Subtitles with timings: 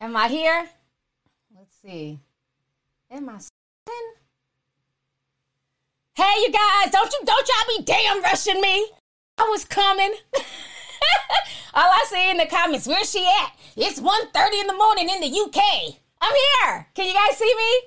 [0.00, 0.68] Am I here?
[1.56, 2.20] Let's see.
[3.10, 3.38] Am I?
[6.14, 6.92] Hey, you guys!
[6.92, 8.90] Don't you don't y'all be damn rushing me.
[9.38, 10.14] I was coming.
[11.74, 13.52] All I see in the comments, where's she at?
[13.76, 15.94] It's 1.30 in the morning in the UK.
[16.20, 16.86] I'm here.
[16.94, 17.80] Can you guys see me?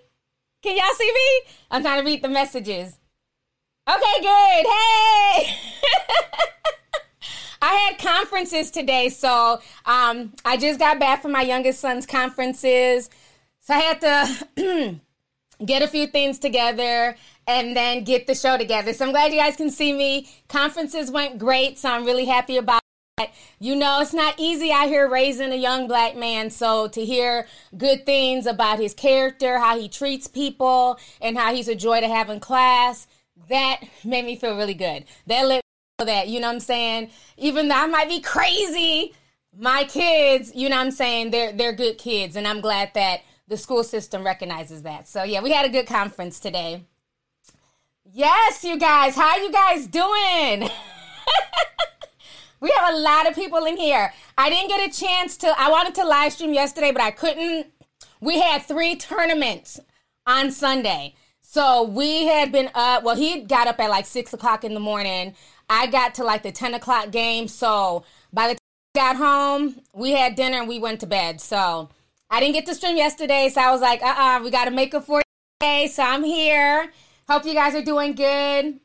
[0.62, 1.54] Can y'all see me?
[1.72, 2.98] I'm trying to read the messages.
[3.90, 4.66] Okay, good.
[4.68, 5.56] Hey.
[7.62, 13.10] I had conferences today, so um, I just got back from my youngest son's conferences.
[13.60, 14.02] So I had
[14.58, 15.00] to
[15.66, 18.94] get a few things together and then get the show together.
[18.94, 20.28] So I'm glad you guys can see me.
[20.48, 22.82] Conferences went great, so I'm really happy about
[23.18, 23.32] that.
[23.60, 26.50] You know, it's not easy out here raising a young black man.
[26.50, 27.46] So to hear
[27.78, 32.08] good things about his character, how he treats people, and how he's a joy to
[32.08, 33.08] have in class,
[33.50, 35.06] that made me feel really good.
[35.28, 35.62] That let
[36.06, 37.12] that, you know what I'm saying?
[37.38, 39.14] Even though I might be crazy,
[39.58, 43.22] my kids, you know what I'm saying, they're they're good kids and I'm glad that
[43.48, 45.08] the school system recognizes that.
[45.08, 46.86] So yeah, we had a good conference today.
[48.14, 50.70] Yes, you guys, how you guys doing?
[52.60, 54.14] we have a lot of people in here.
[54.38, 57.68] I didn't get a chance to I wanted to live stream yesterday, but I couldn't.
[58.22, 59.80] We had three tournaments
[60.26, 61.16] on Sunday.
[61.42, 63.04] So we had been up.
[63.04, 65.36] Well, he got up at like six o'clock in the morning.
[65.74, 67.48] I got to like the 10 o'clock game.
[67.48, 68.60] So by the time
[68.94, 71.40] I got home, we had dinner and we went to bed.
[71.40, 71.88] So
[72.30, 73.48] I didn't get to stream yesterday.
[73.48, 75.22] So I was like, uh uh-uh, uh we got to make it for
[75.62, 75.88] today.
[75.88, 76.92] So I'm here.
[77.30, 78.82] Hope you guys are doing good.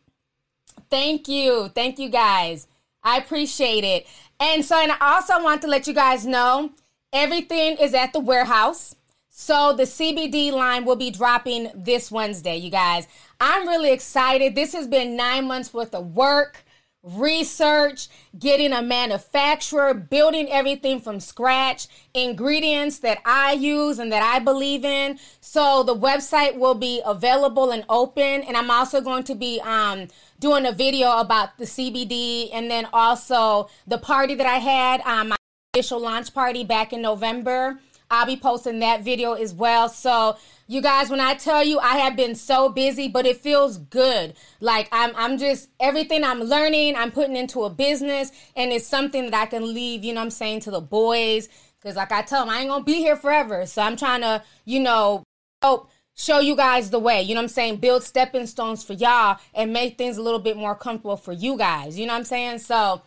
[0.88, 1.72] Thank you.
[1.74, 2.68] Thank you guys.
[3.02, 4.06] I appreciate it.
[4.38, 6.70] And so, and I also want to let you guys know
[7.12, 8.94] everything is at the warehouse.
[9.28, 13.08] So the CBD line will be dropping this Wednesday, you guys.
[13.40, 14.54] I'm really excited.
[14.54, 16.62] This has been nine months worth of work
[17.06, 24.40] research, getting a manufacturer, building everything from scratch, ingredients that I use and that I
[24.40, 25.18] believe in.
[25.40, 28.42] So the website will be available and open.
[28.42, 30.08] And I'm also going to be um,
[30.40, 35.28] doing a video about the CBD and then also the party that I had, um,
[35.28, 35.36] my
[35.74, 37.78] official launch party back in November.
[38.10, 39.88] I'll be posting that video as well.
[39.88, 40.36] So
[40.68, 44.34] you guys, when I tell you I have been so busy, but it feels good.
[44.60, 49.30] Like I'm I'm just everything I'm learning, I'm putting into a business and it's something
[49.30, 51.48] that I can leave, you know I'm saying, to the boys.
[51.82, 53.66] Cause like I tell them, I ain't gonna be here forever.
[53.66, 55.22] So I'm trying to, you know,
[55.62, 57.22] help show you guys the way.
[57.22, 57.76] You know I'm saying?
[57.76, 61.56] Build stepping stones for y'all and make things a little bit more comfortable for you
[61.56, 61.98] guys.
[61.98, 62.58] You know I'm saying?
[62.60, 63.02] So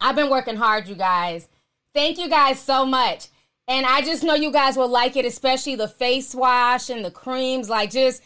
[0.00, 1.48] I've been working hard, you guys.
[1.94, 3.28] Thank you guys so much.
[3.68, 7.10] And I just know you guys will like it, especially the face wash and the
[7.10, 7.68] creams.
[7.68, 8.22] Like, just,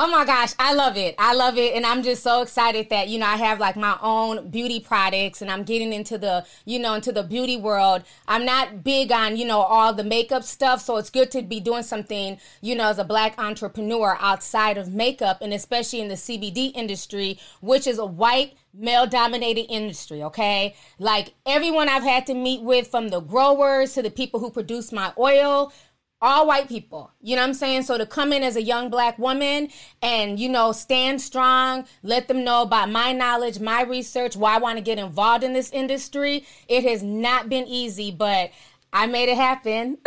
[0.00, 1.16] oh my gosh, I love it.
[1.18, 1.74] I love it.
[1.74, 5.42] And I'm just so excited that, you know, I have like my own beauty products
[5.42, 8.04] and I'm getting into the, you know, into the beauty world.
[8.28, 10.82] I'm not big on, you know, all the makeup stuff.
[10.82, 14.94] So it's good to be doing something, you know, as a black entrepreneur outside of
[14.94, 20.76] makeup and especially in the CBD industry, which is a white, male dominated industry, okay?
[21.00, 24.92] Like everyone I've had to meet with, from the growers to the people who produce
[24.92, 25.72] my oil,
[26.20, 27.12] all white people.
[27.20, 27.82] You know what I'm saying?
[27.82, 29.68] So to come in as a young black woman
[30.02, 34.58] and, you know, stand strong, let them know about my knowledge, my research, why I
[34.58, 36.44] want to get involved in this industry.
[36.68, 38.50] It has not been easy, but
[38.92, 39.98] I made it happen.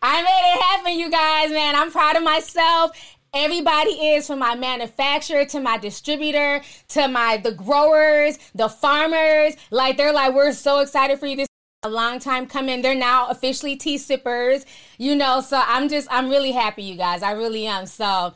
[0.00, 1.74] I made it happen, you guys, man.
[1.74, 2.92] I'm proud of myself.
[3.34, 9.54] Everybody is from my manufacturer to my distributor to my the growers, the farmers.
[9.70, 11.36] Like they're like, we're so excited for you.
[11.36, 11.48] This
[11.82, 12.82] a long time coming.
[12.82, 14.66] They're now officially tea sippers,
[14.98, 15.40] you know.
[15.40, 17.22] So I'm just I'm really happy, you guys.
[17.22, 17.86] I really am.
[17.86, 18.34] So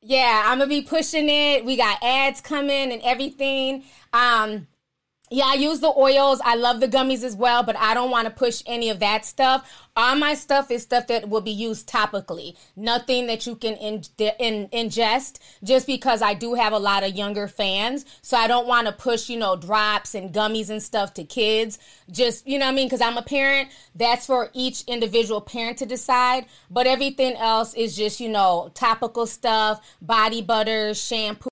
[0.00, 1.64] yeah, I'm gonna be pushing it.
[1.64, 3.84] We got ads coming and everything.
[4.12, 4.66] Um
[5.34, 6.40] yeah, I use the oils.
[6.44, 9.24] I love the gummies as well, but I don't want to push any of that
[9.24, 9.68] stuff.
[9.96, 12.56] All my stuff is stuff that will be used topically.
[12.76, 14.04] Nothing that you can in,
[14.38, 18.04] in, ingest just because I do have a lot of younger fans.
[18.22, 21.80] So I don't want to push, you know, drops and gummies and stuff to kids.
[22.08, 22.86] Just, you know I mean?
[22.86, 23.70] Because I'm a parent.
[23.96, 26.46] That's for each individual parent to decide.
[26.70, 31.48] But everything else is just, you know, topical stuff, body butter, shampoo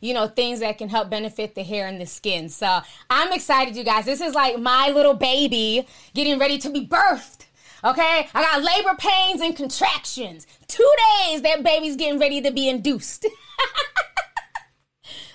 [0.00, 2.48] you know, things that can help benefit the hair and the skin.
[2.48, 4.04] So I'm excited, you guys.
[4.04, 7.44] This is like my little baby getting ready to be birthed.
[7.84, 10.46] Okay, I got labor pains and contractions.
[10.66, 10.90] Two
[11.22, 13.22] days that baby's getting ready to be induced.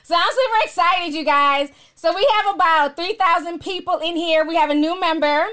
[0.03, 1.69] so I'm super excited, you guys.
[1.95, 4.45] So we have about 3,000 people in here.
[4.45, 5.45] We have a new member.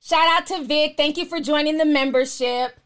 [0.00, 0.94] Shout out to Vic.
[0.96, 2.78] Thank you for joining the membership.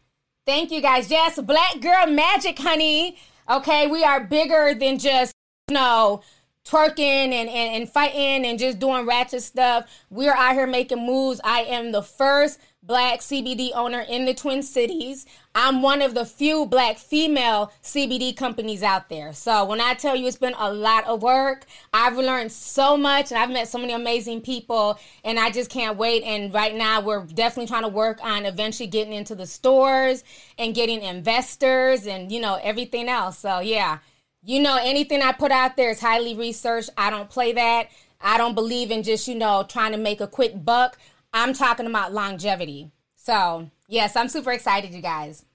[0.45, 1.11] Thank you guys.
[1.11, 3.17] Yes, Black Girl Magic, honey.
[3.49, 5.32] Okay, we are bigger than just
[5.71, 6.21] know,
[6.65, 9.85] twerking and, and, and fighting and just doing ratchet stuff.
[10.09, 11.39] We're out here making moves.
[11.43, 15.25] I am the first black CBD owner in the Twin Cities.
[15.55, 19.31] I'm one of the few black female CBD companies out there.
[19.31, 23.31] So when I tell you it's been a lot of work, I've learned so much
[23.31, 26.23] and I've met so many amazing people and I just can't wait.
[26.23, 30.25] And right now we're definitely trying to work on eventually getting into the stores
[30.57, 33.37] and getting investors and, you know, everything else.
[33.37, 33.99] So yeah,
[34.43, 36.89] you know, anything I put out there is highly researched.
[36.97, 37.89] I don't play that.
[38.19, 40.97] I don't believe in just, you know, trying to make a quick buck.
[41.33, 42.91] I'm talking about longevity.
[43.15, 45.45] So, yes, I'm super excited, you guys.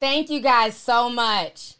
[0.00, 1.74] Thank you guys so much.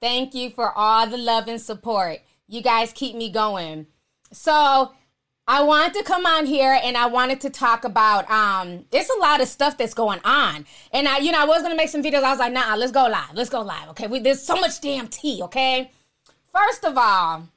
[0.00, 2.20] Thank you for all the love and support.
[2.46, 3.86] You guys keep me going.
[4.32, 4.92] So,
[5.50, 9.18] I wanted to come on here and I wanted to talk about um there's a
[9.18, 10.66] lot of stuff that's going on.
[10.92, 12.22] And I you know I was gonna make some videos.
[12.22, 13.30] I was like, nah, let's go live.
[13.32, 13.88] Let's go live.
[13.88, 14.06] Okay.
[14.06, 15.90] We, there's so much damn tea, okay?
[16.54, 17.48] First of all,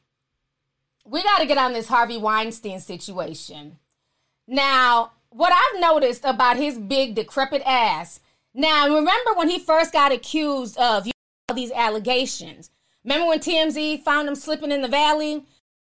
[1.05, 3.77] we gotta get on this Harvey Weinstein situation.
[4.47, 8.21] Now, what I've noticed about his big decrepit ass.
[8.53, 11.13] Now, remember when he first got accused of you
[11.49, 12.69] know, these allegations?
[13.03, 15.45] Remember when TMZ found him slipping in the valley?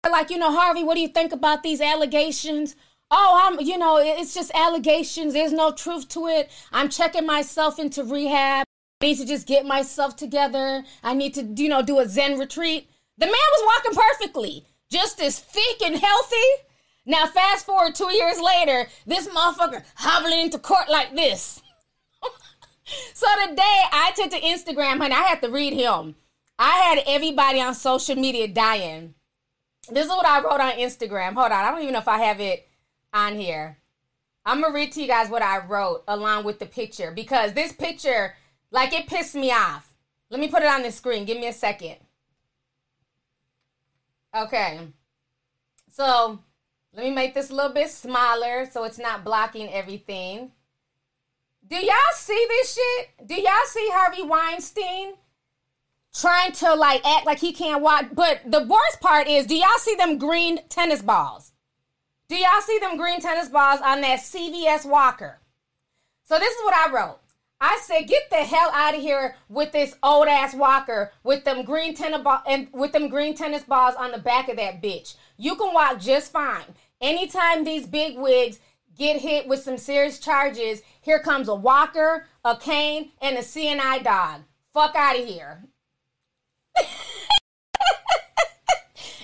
[0.03, 2.75] Like, you know, Harvey, what do you think about these allegations?
[3.09, 5.33] Oh, I'm, you know, it's just allegations.
[5.33, 6.51] There's no truth to it.
[6.71, 8.65] I'm checking myself into rehab.
[9.01, 10.83] I need to just get myself together.
[11.03, 12.89] I need to, you know, do a Zen retreat.
[13.17, 16.35] The man was walking perfectly, just as thick and healthy.
[17.05, 21.61] Now, fast forward two years later, this motherfucker hobbling into court like this.
[23.13, 25.15] so today I took to Instagram, honey.
[25.15, 26.15] I had to read him.
[26.59, 29.13] I had everybody on social media dying.
[29.89, 31.33] This is what I wrote on Instagram.
[31.33, 31.63] Hold on.
[31.63, 32.67] I don't even know if I have it
[33.13, 33.77] on here.
[34.45, 37.53] I'm going to read to you guys what I wrote along with the picture because
[37.53, 38.35] this picture,
[38.71, 39.93] like, it pissed me off.
[40.29, 41.25] Let me put it on the screen.
[41.25, 41.97] Give me a second.
[44.35, 44.79] Okay.
[45.91, 46.39] So
[46.93, 50.51] let me make this a little bit smaller so it's not blocking everything.
[51.67, 53.27] Do y'all see this shit?
[53.27, 55.13] Do y'all see Harvey Weinstein
[56.19, 58.07] trying to like act like he can't watch?
[58.13, 61.53] But the worst part is, do y'all see them green tennis balls?
[62.29, 65.39] Do y'all see them green tennis balls on that CVS walker?
[66.23, 67.19] So this is what I wrote.
[67.59, 71.63] I said, get the hell out of here with this old ass walker with them
[71.63, 75.15] green tennis ball and with them green tennis balls on the back of that bitch.
[75.37, 76.65] You can walk just fine.
[77.01, 78.59] Anytime these big wigs
[78.95, 83.79] get hit with some serious charges, here comes a walker, a cane, and a seeing
[83.79, 84.41] eye dog.
[84.73, 85.63] Fuck out of here.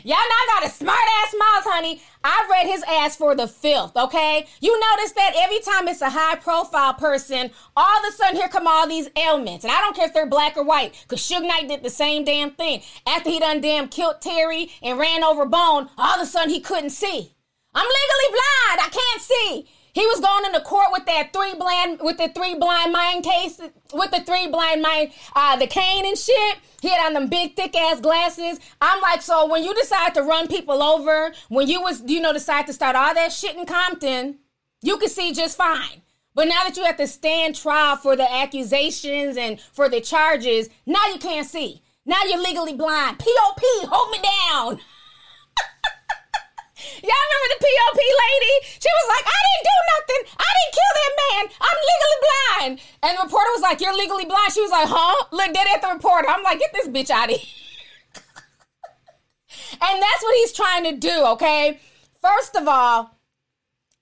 [0.05, 2.01] Y'all now got a smart ass mouth, honey.
[2.25, 4.45] I read his ass for the filth, okay?
[4.59, 8.49] You notice that every time it's a high profile person, all of a sudden here
[8.49, 9.63] come all these ailments.
[9.63, 12.25] And I don't care if they're black or white, because Suge Knight did the same
[12.25, 12.81] damn thing.
[13.07, 16.59] After he done damn killed Terry and ran over Bone, all of a sudden he
[16.59, 17.31] couldn't see.
[17.73, 18.81] I'm legally blind.
[18.81, 19.69] I can't see.
[19.93, 23.61] He was going into court with that three blind with the three blind mind case
[23.93, 26.57] with the three blind mind uh the cane and shit.
[26.81, 28.59] He had on them big thick ass glasses.
[28.81, 32.33] I'm like, so when you decide to run people over, when you was you know
[32.33, 34.39] decide to start all that shit in Compton,
[34.81, 36.01] you could see just fine.
[36.35, 40.69] But now that you have to stand trial for the accusations and for the charges,
[40.87, 41.83] now you can't see.
[42.05, 43.19] Now you're legally blind.
[43.19, 44.79] POP, hold me down.
[47.03, 48.55] Y'all remember the POP lady?
[48.79, 50.21] She was like, I didn't do nothing.
[50.39, 51.43] I didn't kill that man.
[51.61, 52.73] I'm legally blind.
[53.03, 54.53] And the reporter was like, You're legally blind.
[54.53, 55.25] She was like, Huh?
[55.31, 56.29] Look dead at the reporter.
[56.29, 57.49] I'm like, Get this bitch out of here.
[59.81, 61.79] and that's what he's trying to do, okay?
[62.21, 63.17] First of all,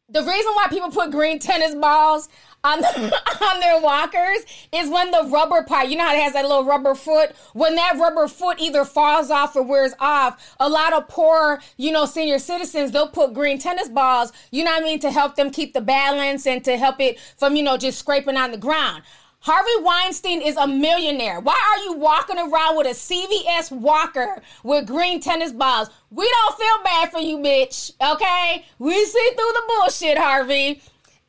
[0.09, 2.29] the reason why people put green tennis balls
[2.63, 4.39] on, the, on their walkers
[4.71, 7.31] is when the rubber part, you know how it has that little rubber foot?
[7.53, 11.91] When that rubber foot either falls off or wears off, a lot of poor, you
[11.91, 15.35] know, senior citizens, they'll put green tennis balls, you know what I mean, to help
[15.35, 18.57] them keep the balance and to help it from, you know, just scraping on the
[18.57, 19.03] ground.
[19.43, 21.39] Harvey Weinstein is a millionaire.
[21.39, 25.89] Why are you walking around with a CVS walker with green tennis balls?
[26.11, 27.91] We don't feel bad for you, bitch.
[27.99, 28.65] Okay?
[28.77, 30.79] We see through the bullshit, Harvey.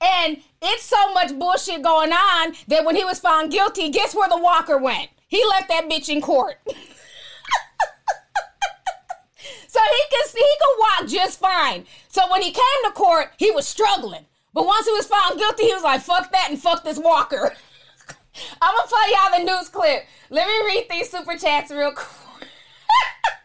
[0.03, 4.29] And it's so much bullshit going on that when he was found guilty, guess where
[4.29, 5.11] the walker went?
[5.29, 6.57] He left that bitch in court.
[6.67, 6.75] so
[9.81, 11.85] he can he could walk just fine.
[12.09, 14.27] So when he came to court, he was struggling.
[14.55, 17.55] But once he was found guilty, he was like, fuck that and fuck this walker.
[18.63, 20.05] I'm gonna play y'all the news clip.
[20.31, 22.09] Let me read these super chats real quick.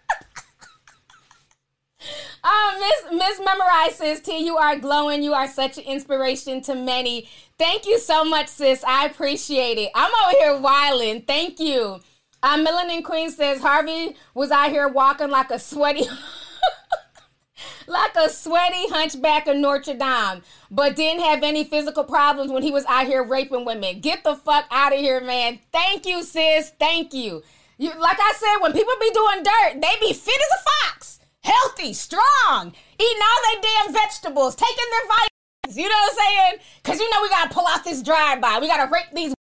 [2.43, 5.23] Um, Miss Miss Memorize says, T, you are glowing.
[5.23, 7.29] You are such an inspiration to many.
[7.57, 8.83] Thank you so much, sis.
[8.83, 9.91] I appreciate it.
[9.95, 11.23] I'm over here wilding.
[11.23, 11.99] Thank you.
[12.43, 16.07] Uh, Melanin Queen says Harvey was out here walking like a sweaty.
[17.87, 22.71] like a sweaty hunchback of Notre Dame, but didn't have any physical problems when he
[22.71, 23.99] was out here raping women.
[24.01, 25.59] Get the fuck out of here, man.
[25.71, 26.71] Thank you, sis.
[26.79, 27.41] Thank you.
[27.77, 31.16] You like I said, when people be doing dirt, they be fit as a fox,
[31.47, 35.77] healthy, strong, eating all their damn vegetables, taking their vitamins.
[35.77, 36.59] You know what I'm saying?
[36.83, 38.59] Because you know we gotta pull out this drive-by.
[38.59, 39.33] We gotta rape these.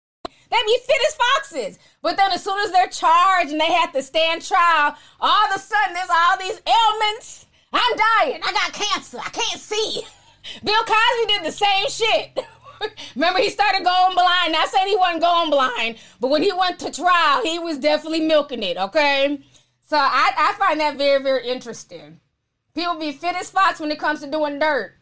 [0.50, 1.78] They be fit as foxes.
[2.00, 5.54] But then as soon as they're charged and they have to stand trial, all of
[5.54, 8.40] a sudden there's all these ailments I'm dying.
[8.42, 9.18] I got cancer.
[9.18, 10.02] I can't see.
[10.64, 12.38] Bill Cosby did the same shit.
[13.14, 14.52] Remember, he started going blind.
[14.52, 18.20] Not saying he wasn't going blind, but when he went to trial, he was definitely
[18.20, 19.40] milking it, okay?
[19.88, 22.20] So I, I find that very, very interesting.
[22.74, 24.94] People be fit as fox when it comes to doing dirt.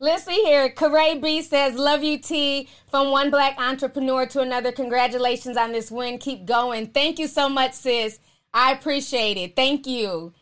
[0.00, 0.68] Let's see here.
[0.70, 2.68] Corey B says, Love you, T.
[2.90, 4.72] From one black entrepreneur to another.
[4.72, 6.18] Congratulations on this win.
[6.18, 6.88] Keep going.
[6.88, 8.18] Thank you so much, sis.
[8.52, 9.54] I appreciate it.
[9.54, 10.32] Thank you.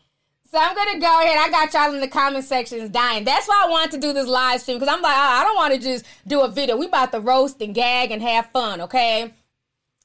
[0.51, 1.37] So I'm gonna go ahead.
[1.37, 3.23] I got y'all in the comment sections dying.
[3.23, 5.55] That's why I wanted to do this live stream because I'm like, oh, I don't
[5.55, 6.77] want to just do a video.
[6.77, 9.35] We about to roast and gag and have fun, okay?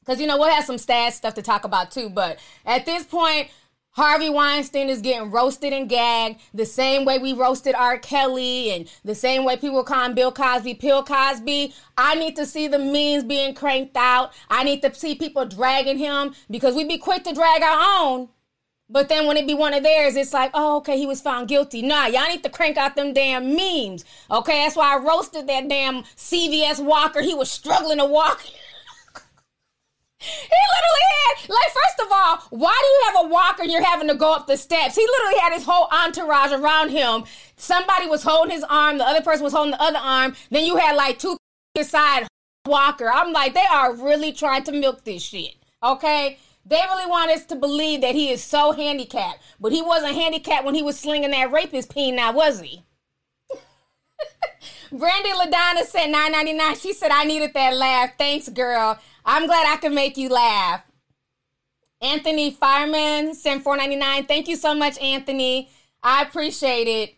[0.06, 2.08] Because you know we'll have some stats stuff to talk about too.
[2.08, 3.50] But at this point,
[3.96, 7.98] Harvey Weinstein is getting roasted and gagged the same way we roasted R.
[7.98, 11.74] Kelly and the same way people call him Bill Cosby, Pill Cosby.
[11.96, 14.34] I need to see the memes being cranked out.
[14.50, 18.28] I need to see people dragging him because we'd be quick to drag our own.
[18.88, 21.48] But then when it be one of theirs, it's like, oh, okay, he was found
[21.48, 21.82] guilty.
[21.82, 24.04] Nah, y'all need to crank out them damn memes.
[24.30, 27.20] Okay, that's why I roasted that damn CVS walker.
[27.20, 28.44] He was struggling to walk.
[30.26, 33.84] he literally had, like, first of all, why do you have a walker and you're
[33.84, 34.94] having to go up the steps?
[34.94, 37.24] He literally had his whole entourage around him.
[37.56, 40.34] Somebody was holding his arm, the other person was holding the other arm.
[40.50, 41.36] Then you had like two
[41.82, 42.26] side
[42.66, 43.10] walker.
[43.12, 45.54] I'm like, they are really trying to milk this shit.
[45.82, 46.38] Okay?
[46.64, 50.64] They really want us to believe that he is so handicapped, but he wasn't handicapped
[50.64, 52.16] when he was slinging that rapist peen.
[52.16, 52.82] Now was he?
[54.92, 56.80] Brandy Ladonna said 9.99.
[56.80, 58.10] She said I needed that laugh.
[58.18, 58.98] Thanks, girl.
[59.24, 60.82] I'm glad I could make you laugh.
[62.00, 64.28] Anthony Fireman sent 4.99.
[64.28, 65.70] Thank you so much, Anthony.
[66.02, 67.14] I appreciate it.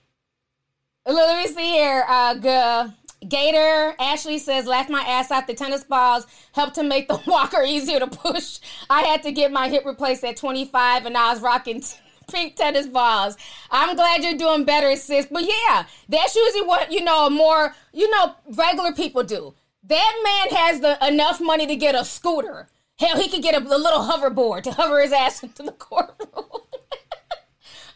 [1.06, 2.04] Let me see here.
[2.08, 2.88] Uh,
[3.26, 5.46] Gator Ashley says, laughed my ass off.
[5.46, 8.60] The tennis balls helped to make the walker easier to push.
[8.88, 11.82] I had to get my hip replaced at 25, and I was rocking
[12.28, 13.36] pink tennis balls.
[13.70, 15.26] I'm glad you're doing better, sis.
[15.30, 19.54] But yeah, that's usually what you know more you know regular people do.
[19.84, 22.68] That man has the enough money to get a scooter.
[22.98, 26.28] Hell, he could get a, a little hoverboard to hover his ass into the courtroom.
[26.34, 26.70] okay,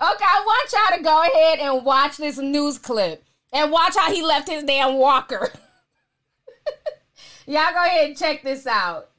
[0.00, 3.24] I want y'all to go ahead and watch this news clip.
[3.52, 5.52] And watch how he left his damn walker.
[7.46, 9.10] Y'all go ahead and check this out.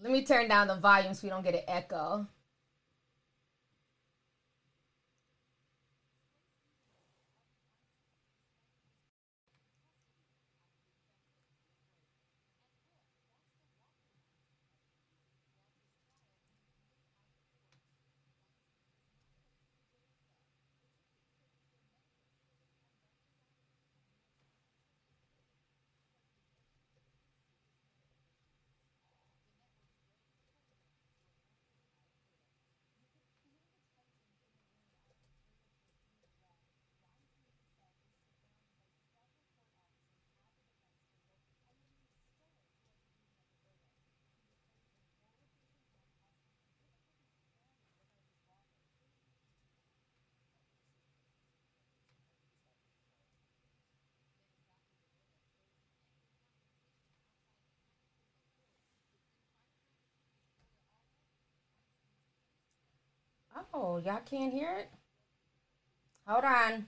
[0.00, 2.26] Let me turn down the volume so we don't get an echo.
[63.74, 64.90] Oh, y'all can't hear it?
[66.26, 66.86] Hold on.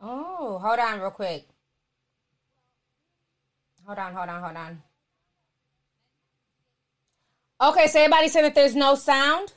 [0.00, 1.46] Oh, hold on real quick.
[3.86, 4.82] Hold on, hold on, hold on.
[7.60, 9.52] Okay, so everybody said that there's no sound?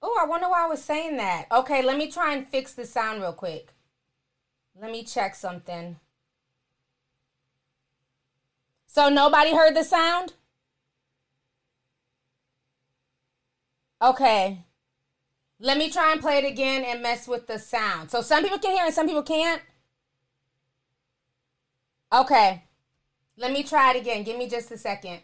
[0.00, 1.46] Oh, I wonder why I was saying that.
[1.50, 3.72] Okay, let me try and fix the sound real quick.
[4.80, 5.96] Let me check something.
[8.88, 10.32] So nobody heard the sound?
[14.00, 14.64] Okay.
[15.60, 18.10] Let me try and play it again and mess with the sound.
[18.10, 19.60] So some people can hear and some people can't.
[22.12, 22.62] Okay.
[23.36, 24.24] Let me try it again.
[24.24, 25.20] Give me just a second.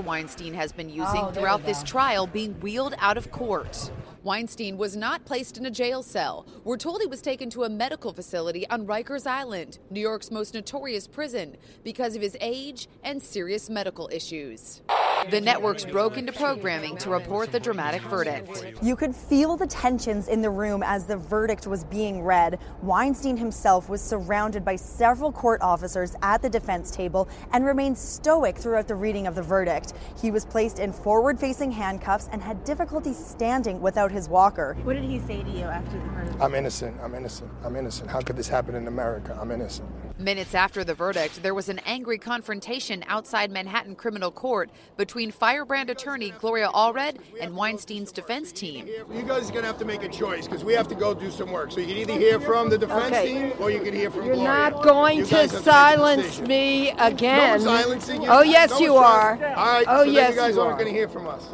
[0.00, 3.92] Weinstein has been using oh, throughout this trial being wheeled out of court.
[4.24, 6.48] Weinstein was not placed in a jail cell.
[6.64, 10.52] We're told he was taken to a medical facility on Rikers Island, New York's most
[10.52, 14.82] notorious prison, because of his age and serious medical issues.
[15.30, 18.74] The networks broke into programming to report the dramatic verdict.
[18.82, 22.58] You could feel the tensions in the room as the verdict was being read.
[22.82, 28.56] Weinstein himself was surrounded by several court officers at the defense table and remained stoic
[28.56, 29.94] throughout the reading of the verdict.
[30.20, 34.76] He was placed in forward facing handcuffs and had difficulty standing without his walker.
[34.84, 36.36] What did he say to you after the verdict?
[36.40, 36.96] I'm innocent.
[37.02, 37.50] I'm innocent.
[37.64, 38.10] I'm innocent.
[38.10, 39.36] How could this happen in America?
[39.40, 39.88] I'm innocent.
[40.18, 45.90] Minutes after the verdict, there was an angry confrontation outside Manhattan Criminal Court between firebrand
[45.90, 48.86] attorney Gloria Allred and Weinstein's defense team.
[48.86, 51.14] You guys are going to have to make a choice because we have to go
[51.14, 51.72] do some work.
[51.72, 53.26] So you can either hear from the defense okay.
[53.26, 54.70] team or you can hear from You're Gloria.
[54.70, 57.58] not going you to silence me again.
[57.58, 58.28] No silencing you.
[58.30, 59.32] Oh, yes, no you are.
[59.32, 61.44] All right, oh, so yes, you guys you aren't going to hear from us.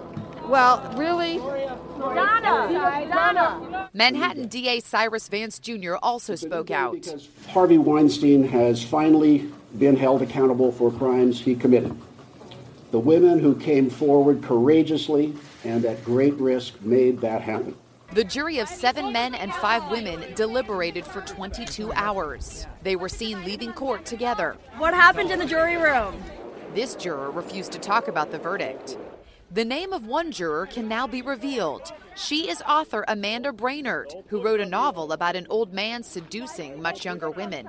[0.50, 1.38] Well, really?
[1.38, 3.06] Donna.
[3.08, 3.88] Donna.
[3.94, 5.94] Manhattan DA Cyrus Vance Jr.
[6.02, 6.94] also spoke out.
[6.94, 11.96] Because Harvey Weinstein has finally been held accountable for crimes he committed.
[12.90, 17.76] The women who came forward courageously and at great risk made that happen.
[18.12, 22.66] The jury of seven men and five women deliberated for 22 hours.
[22.82, 24.56] They were seen leaving court together.
[24.78, 26.20] What happened in the jury room?
[26.74, 28.96] This juror refused to talk about the verdict.
[29.52, 31.92] The name of one juror can now be revealed.
[32.14, 37.04] She is author Amanda Brainerd, who wrote a novel about an old man seducing much
[37.04, 37.66] younger women.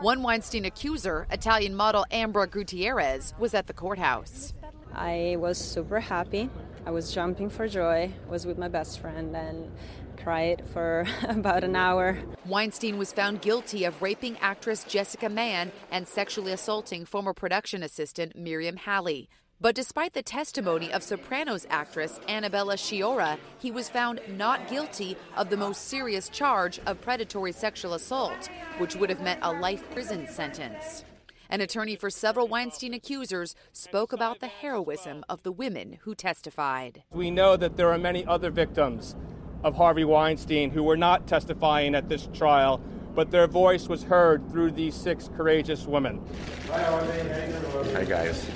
[0.00, 4.54] One Weinstein accuser, Italian model Ambra Gutierrez, was at the courthouse.
[4.92, 6.50] I was super happy.
[6.84, 8.12] I was jumping for joy.
[8.26, 9.70] I was with my best friend and
[10.16, 12.18] cried for about an hour.
[12.44, 18.34] Weinstein was found guilty of raping actress Jessica Mann and sexually assaulting former production assistant
[18.34, 19.28] Miriam Haley.
[19.62, 25.50] But despite the testimony of Sopranos actress Annabella Sciorra, he was found not guilty of
[25.50, 28.48] the most serious charge of predatory sexual assault,
[28.78, 31.04] which would have meant a life prison sentence.
[31.50, 37.02] An attorney for several Weinstein accusers spoke about the heroism of the women who testified.
[37.10, 39.14] We know that there are many other victims
[39.62, 42.80] of Harvey Weinstein who were not testifying at this trial,
[43.14, 46.22] but their voice was heard through these six courageous women.
[46.70, 48.48] Hi, guys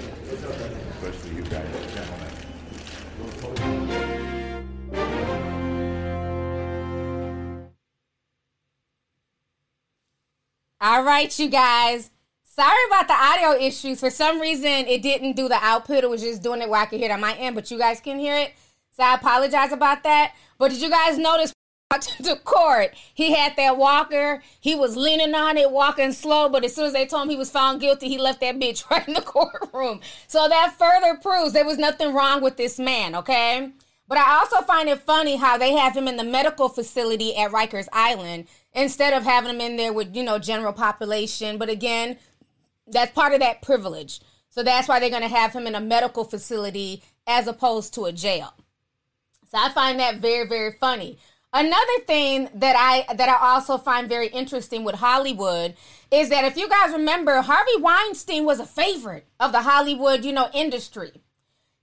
[1.04, 2.28] you guys, gentlemen.
[10.80, 12.10] All right, you guys.
[12.42, 14.00] Sorry about the audio issues.
[14.00, 16.04] For some reason, it didn't do the output.
[16.04, 17.78] It was just doing it where I could hear it on my end, but you
[17.78, 18.52] guys can hear it.
[18.96, 20.34] So I apologize about that.
[20.56, 21.52] But did you guys notice
[22.02, 22.94] to court.
[23.12, 24.42] He had that walker.
[24.60, 26.48] He was leaning on it, walking slow.
[26.48, 28.88] But as soon as they told him he was found guilty, he left that bitch
[28.90, 30.00] right in the courtroom.
[30.26, 33.70] So that further proves there was nothing wrong with this man, okay?
[34.06, 37.52] But I also find it funny how they have him in the medical facility at
[37.52, 41.56] Rikers Island instead of having him in there with, you know, general population.
[41.56, 42.18] But again,
[42.86, 44.20] that's part of that privilege.
[44.50, 48.04] So that's why they're going to have him in a medical facility as opposed to
[48.04, 48.52] a jail.
[49.50, 51.18] So I find that very, very funny.
[51.56, 55.76] Another thing that I that I also find very interesting with Hollywood
[56.10, 60.32] is that if you guys remember, Harvey Weinstein was a favorite of the Hollywood, you
[60.32, 61.12] know, industry.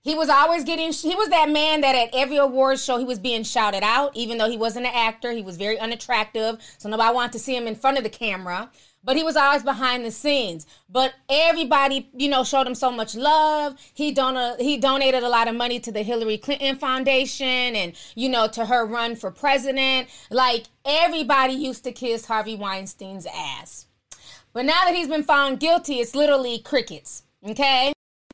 [0.02, 3.18] He was always getting he was that man that at every award show he was
[3.18, 5.32] being shouted out, even though he wasn't an actor.
[5.32, 8.70] He was very unattractive, so nobody wanted to see him in front of the camera
[9.04, 10.66] but he was always behind the scenes.
[10.88, 13.76] But everybody, you know, showed him so much love.
[13.94, 18.28] He don- he donated a lot of money to the Hillary Clinton Foundation and, you
[18.28, 20.08] know, to her run for president.
[20.30, 23.86] Like everybody used to kiss Harvey Weinstein's ass.
[24.52, 27.24] But now that he's been found guilty, it's literally crickets.
[27.44, 27.92] Okay?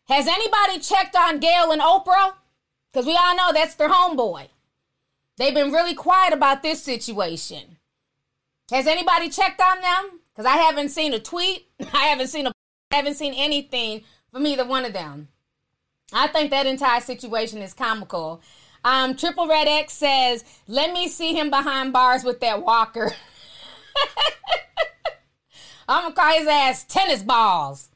[0.08, 2.34] Has anybody checked on Gayle and Oprah?
[2.92, 4.48] Because we all know that's their homeboy.
[5.36, 7.76] They've been really quiet about this situation.
[8.70, 10.20] Has anybody checked on them?
[10.38, 11.66] Because I haven't seen a tweet.
[11.92, 12.52] I haven't seen a
[12.92, 15.26] I haven't seen anything from either one of them.
[16.12, 18.40] I think that entire situation is comical.
[18.84, 23.10] Um, Triple Red X says, let me see him behind bars with that walker.
[25.88, 27.88] I'm gonna call his ass tennis balls.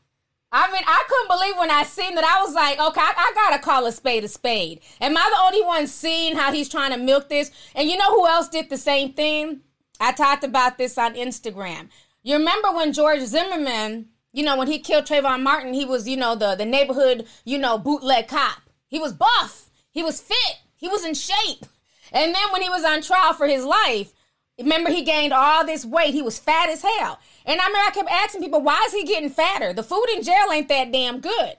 [0.50, 2.24] I mean, I couldn't believe when I seen that.
[2.24, 4.80] I was like, okay, I, I, gotta call a spade a spade.
[5.00, 7.52] Am I the only one seeing how he's trying to milk this?
[7.76, 9.60] And you know who else did the same thing?
[10.00, 11.88] I talked about this on Instagram.
[12.22, 16.16] You remember when George Zimmerman, you know, when he killed Trayvon Martin, he was, you
[16.16, 18.62] know, the, the neighborhood, you know, bootleg cop.
[18.86, 19.70] He was buff.
[19.90, 20.58] He was fit.
[20.76, 21.66] He was in shape.
[22.12, 24.12] And then when he was on trial for his life,
[24.58, 26.14] remember he gained all this weight.
[26.14, 27.18] He was fat as hell.
[27.44, 29.72] And I mean, I kept asking people, why is he getting fatter?
[29.72, 31.56] The food in jail ain't that damn good.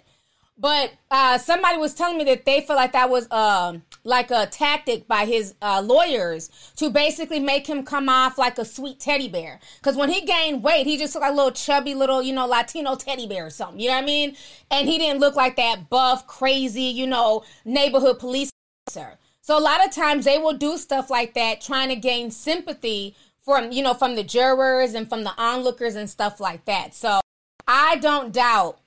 [0.57, 4.45] But uh, somebody was telling me that they feel like that was uh, like a
[4.45, 9.27] tactic by his uh, lawyers to basically make him come off like a sweet teddy
[9.27, 9.59] bear.
[9.79, 12.45] Because when he gained weight, he just looked like a little chubby little, you know,
[12.45, 13.79] Latino teddy bear or something.
[13.79, 14.35] You know what I mean?
[14.69, 18.51] And he didn't look like that buff, crazy, you know, neighborhood police
[18.87, 19.17] officer.
[19.41, 23.15] So a lot of times they will do stuff like that, trying to gain sympathy
[23.41, 26.93] from, you know, from the jurors and from the onlookers and stuff like that.
[26.93, 27.21] So
[27.67, 28.79] I don't doubt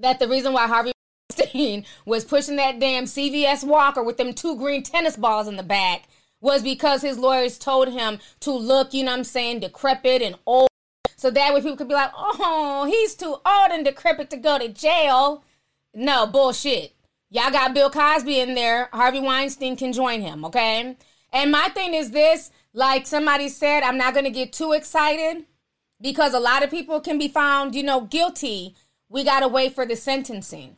[0.00, 0.92] that the reason why Harvey
[1.30, 5.62] Weinstein was pushing that damn CVS walker with them two green tennis balls in the
[5.62, 6.04] back
[6.40, 10.36] was because his lawyers told him to look, you know what I'm saying, decrepit and
[10.46, 10.68] old.
[11.16, 14.58] So that way people could be like, oh, he's too old and decrepit to go
[14.58, 15.44] to jail.
[15.92, 16.94] No, bullshit.
[17.28, 18.88] Y'all got Bill Cosby in there.
[18.92, 20.96] Harvey Weinstein can join him, okay?
[21.32, 25.44] And my thing is this like somebody said, I'm not going to get too excited
[26.00, 28.74] because a lot of people can be found, you know, guilty
[29.10, 30.76] we got to wait for the sentencing.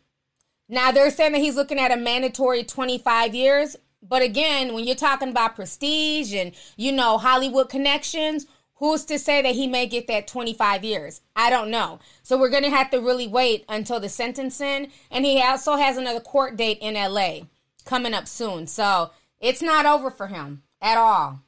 [0.68, 3.76] Now, they're saying that he's looking at a mandatory 25 years.
[4.02, 9.42] But again, when you're talking about prestige and, you know, Hollywood connections, who's to say
[9.42, 11.20] that he may get that 25 years?
[11.36, 12.00] I don't know.
[12.22, 14.90] So we're going to have to really wait until the sentencing.
[15.10, 17.40] And he also has another court date in LA
[17.84, 18.66] coming up soon.
[18.66, 21.42] So it's not over for him at all.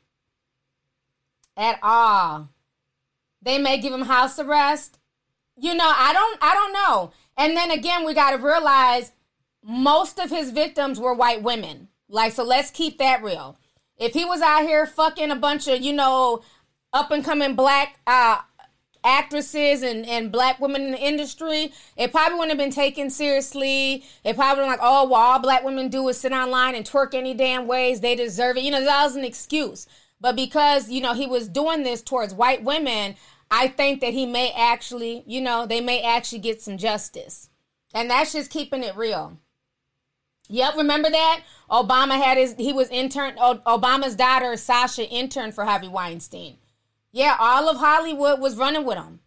[1.57, 2.51] At all.
[3.40, 4.99] They may give him house arrest
[5.59, 7.12] you know, I don't I don't know.
[7.37, 9.12] And then again, we got to realize
[9.62, 11.88] most of his victims were white women.
[12.09, 13.59] Like so let's keep that real.
[13.97, 16.43] If he was out here fucking a bunch of, you know,
[16.93, 18.40] up and coming black uh
[19.05, 24.03] actresses and, and black women in the industry, it probably wouldn't have been taken seriously.
[24.25, 27.14] It probably would like, oh, well, all black women do is sit online and twerk
[27.14, 28.01] any damn ways.
[28.01, 28.64] They deserve it.
[28.64, 29.87] You know, that was an excuse.
[30.21, 33.17] But because, you know, he was doing this towards white women,
[33.57, 37.51] I think that he may actually, you know, they may actually get some justice.
[37.95, 39.38] And that's just keeping it real.
[40.49, 41.43] Yep, remember that?
[41.71, 46.57] Obama had his, he was intern, Obama's daughter, Sasha, interned for Harvey Weinstein.
[47.12, 49.21] Yeah, all of Hollywood was running with him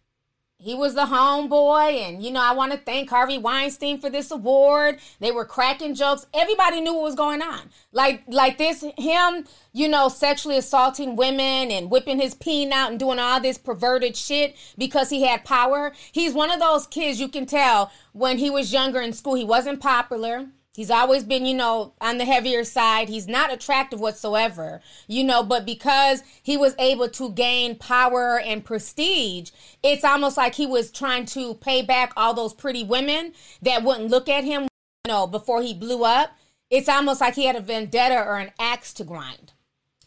[0.60, 4.30] he was the homeboy and you know i want to thank harvey weinstein for this
[4.30, 4.98] award.
[5.20, 6.26] They were cracking jokes.
[6.34, 7.70] Everybody knew what was going on.
[7.92, 12.98] Like like this him you know sexually assaulting women and whipping his peen out and
[12.98, 15.92] doing all this perverted shit because he had power.
[16.12, 19.44] He's one of those kids you can tell when he was younger in school he
[19.44, 20.46] wasn't popular
[20.78, 23.08] He's always been, you know, on the heavier side.
[23.08, 28.64] He's not attractive whatsoever, you know, but because he was able to gain power and
[28.64, 29.50] prestige,
[29.82, 34.08] it's almost like he was trying to pay back all those pretty women that wouldn't
[34.08, 34.68] look at him,
[35.04, 36.38] you know, before he blew up.
[36.70, 39.54] It's almost like he had a vendetta or an axe to grind.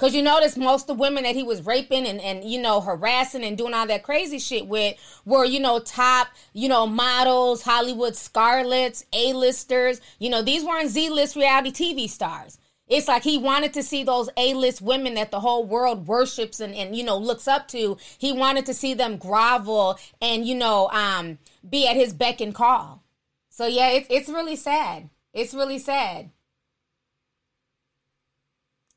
[0.02, 2.82] Because you notice most of the women that he was raping and, and, you know,
[2.82, 7.62] harassing and doing all that crazy shit with were, you know, top, you know, models,
[7.62, 10.02] Hollywood scarlets, A-listers.
[10.18, 12.58] You know, these weren't Z-list reality TV stars.
[12.88, 16.74] It's like he wanted to see those A-list women that the whole world worships and,
[16.74, 17.96] and you know, looks up to.
[18.18, 21.38] He wanted to see them grovel and, you know, um,
[21.70, 23.04] be at his beck and call.
[23.52, 25.12] So yeah, it's it's really sad.
[25.32, 26.32] It's really sad.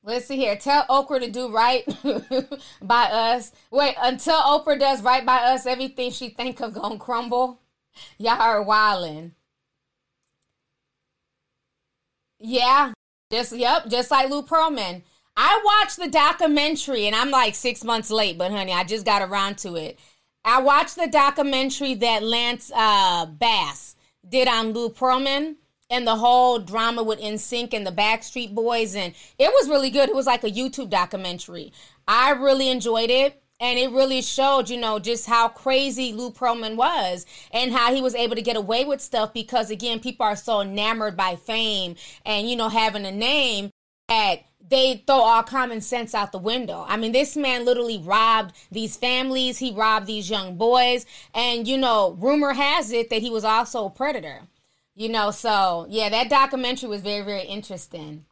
[0.07, 0.55] Let's see here.
[0.55, 1.83] Tell Oprah to do right
[2.83, 3.53] by us.
[3.71, 7.61] Wait, until Oprah does right by us, everything she think of gonna crumble.
[8.19, 9.31] Y'all are wildin'.
[12.39, 12.93] Yeah,
[13.33, 15.03] just yep, just like Lou Pearlman.
[15.37, 19.23] I watched the documentary and I'm like six months late, but honey, I just got
[19.23, 19.99] around to it.
[20.45, 23.97] I watched the documentary that Lance uh, Bass
[24.29, 25.57] did on Lou Pearlman
[25.91, 30.09] and the whole drama with NSYNC and the Backstreet Boys, and it was really good.
[30.09, 31.73] It was like a YouTube documentary.
[32.09, 33.41] I really enjoyed it.
[33.61, 38.03] And it really showed, you know, just how crazy Lou Pearlman was and how he
[38.03, 41.95] was able to get away with stuff because, again, people are so enamored by fame
[42.27, 43.71] and, you know, having a name
[44.09, 46.85] that they throw all common sense out the window.
[46.89, 51.79] I mean, this man literally robbed these families, he robbed these young boys, and, you
[51.79, 54.41] know, rumor has it that he was also a predator.
[54.95, 58.27] You know, so yeah, that documentary was very, very interesting.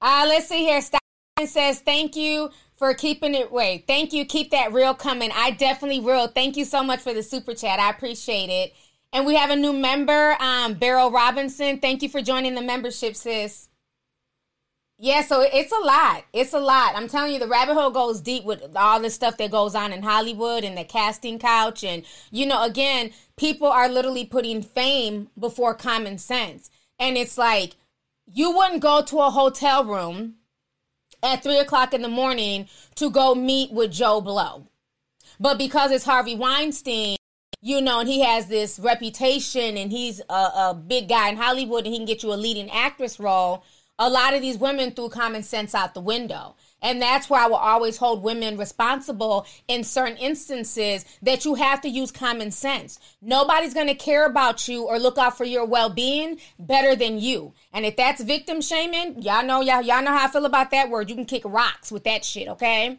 [0.00, 0.80] Uh, let's see here.
[0.82, 1.00] Stein
[1.46, 3.52] says, thank you for keeping it.
[3.52, 4.24] Wait, thank you.
[4.24, 5.30] Keep that real coming.
[5.34, 6.26] I definitely will.
[6.26, 7.78] Thank you so much for the super chat.
[7.78, 8.74] I appreciate it.
[9.12, 11.78] And we have a new member, um, Beryl Robinson.
[11.78, 13.68] Thank you for joining the membership, sis.
[15.02, 16.22] Yeah, so it's a lot.
[16.32, 16.94] It's a lot.
[16.94, 19.92] I'm telling you, the rabbit hole goes deep with all the stuff that goes on
[19.92, 21.82] in Hollywood and the casting couch.
[21.82, 26.70] And, you know, again, people are literally putting fame before common sense.
[27.00, 27.72] And it's like,
[28.32, 30.36] you wouldn't go to a hotel room
[31.20, 34.68] at three o'clock in the morning to go meet with Joe Blow.
[35.40, 37.16] But because it's Harvey Weinstein,
[37.60, 41.86] you know, and he has this reputation and he's a, a big guy in Hollywood
[41.86, 43.64] and he can get you a leading actress role,
[44.02, 46.56] a lot of these women threw common sense out the window.
[46.82, 51.80] And that's why I will always hold women responsible in certain instances that you have
[51.82, 52.98] to use common sense.
[53.20, 57.54] Nobody's going to care about you or look out for your well-being better than you.
[57.72, 60.90] And if that's victim shaming, y'all know y'all y'all know how I feel about that
[60.90, 61.08] word.
[61.08, 62.98] You can kick rocks with that shit, okay?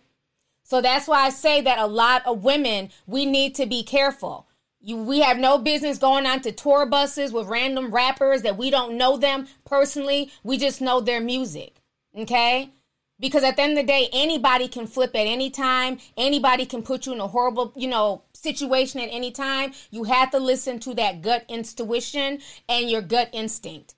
[0.63, 4.47] So that's why I say that a lot of women, we need to be careful.
[4.85, 8.69] You, we have no business going on to tour buses with random rappers that we
[8.69, 10.29] don't know them personally.
[10.43, 11.77] We just know their music.
[12.15, 12.73] Okay?
[13.17, 15.99] Because at the end of the day, anybody can flip at any time.
[16.17, 19.71] Anybody can put you in a horrible, you know, situation at any time.
[19.89, 23.95] You have to listen to that gut intuition and your gut instinct.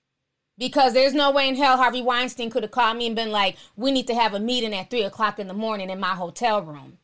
[0.57, 3.57] Because there's no way in hell Harvey Weinstein could have called me and been like,
[3.75, 6.61] we need to have a meeting at three o'clock in the morning in my hotel
[6.61, 6.99] room.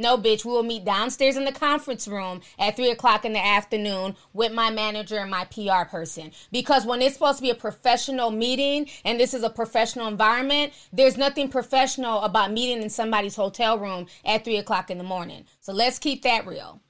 [0.00, 3.44] No, bitch, we will meet downstairs in the conference room at three o'clock in the
[3.44, 6.30] afternoon with my manager and my PR person.
[6.52, 10.72] Because when it's supposed to be a professional meeting and this is a professional environment,
[10.92, 15.44] there's nothing professional about meeting in somebody's hotel room at three o'clock in the morning.
[15.58, 16.80] So let's keep that real.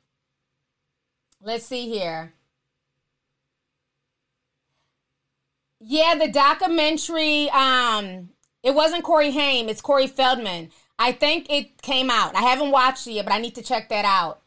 [1.41, 2.35] Let's see here.
[5.81, 8.29] Yeah, the documentary, um,
[8.63, 10.71] it wasn't Corey Haim, it's Corey Feldman.
[10.99, 12.35] I think it came out.
[12.35, 14.41] I haven't watched it yet, but I need to check that out.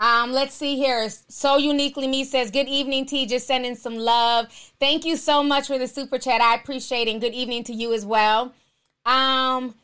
[0.00, 1.08] Um, let's see here.
[1.28, 3.24] So uniquely me says, Good evening, T.
[3.24, 4.46] Just sending some love.
[4.80, 6.40] Thank you so much for the super chat.
[6.40, 7.12] I appreciate it.
[7.12, 8.52] And good evening to you as well.
[9.06, 9.76] Um,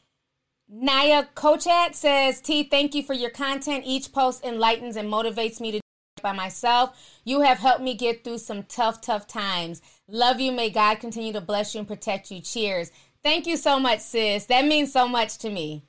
[0.69, 3.85] Naya Kochat says, T, thank you for your content.
[3.87, 5.81] Each post enlightens and motivates me to
[6.21, 7.21] by myself.
[7.25, 9.81] You have helped me get through some tough, tough times.
[10.09, 10.51] Love you.
[10.51, 12.41] May God continue to bless you and protect you.
[12.41, 12.91] Cheers.
[13.23, 14.47] Thank you so much, sis.
[14.47, 15.85] That means so much to me.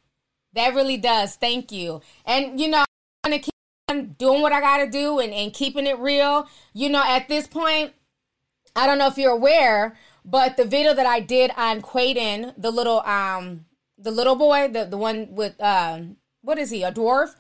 [0.54, 1.36] That really does.
[1.36, 2.02] Thank you.
[2.26, 2.84] And, you know,
[3.24, 6.48] I'm going to keep doing what I got to do and, and keeping it real.
[6.74, 7.94] You know, at this point,
[8.76, 12.72] I don't know if you're aware, but the video that I did on Quaden, the
[12.72, 13.66] little, um,
[13.98, 17.36] the little boy, the, the one with, um, what is he, a dwarf?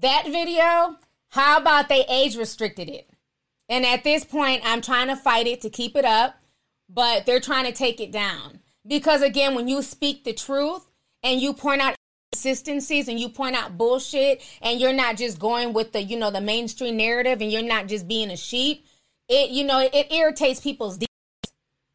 [0.00, 0.96] That video,
[1.30, 3.08] how about they age restricted it?
[3.68, 6.34] And at this point, I'm trying to fight it to keep it up,
[6.88, 8.60] but they're trying to take it down.
[8.86, 10.86] Because again, when you speak the truth
[11.22, 11.94] and you point out
[12.32, 16.30] consistencies and you point out bullshit and you're not just going with the you know
[16.30, 18.86] the mainstream narrative and you're not just being a sheep
[19.28, 20.98] it you know it, it irritates people's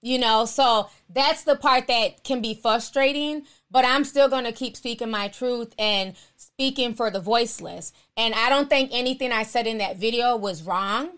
[0.03, 0.45] you know?
[0.45, 5.11] So that's the part that can be frustrating but i'm still going to keep speaking
[5.11, 7.91] my truth and speaking for the voiceless.
[8.15, 11.09] And i don't think anything i said in that video was wrong.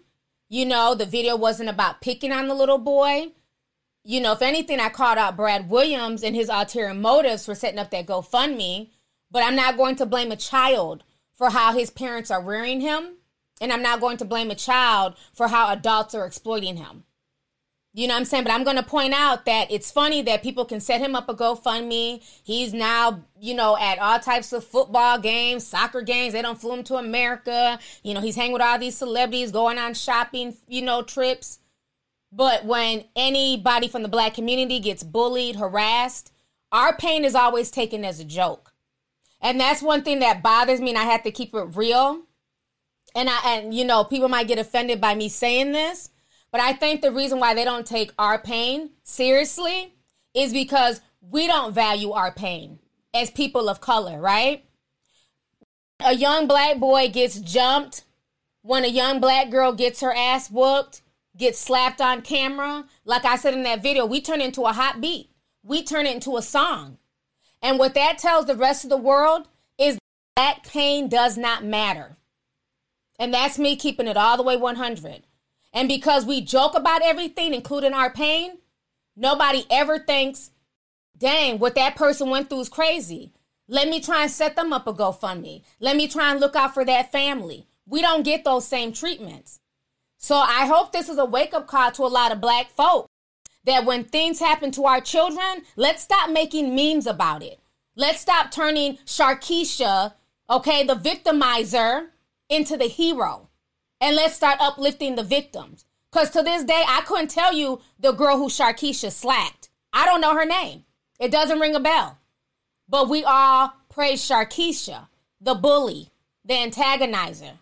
[0.50, 3.34] You know the video wasn't about picking on the little boy.
[4.06, 7.80] You know if anything i called out brad williams and his ulterior motives for setting
[7.80, 8.90] up that gofundme
[9.32, 11.04] but I'm not going to blame a child
[11.36, 13.16] for how his parents are rearing him.
[13.62, 17.04] And I'm not going to blame a child for how adults are exploiting him.
[17.94, 18.44] You know what I'm saying?
[18.44, 21.28] But I'm going to point out that it's funny that people can set him up
[21.28, 22.24] a GoFundMe.
[22.44, 26.34] He's now, you know, at all types of football games, soccer games.
[26.34, 27.80] They don't flew him to America.
[28.04, 31.60] You know, he's hanging with all these celebrities, going on shopping, you know, trips.
[32.32, 36.32] But when anybody from the black community gets bullied, harassed,
[36.72, 38.69] our pain is always taken as a joke.
[39.42, 42.24] And that's one thing that bothers me, and I have to keep it real.
[43.16, 46.10] And I and you know, people might get offended by me saying this,
[46.52, 49.96] but I think the reason why they don't take our pain seriously
[50.34, 52.80] is because we don't value our pain
[53.14, 54.64] as people of color, right?
[56.02, 58.04] A young black boy gets jumped,
[58.62, 61.02] when a young black girl gets her ass whooped,
[61.36, 65.02] gets slapped on camera, like I said in that video, we turn into a hot
[65.02, 65.32] beat.
[65.64, 66.98] We turn it into a song.
[67.62, 69.98] And what that tells the rest of the world is
[70.36, 72.18] that pain does not matter.
[73.20, 75.24] And that's me keeping it all the way 100.
[75.74, 78.60] And because we joke about everything, including our pain,
[79.16, 80.52] nobody ever thinks,
[81.18, 83.34] dang, what that person went through is crazy.
[83.68, 85.64] Let me try and set them up a GoFundMe.
[85.80, 87.68] Let me try and look out for that family.
[87.86, 89.60] We don't get those same treatments.
[90.18, 93.08] So I hope this is a wake up call to a lot of black folk
[93.70, 97.60] that when things happen to our children, let's stop making memes about it.
[97.96, 100.14] Let's stop turning Sharkeisha,
[100.50, 102.08] okay, the victimizer,
[102.50, 103.50] into the hero.
[104.02, 105.86] And let's start uplifting the victims.
[106.12, 109.70] Because to this day, I couldn't tell you the girl who Sharkeisha slapped.
[109.94, 110.86] I don't know her name.
[111.20, 112.18] It doesn't ring a bell.
[112.88, 116.10] But we all praise Sharkeisha, the bully,
[116.44, 117.60] the antagonizer.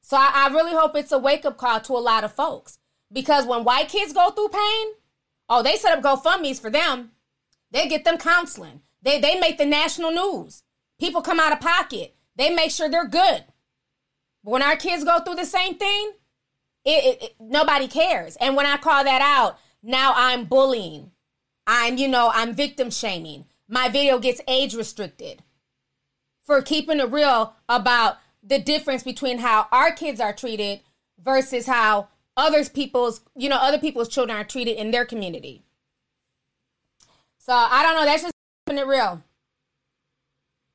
[0.00, 2.79] So I, I really hope it's a wake up call to a lot of folks.
[3.12, 4.86] Because when white kids go through pain,
[5.48, 7.12] oh, they set up GoFundMe's for them.
[7.70, 8.82] They get them counseling.
[9.02, 10.62] They they make the national news.
[10.98, 12.14] People come out of pocket.
[12.36, 13.44] They make sure they're good.
[14.44, 16.12] But when our kids go through the same thing,
[16.84, 18.36] it, it, it, nobody cares.
[18.36, 21.10] And when I call that out, now I'm bullying.
[21.66, 23.46] I'm, you know, I'm victim shaming.
[23.68, 25.42] My video gets age restricted
[26.44, 30.80] for keeping it real about the difference between how our kids are treated
[31.22, 32.08] versus how
[32.40, 35.62] others people's, you know, other people's children are treated in their community.
[37.38, 38.04] So I don't know.
[38.04, 38.34] That's just
[38.66, 39.22] keeping it real.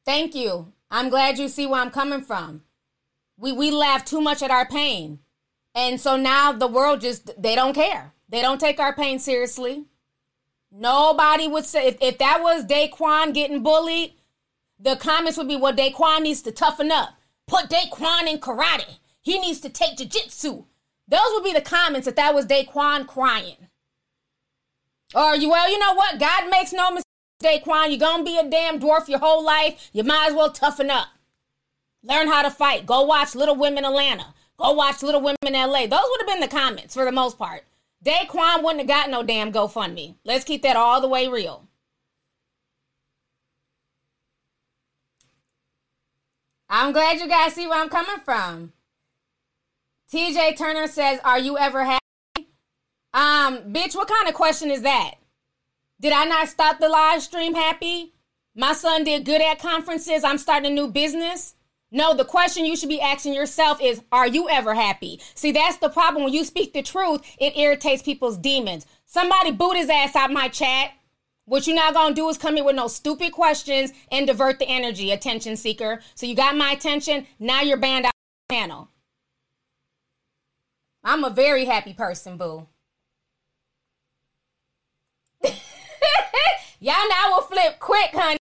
[0.06, 0.72] Thank you.
[0.92, 2.64] I'm glad you see where I'm coming from.
[3.38, 5.20] We we laugh too much at our pain.
[5.74, 8.14] And so now the world just they don't care.
[8.30, 9.86] They don't take our pain seriously.
[10.72, 14.14] Nobody would say if, if that was Daquan getting bullied,
[14.80, 17.10] the comments would be, well, Daquan needs to toughen up.
[17.48, 18.98] Put Daquan in karate.
[19.22, 20.66] He needs to take jiu-jitsu.
[21.08, 23.68] Those would be the comments if that was Daquan crying.
[25.14, 26.20] Or you well, you know what?
[26.20, 27.06] God makes no mistakes,
[27.44, 27.90] Daquan.
[27.90, 29.90] You're gonna be a damn dwarf your whole life.
[29.94, 31.10] You might as well toughen up.
[32.04, 32.86] Learn how to fight.
[32.86, 34.34] Go watch Little Women Atlanta.
[34.58, 35.88] Go watch Little Women LA.
[35.88, 37.64] Those would have been the comments for the most part.
[38.04, 40.16] Daquan wouldn't have got no damn GoFundMe.
[40.24, 41.68] Let's keep that all the way real.
[46.70, 48.74] I'm glad you guys see where I'm coming from.
[50.12, 52.50] TJ Turner says, Are you ever happy?
[53.14, 55.16] Um, bitch, what kind of question is that?
[56.00, 58.14] Did I not start the live stream happy?
[58.56, 60.24] My son did good at conferences.
[60.24, 61.56] I'm starting a new business.
[61.92, 65.20] No, the question you should be asking yourself is, Are you ever happy?
[65.34, 66.24] See, that's the problem.
[66.24, 68.86] When you speak the truth, it irritates people's demons.
[69.06, 70.92] Somebody boot his ass out my chat.
[71.46, 74.68] What you're not gonna do is come here with no stupid questions and divert the
[74.68, 76.02] energy, attention seeker.
[76.16, 77.28] So you got my attention.
[77.40, 78.90] Now you're banned out of the panel.
[81.06, 82.66] I'm a very happy person, boo.
[86.80, 88.40] Y'all know now will flip quick, honey.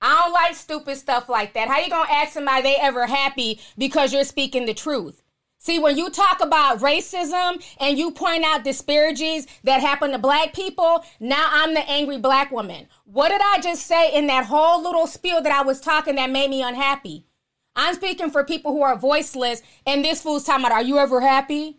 [0.00, 1.68] I don't like stupid stuff like that.
[1.68, 5.22] How you gonna ask somebody they ever happy because you're speaking the truth?
[5.58, 10.52] See, when you talk about racism and you point out disparities that happen to black
[10.54, 12.88] people, now I'm the angry black woman.
[13.04, 16.30] What did I just say in that whole little spiel that I was talking that
[16.30, 17.26] made me unhappy?
[17.76, 21.20] I'm speaking for people who are voiceless, and this fool's talking about, are you ever
[21.20, 21.78] happy?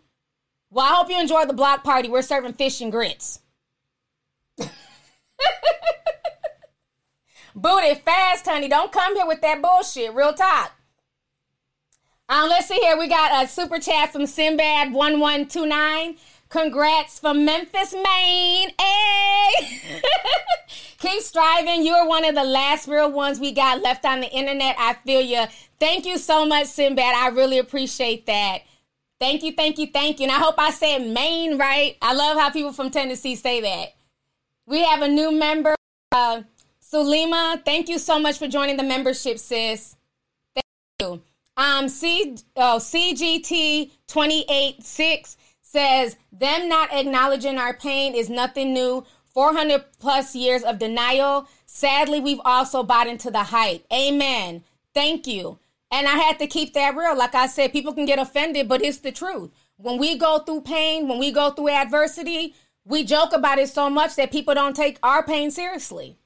[0.70, 2.08] Well, I hope you enjoy the block party.
[2.08, 3.40] We're serving fish and grits.
[4.58, 4.70] Boot
[7.84, 8.68] it fast, honey.
[8.68, 10.14] Don't come here with that bullshit.
[10.14, 10.72] Real talk.
[12.28, 12.96] Um, let's see here.
[12.98, 16.18] We got a super chat from Sinbad1129.
[16.48, 18.70] Congrats from Memphis, Maine.
[18.80, 20.00] Hey!
[20.98, 21.84] Keep striving.
[21.84, 24.74] You are one of the last real ones we got left on the internet.
[24.78, 25.44] I feel you.
[25.78, 27.14] Thank you so much, Sinbad.
[27.14, 28.62] I really appreciate that.
[29.20, 30.24] Thank you, thank you, thank you.
[30.24, 31.96] And I hope I said Maine right.
[32.00, 33.94] I love how people from Tennessee say that.
[34.66, 35.74] We have a new member,
[36.12, 36.42] uh,
[36.80, 37.64] Sulima.
[37.64, 39.96] Thank you so much for joining the membership, sis.
[40.54, 40.64] Thank
[41.00, 41.22] you.
[41.56, 45.36] Um, C, oh, CGT 286
[45.70, 49.04] says, them not acknowledging our pain is nothing new.
[49.34, 51.46] 400 plus years of denial.
[51.66, 53.84] Sadly, we've also bought into the hype.
[53.92, 54.64] Amen.
[54.94, 55.58] Thank you.
[55.90, 57.16] And I had to keep that real.
[57.16, 59.50] Like I said, people can get offended, but it's the truth.
[59.76, 62.54] When we go through pain, when we go through adversity,
[62.84, 66.17] we joke about it so much that people don't take our pain seriously.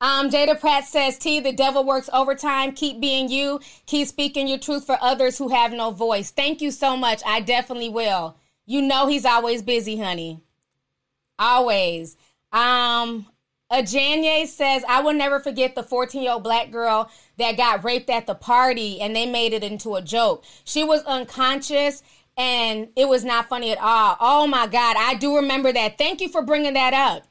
[0.00, 2.72] Um, Jada Pratt says, T, the devil works overtime.
[2.72, 3.60] Keep being you.
[3.86, 6.30] Keep speaking your truth for others who have no voice.
[6.30, 7.22] Thank you so much.
[7.26, 8.36] I definitely will.
[8.64, 10.40] You know he's always busy, honey.
[11.38, 12.16] Always.
[12.52, 13.26] Um,
[13.70, 18.10] Ajanye says, I will never forget the 14 year old black girl that got raped
[18.10, 20.44] at the party and they made it into a joke.
[20.64, 22.02] She was unconscious
[22.36, 24.16] and it was not funny at all.
[24.18, 24.96] Oh my God.
[24.98, 25.98] I do remember that.
[25.98, 27.26] Thank you for bringing that up.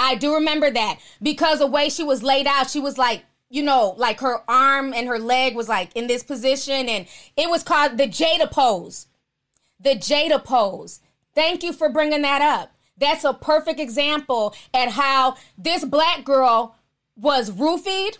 [0.00, 3.62] I do remember that because the way she was laid out, she was like, you
[3.62, 7.62] know, like her arm and her leg was like in this position, and it was
[7.62, 9.08] called the Jada pose.
[9.78, 11.00] The Jada pose.
[11.34, 12.72] Thank you for bringing that up.
[12.96, 16.76] That's a perfect example at how this black girl
[17.16, 18.18] was roofied,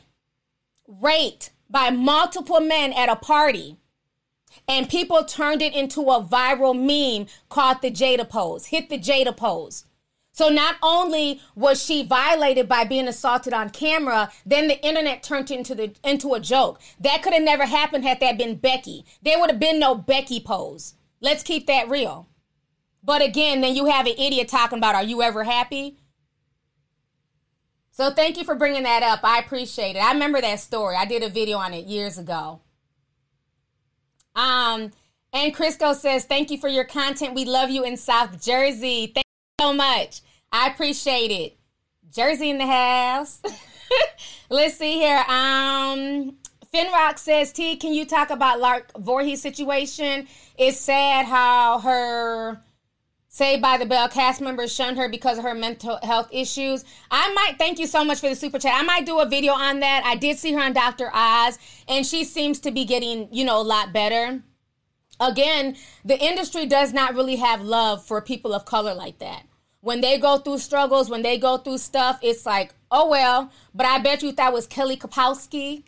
[0.87, 3.79] raped by multiple men at a party.
[4.69, 8.66] And people turned it into a viral meme called the Jada pose.
[8.66, 9.85] Hit the Jada pose.
[10.41, 15.51] So not only was she violated by being assaulted on camera, then the internet turned
[15.51, 16.80] into the into a joke.
[16.99, 19.05] That could have never happened had that been Becky.
[19.20, 20.95] There would have been no Becky pose.
[21.20, 22.26] Let's keep that real.
[23.05, 25.99] But again, then you have an idiot talking about, "Are you ever happy?"
[27.91, 29.20] So thank you for bringing that up.
[29.22, 30.03] I appreciate it.
[30.03, 30.97] I remember that story.
[30.97, 32.62] I did a video on it years ago.
[34.34, 34.91] Um,
[35.34, 37.34] and Crisco says, "Thank you for your content.
[37.34, 39.12] We love you in South Jersey.
[39.14, 40.22] Thank you so much."
[40.53, 41.57] I appreciate it.
[42.12, 43.40] Jersey in the house.
[44.51, 45.24] Let's see here.
[45.28, 46.36] Um,
[46.72, 50.26] Finrock says, T, can you talk about Lark Voorhees situation?
[50.57, 52.62] It's sad how her
[53.32, 56.84] Saved by the Bell cast members shunned her because of her mental health issues.
[57.12, 58.74] I might thank you so much for the super chat.
[58.74, 60.03] I might do a video on that.
[60.05, 61.12] I did see her on Dr.
[61.14, 64.42] Oz, and she seems to be getting, you know, a lot better.
[65.20, 69.44] Again, the industry does not really have love for people of color like that.
[69.83, 73.51] When they go through struggles, when they go through stuff, it's like, oh well.
[73.74, 75.85] But I bet you that was Kelly Kapowski,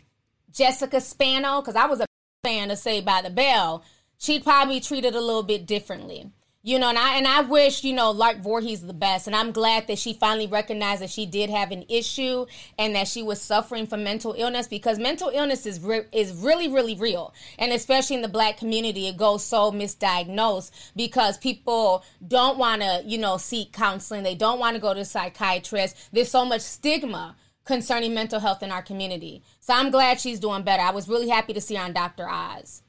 [0.51, 2.05] Jessica Spano, because I was a
[2.43, 3.83] fan of Saved by the Bell,
[4.17, 6.31] she'd probably treat it a little bit differently.
[6.65, 9.51] You know, and I and I wish you know Lark Voorhees the best, and I'm
[9.51, 12.45] glad that she finally recognized that she did have an issue
[12.79, 16.69] and that she was suffering from mental illness because mental illness is re- is really
[16.69, 22.57] really real, and especially in the Black community, it goes so misdiagnosed because people don't
[22.57, 25.97] want to you know seek counseling, they don't want to go to a psychiatrist.
[26.13, 27.35] There's so much stigma
[27.65, 30.81] concerning mental health in our community, so I'm glad she's doing better.
[30.81, 32.25] I was really happy to see her on Dr.
[32.29, 32.83] Oz.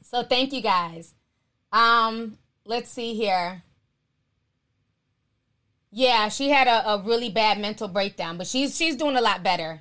[0.00, 1.14] So thank you guys.
[1.70, 3.62] Um, let's see here.
[5.90, 9.42] Yeah, she had a, a really bad mental breakdown, but she's she's doing a lot
[9.42, 9.80] better.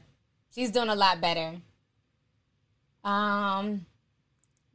[0.54, 1.56] She's doing a lot better.
[3.04, 3.86] Um,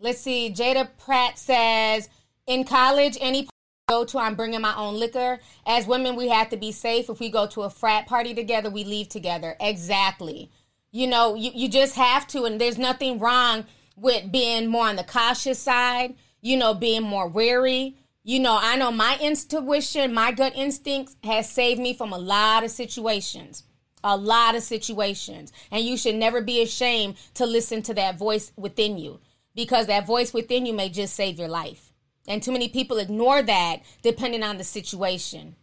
[0.00, 0.52] let's see.
[0.52, 2.08] Jada Pratt says,
[2.46, 3.48] in college, any
[3.88, 5.38] go to, I'm bringing my own liquor.
[5.64, 7.08] As women, we have to be safe.
[7.08, 9.56] If we go to a frat party together, we leave together.
[9.60, 10.50] Exactly.
[10.90, 13.64] You know, you, you just have to, and there's nothing wrong
[13.96, 17.96] with being more on the cautious side you know, being more wary.
[18.24, 22.64] You know, I know my intuition, my gut instincts has saved me from a lot
[22.64, 23.64] of situations.
[24.04, 25.52] A lot of situations.
[25.70, 29.18] And you should never be ashamed to listen to that voice within you
[29.54, 31.92] because that voice within you may just save your life.
[32.28, 35.56] And too many people ignore that depending on the situation.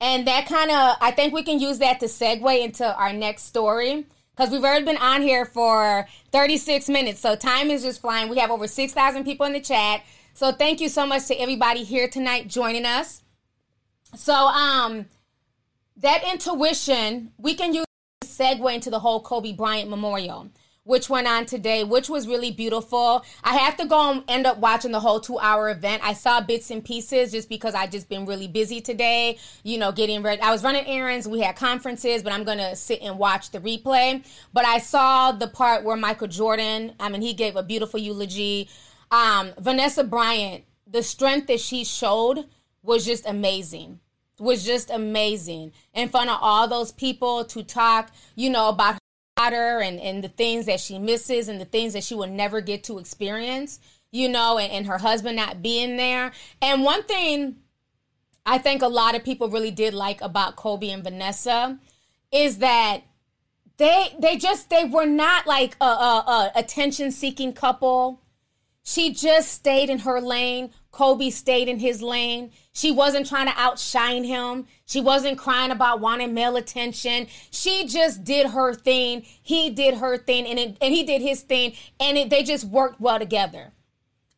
[0.00, 3.44] And that kind of, I think we can use that to segue into our next
[3.44, 4.06] story
[4.40, 7.20] because we've already been on here for 36 minutes.
[7.20, 8.30] So time is just flying.
[8.30, 10.02] We have over 6,000 people in the chat.
[10.32, 13.22] So thank you so much to everybody here tonight joining us.
[14.16, 15.04] So um
[15.98, 17.84] that intuition, we can use
[18.24, 20.48] segue into the whole Kobe Bryant memorial
[20.84, 23.24] which went on today, which was really beautiful.
[23.44, 26.02] I have to go and end up watching the whole two hour event.
[26.04, 29.92] I saw bits and pieces just because I just been really busy today, you know,
[29.92, 30.40] getting ready.
[30.40, 34.24] I was running errands, we had conferences, but I'm to sit and watch the replay.
[34.52, 38.68] But I saw the part where Michael Jordan, I mean, he gave a beautiful eulogy.
[39.10, 42.46] Um, Vanessa Bryant, the strength that she showed
[42.82, 44.00] was just amazing
[44.38, 48.98] was just amazing in front of all those people to talk, you know, about
[49.48, 52.60] her and, and the things that she misses and the things that she will never
[52.60, 53.80] get to experience,
[54.10, 56.32] you know, and, and her husband not being there.
[56.62, 57.56] And one thing
[58.46, 61.78] I think a lot of people really did like about Kobe and Vanessa
[62.32, 63.02] is that
[63.76, 68.22] they they just they were not like a, a, a attention seeking couple.
[68.82, 70.70] She just stayed in her lane.
[70.90, 72.50] Kobe stayed in his lane.
[72.72, 74.66] She wasn't trying to outshine him.
[74.86, 77.28] She wasn't crying about wanting male attention.
[77.50, 79.24] She just did her thing.
[79.42, 82.64] He did her thing, and it, and he did his thing, and it, they just
[82.64, 83.72] worked well together.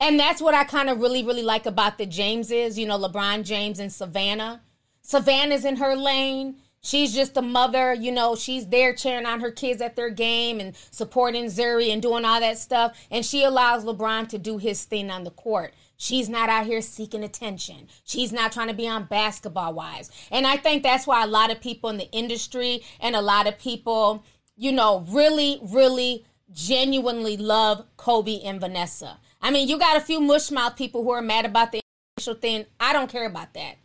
[0.00, 2.78] And that's what I kind of really, really like about the Jameses.
[2.78, 4.60] You know, LeBron James and Savannah.
[5.00, 6.56] Savannah's in her lane.
[6.84, 10.58] She's just a mother, you know, she's there cheering on her kids at their game
[10.58, 12.98] and supporting Zuri and doing all that stuff.
[13.08, 15.74] And she allows LeBron to do his thing on the court.
[16.02, 17.86] She's not out here seeking attention.
[18.02, 20.10] She's not trying to be on basketball wives.
[20.32, 23.46] And I think that's why a lot of people in the industry and a lot
[23.46, 24.24] of people,
[24.56, 29.20] you know, really, really genuinely love Kobe and Vanessa.
[29.40, 31.80] I mean, you got a few mushmouth people who are mad about the
[32.18, 32.66] initial thing.
[32.80, 33.76] I don't care about that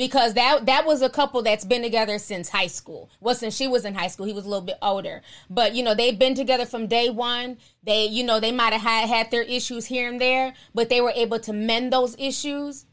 [0.00, 3.10] because that that was a couple that's been together since high school.
[3.20, 5.20] Well, since she was in high school, he was a little bit older.
[5.50, 7.58] But you know, they've been together from day one.
[7.82, 11.02] They, you know, they might have had, had their issues here and there, but they
[11.02, 12.86] were able to mend those issues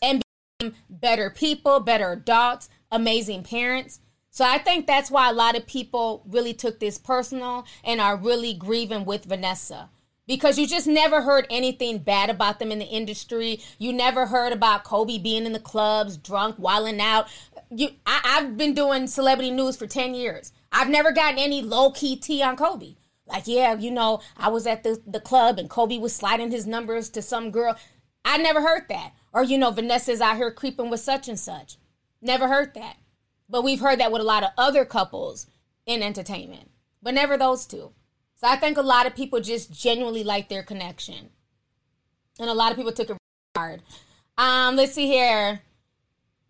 [0.00, 0.22] and
[0.60, 3.98] become better people, better adults, amazing parents.
[4.30, 8.16] So I think that's why a lot of people really took this personal and are
[8.16, 9.90] really grieving with Vanessa
[10.26, 13.60] because you just never heard anything bad about them in the industry.
[13.78, 17.28] You never heard about Kobe being in the clubs, drunk, wilding out.
[17.70, 20.52] You, I, I've been doing celebrity news for ten years.
[20.72, 22.96] I've never gotten any low key tea on Kobe.
[23.26, 26.66] Like, yeah, you know, I was at the, the club and Kobe was sliding his
[26.66, 27.76] numbers to some girl.
[28.24, 29.12] I never heard that.
[29.32, 31.76] Or, you know, Vanessa's out here creeping with such and such.
[32.22, 32.96] Never heard that.
[33.48, 35.46] But we've heard that with a lot of other couples
[35.86, 36.70] in entertainment,
[37.02, 37.92] but never those two.
[38.36, 41.30] So I think a lot of people just genuinely like their connection.
[42.38, 43.16] And a lot of people took it
[43.56, 43.82] hard.
[44.36, 45.62] Um, let's see here.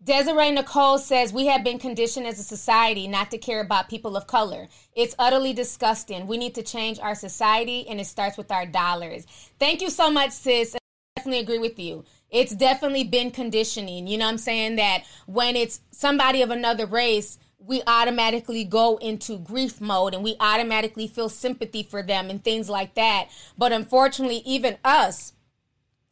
[0.03, 4.15] Desiree Nicole says, We have been conditioned as a society not to care about people
[4.15, 4.67] of color.
[4.95, 6.27] It's utterly disgusting.
[6.27, 9.25] We need to change our society, and it starts with our dollars.
[9.59, 10.75] Thank you so much, sis.
[10.75, 10.79] I
[11.15, 12.03] definitely agree with you.
[12.29, 14.07] It's definitely been conditioning.
[14.07, 14.75] You know what I'm saying?
[14.75, 20.37] That when it's somebody of another race, we automatically go into grief mode and we
[20.39, 23.27] automatically feel sympathy for them and things like that.
[23.57, 25.33] But unfortunately, even us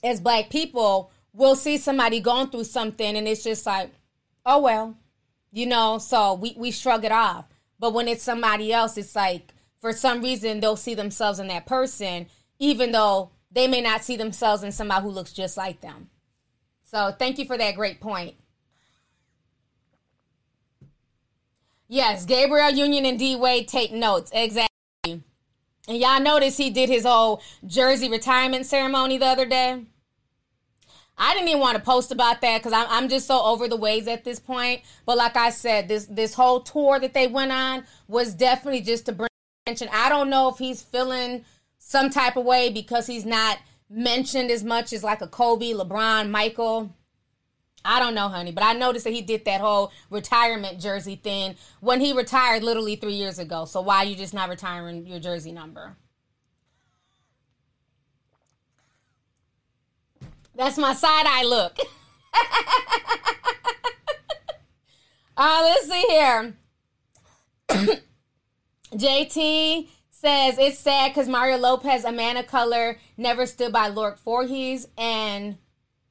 [0.04, 3.90] as black people will see somebody going through something and it's just like,
[4.46, 4.98] oh well,
[5.52, 7.46] you know, so we, we shrug it off.
[7.80, 11.66] But when it's somebody else, it's like for some reason they'll see themselves in that
[11.66, 12.28] person,
[12.60, 16.10] even though they may not see themselves in somebody who looks just like them.
[16.84, 18.36] So thank you for that great point.
[21.88, 24.32] Yes, Gabrielle Union and D Wade take notes.
[24.34, 24.70] Exactly.
[25.04, 25.22] And
[25.88, 29.84] y'all notice he did his whole jersey retirement ceremony the other day.
[31.18, 33.78] I didn't even want to post about that because I'm, I'm just so over the
[33.78, 34.82] ways at this point.
[35.06, 39.06] But like I said, this this whole tour that they went on was definitely just
[39.06, 39.30] to bring
[39.66, 39.88] attention.
[39.94, 41.46] I don't know if he's feeling
[41.78, 43.60] some type of way because he's not
[43.90, 46.94] mentioned as much as like a Kobe, LeBron, Michael.
[47.86, 51.56] I don't know, honey, but I noticed that he did that whole retirement jersey thing
[51.80, 53.66] when he retired literally three years ago.
[53.66, 55.96] So why are you just not retiring your jersey number?
[60.56, 61.78] That's my side eye look.
[65.38, 66.56] uh, let's see here.
[68.94, 74.18] JT says it's sad because Mario Lopez, a man of color, never stood by Lord
[74.20, 75.58] Voorhees and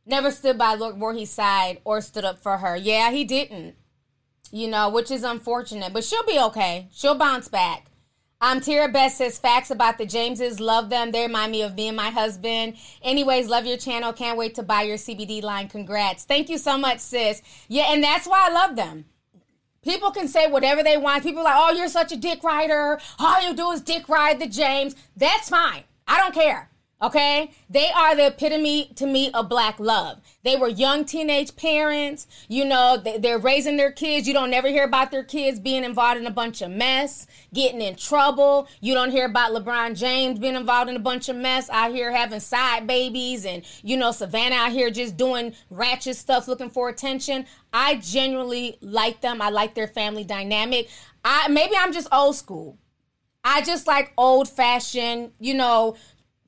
[0.07, 2.76] never stood by Lord Voorhees' side or stood up for her.
[2.76, 3.76] Yeah, he didn't.
[4.50, 6.88] You know, which is unfortunate, but she'll be okay.
[6.92, 7.86] She'll bounce back.
[8.40, 10.61] Um, Tira Best says facts about the Jameses.
[10.61, 11.12] Love them.
[11.12, 12.76] They remind me of me and my husband.
[13.02, 14.12] Anyways, love your channel.
[14.12, 15.68] Can't wait to buy your CBD line.
[15.68, 16.24] Congrats.
[16.24, 17.40] Thank you so much, sis.
[17.68, 19.07] Yeah, and that's why I love them.
[19.82, 21.22] People can say whatever they want.
[21.22, 22.98] People like, oh, you're such a dick rider.
[23.18, 24.94] All you do is dick ride the James.
[25.16, 25.84] That's fine.
[26.07, 26.70] I don't care.
[27.03, 27.51] Okay?
[27.68, 30.20] They are the epitome to me of black love.
[30.42, 32.26] They were young teenage parents.
[32.49, 34.26] You know, they're raising their kids.
[34.26, 37.82] You don't never hear about their kids being involved in a bunch of mess, getting
[37.82, 38.68] in trouble.
[38.80, 42.11] You don't hear about LeBron James being involved in a bunch of mess out here
[42.12, 46.88] having side babies and, you know, Savannah out here just doing ratchet stuff looking for
[46.88, 47.45] attention.
[47.72, 49.42] I genuinely like them.
[49.42, 50.88] I like their family dynamic.
[51.24, 52.78] I maybe I'm just old school.
[53.47, 55.97] I just like old fashioned, you know,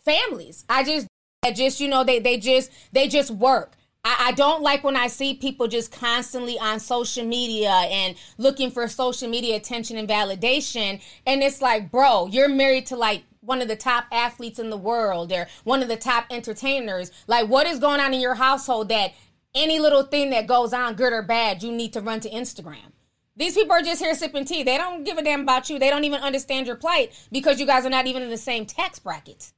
[0.07, 0.65] families.
[0.71, 1.07] I just,
[1.45, 3.77] I just, you know, they they just they just work.
[4.07, 8.71] I, I don't like when I see people just constantly on social media and looking
[8.71, 11.03] for social media attention and validation.
[11.27, 14.77] And it's like, bro, you're married to like one of the top athletes in the
[14.77, 17.11] world or one of the top entertainers.
[17.27, 19.13] Like, what is going on in your household that
[19.55, 22.93] any little thing that goes on, good or bad, you need to run to Instagram?
[23.37, 24.63] These people are just here sipping tea.
[24.63, 25.79] They don't give a damn about you.
[25.79, 28.67] They don't even understand your plight because you guys are not even in the same
[28.67, 29.53] tax bracket.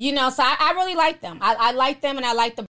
[0.00, 1.38] You know, so I, I really like them.
[1.42, 2.64] I, I like them and I like the.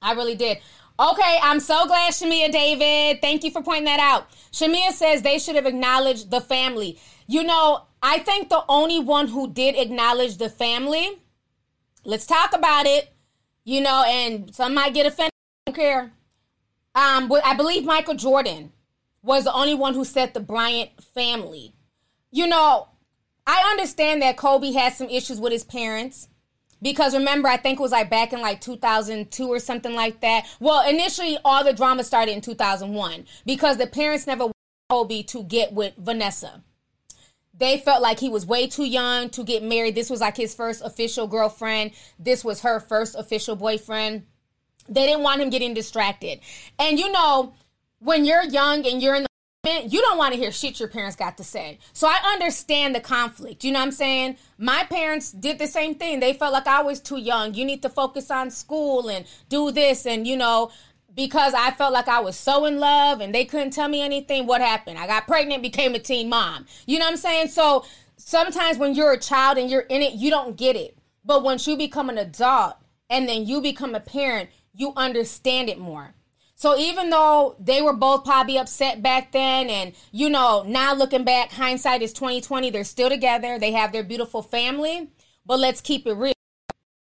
[0.00, 0.58] I really did.
[1.00, 3.20] Okay, I'm so glad, Shamia David.
[3.20, 4.30] Thank you for pointing that out.
[4.52, 7.00] Shamia says they should have acknowledged the family.
[7.26, 11.20] You know, I think the only one who did acknowledge the family,
[12.04, 13.12] let's talk about it,
[13.64, 15.32] you know, and some might get offended.
[15.66, 16.12] I don't care.
[16.94, 18.70] Um, but I believe Michael Jordan
[19.22, 21.74] was the only one who said the Bryant family.
[22.30, 22.86] You know,
[23.46, 26.28] I understand that Kobe had some issues with his parents.
[26.82, 30.46] Because remember, I think it was like back in like 2002 or something like that.
[30.58, 34.50] Well, initially, all the drama started in 2001 because the parents never
[34.90, 36.62] Kobe to get with Vanessa.
[37.54, 39.94] They felt like he was way too young to get married.
[39.94, 41.92] This was like his first official girlfriend.
[42.18, 44.26] This was her first official boyfriend.
[44.88, 46.40] They didn't want him getting distracted.
[46.78, 47.54] And you know,
[48.00, 49.28] when you're young and you're in the
[49.64, 51.78] you don't want to hear shit your parents got to say.
[51.92, 53.62] So I understand the conflict.
[53.62, 54.36] You know what I'm saying?
[54.58, 56.18] My parents did the same thing.
[56.18, 57.54] They felt like I was too young.
[57.54, 60.04] You need to focus on school and do this.
[60.04, 60.72] And, you know,
[61.14, 64.48] because I felt like I was so in love and they couldn't tell me anything,
[64.48, 64.98] what happened?
[64.98, 66.66] I got pregnant, became a teen mom.
[66.86, 67.48] You know what I'm saying?
[67.48, 67.84] So
[68.16, 70.98] sometimes when you're a child and you're in it, you don't get it.
[71.24, 75.78] But once you become an adult and then you become a parent, you understand it
[75.78, 76.14] more.
[76.62, 81.24] So even though they were both probably upset back then, and you know, now looking
[81.24, 83.58] back, hindsight is 2020, they're still together.
[83.58, 85.10] They have their beautiful family.
[85.44, 86.34] But let's keep it real.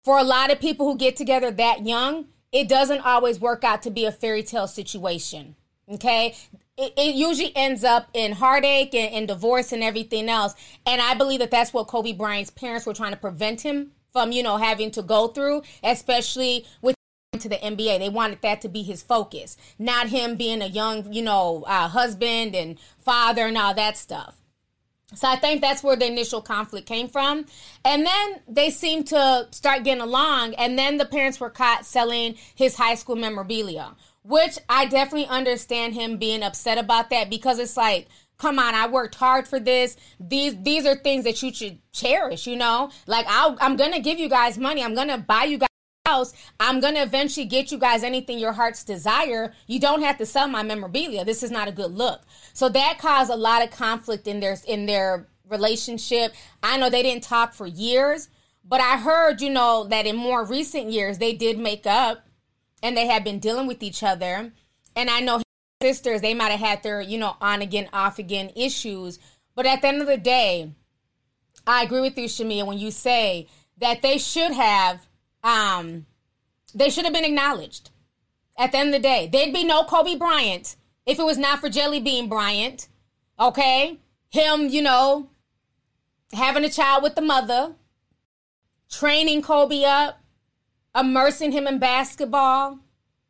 [0.06, 3.82] For a lot of people who get together that young, it doesn't always work out
[3.82, 5.58] to be a fairy tale situation.
[5.92, 6.38] Okay.
[6.78, 10.56] It, it usually ends up in heartache and, and divorce and everything else.
[10.86, 14.32] And I believe that that's what Kobe Bryant's parents were trying to prevent him from,
[14.32, 16.96] you know, having to go through, especially with
[17.40, 18.00] to the NBA.
[18.00, 21.88] They wanted that to be his focus, not him being a young, you know, uh,
[21.88, 24.36] husband and father and all that stuff.
[25.16, 27.46] So I think that's where the initial conflict came from.
[27.86, 30.56] And then they seemed to start getting along.
[30.56, 35.94] And then the parents were caught selling his high school memorabilia, which I definitely understand
[35.94, 38.08] him being upset about that because it's like,
[38.38, 39.96] come on, I worked hard for this.
[40.20, 42.90] These these are things that you should cherish, you know?
[43.06, 44.84] Like i I'm gonna give you guys money.
[44.84, 45.68] I'm gonna buy you guys
[46.06, 46.34] house.
[46.60, 49.54] I'm gonna eventually get you guys anything your heart's desire.
[49.68, 51.24] You don't have to sell my memorabilia.
[51.24, 52.24] This is not a good look.
[52.52, 56.34] So that caused a lot of conflict in their in their relationship.
[56.62, 58.28] I know they didn't talk for years,
[58.66, 62.28] but I heard, you know, that in more recent years they did make up
[62.82, 64.52] and they had been dealing with each other.
[64.98, 65.42] And I know
[65.82, 69.20] sisters, they might have had their, you know, on again, off again issues.
[69.56, 70.74] But at the end of the day,
[71.66, 73.48] I agree with you, Shamia, when you say
[73.78, 75.08] that they should have
[75.44, 76.06] um
[76.74, 77.92] they should have been acknowledged.
[78.58, 80.76] At the end of the day, there'd be no Kobe Bryant
[81.06, 82.88] if it was not for Jelly Bean Bryant.
[83.40, 84.00] Okay?
[84.30, 85.30] Him, you know,
[86.32, 87.74] having a child with the mother,
[88.90, 90.20] training Kobe up,
[90.96, 92.80] immersing him in basketball,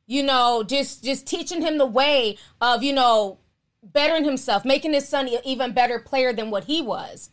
[0.05, 3.39] you know, just just teaching him the way of, you know,
[3.81, 7.29] bettering himself, making his son an even better player than what he was.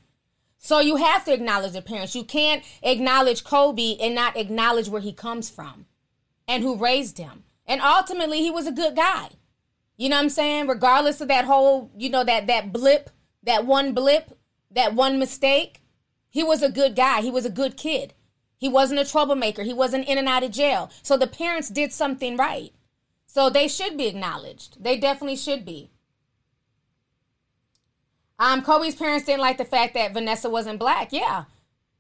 [0.63, 2.15] So you have to acknowledge the parents.
[2.15, 5.87] You can't acknowledge Kobe and not acknowledge where he comes from
[6.47, 7.45] and who raised him.
[7.67, 9.31] And ultimately he was a good guy.
[9.97, 10.69] You know what I'm saying?
[10.69, 13.09] Regardless of that whole, you know, that that blip,
[13.43, 14.39] that one blip,
[14.71, 15.81] that one mistake,
[16.29, 17.23] he was a good guy.
[17.23, 18.13] He was a good kid.
[18.59, 19.63] He wasn't a troublemaker.
[19.63, 20.91] He wasn't in and out of jail.
[21.03, 22.73] So the parents did something right.
[23.27, 24.85] So they should be acknowledged.
[24.85, 25.91] They definitely should be.
[28.41, 31.13] Um, Kobe's parents didn't like the fact that Vanessa wasn't black.
[31.13, 31.45] Yeah.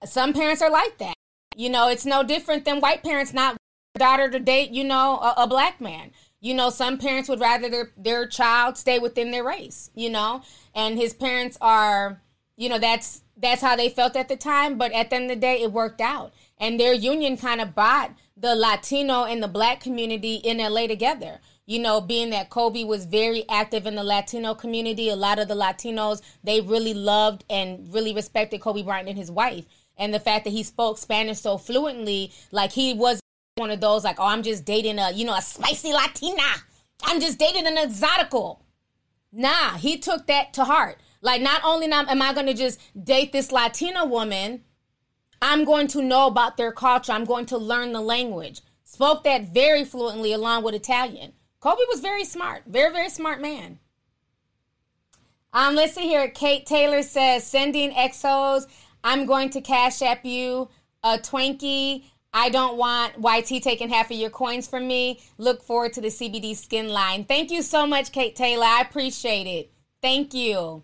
[0.05, 1.14] Some parents are like that.
[1.55, 3.57] You know, it's no different than white parents not
[3.99, 6.12] daughter to date, you know, a, a black man.
[6.41, 10.43] You know, some parents would rather their their child stay within their race, you know,
[10.74, 12.22] and his parents are,
[12.57, 15.36] you know, that's that's how they felt at the time, but at the end of
[15.36, 16.32] the day it worked out.
[16.57, 21.41] And their union kind of brought the Latino and the black community in LA together.
[21.71, 25.47] You know, being that Kobe was very active in the Latino community, a lot of
[25.47, 29.66] the Latinos, they really loved and really respected Kobe Bryant and his wife.
[29.97, 33.21] And the fact that he spoke Spanish so fluently, like he was
[33.55, 36.43] one of those like, oh, I'm just dating a, you know, a spicy Latina.
[37.05, 38.62] I'm just dating an exotical.
[39.31, 40.97] Nah, he took that to heart.
[41.23, 44.64] Like, not only am I going to just date this Latina woman,
[45.41, 47.12] I'm going to know about their culture.
[47.12, 48.61] I'm going to learn the language.
[48.83, 51.35] Spoke that very fluently along with Italian.
[51.61, 53.79] Kobe was very smart, very, very smart man.
[55.53, 56.29] Um, let's see here.
[56.29, 58.67] Kate Taylor says, sending exos.
[59.05, 60.69] I'm going to cash app you
[61.03, 62.05] a Twinkie.
[62.33, 65.21] I don't want YT taking half of your coins from me.
[65.37, 67.25] Look forward to the CBD skin line.
[67.25, 68.65] Thank you so much, Kate Taylor.
[68.65, 69.73] I appreciate it.
[70.01, 70.83] Thank you.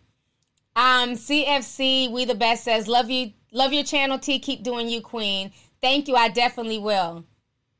[0.74, 4.38] Um, CFC, we the best says, love you, love your channel, T.
[4.38, 5.52] Keep doing you, Queen.
[5.80, 6.16] Thank you.
[6.16, 7.24] I definitely will.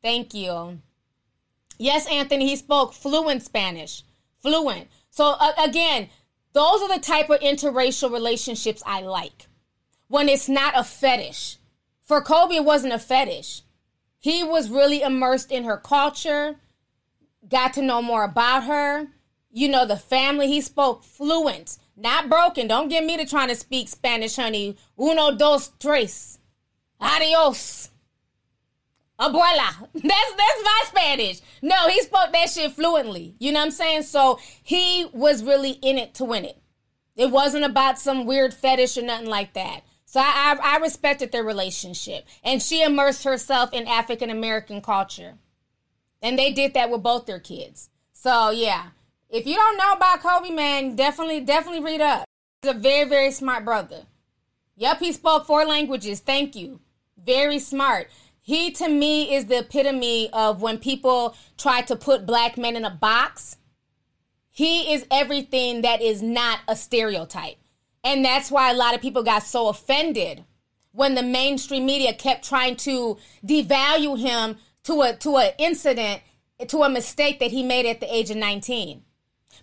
[0.02, 0.80] Thank you.
[1.78, 4.02] Yes, Anthony, he spoke fluent Spanish.
[4.38, 4.88] Fluent.
[5.10, 6.08] So uh, again,
[6.52, 9.46] those are the type of interracial relationships I like.
[10.08, 11.58] When it's not a fetish
[12.04, 13.62] for Kobe, it wasn't a fetish.
[14.18, 16.56] He was really immersed in her culture,
[17.48, 19.08] got to know more about her.
[19.50, 22.68] You know, the family, he spoke fluent, not broken.
[22.68, 24.76] Don't get me to trying to speak Spanish, honey.
[25.00, 26.38] Uno, dos, tres.
[27.00, 27.90] Adios.
[29.18, 29.88] Abuela.
[29.94, 31.40] That's that's my Spanish.
[31.62, 33.34] No, he spoke that shit fluently.
[33.38, 34.02] You know what I'm saying?
[34.02, 36.60] So he was really in it to win it.
[37.16, 39.80] It wasn't about some weird fetish or nothing like that.
[40.04, 42.26] So I, I, I respected their relationship.
[42.44, 45.34] And she immersed herself in African American culture.
[46.22, 47.88] And they did that with both their kids.
[48.12, 48.88] So yeah.
[49.28, 52.26] If you don't know about Kobe, man, definitely, definitely read up.
[52.62, 54.02] He's a very, very smart brother.
[54.76, 56.20] Yep, he spoke four languages.
[56.20, 56.80] Thank you.
[57.22, 58.08] Very smart.
[58.46, 62.84] He to me is the epitome of when people try to put black men in
[62.84, 63.56] a box.
[64.52, 67.56] He is everything that is not a stereotype.
[68.04, 70.44] And that's why a lot of people got so offended
[70.92, 76.22] when the mainstream media kept trying to devalue him to a to an incident,
[76.68, 79.02] to a mistake that he made at the age of 19.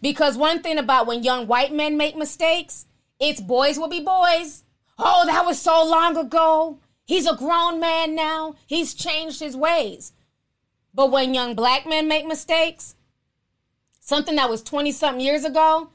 [0.02, 2.86] Because one thing about when young white men make mistakes,
[3.18, 4.66] it's boys will be boys.
[5.00, 6.80] Oh, that was so long ago.
[7.06, 8.56] He's a grown man now.
[8.66, 10.14] He's changed his ways.
[10.94, 12.96] But when young black men make mistakes,
[14.00, 15.90] something that was 20 something years ago,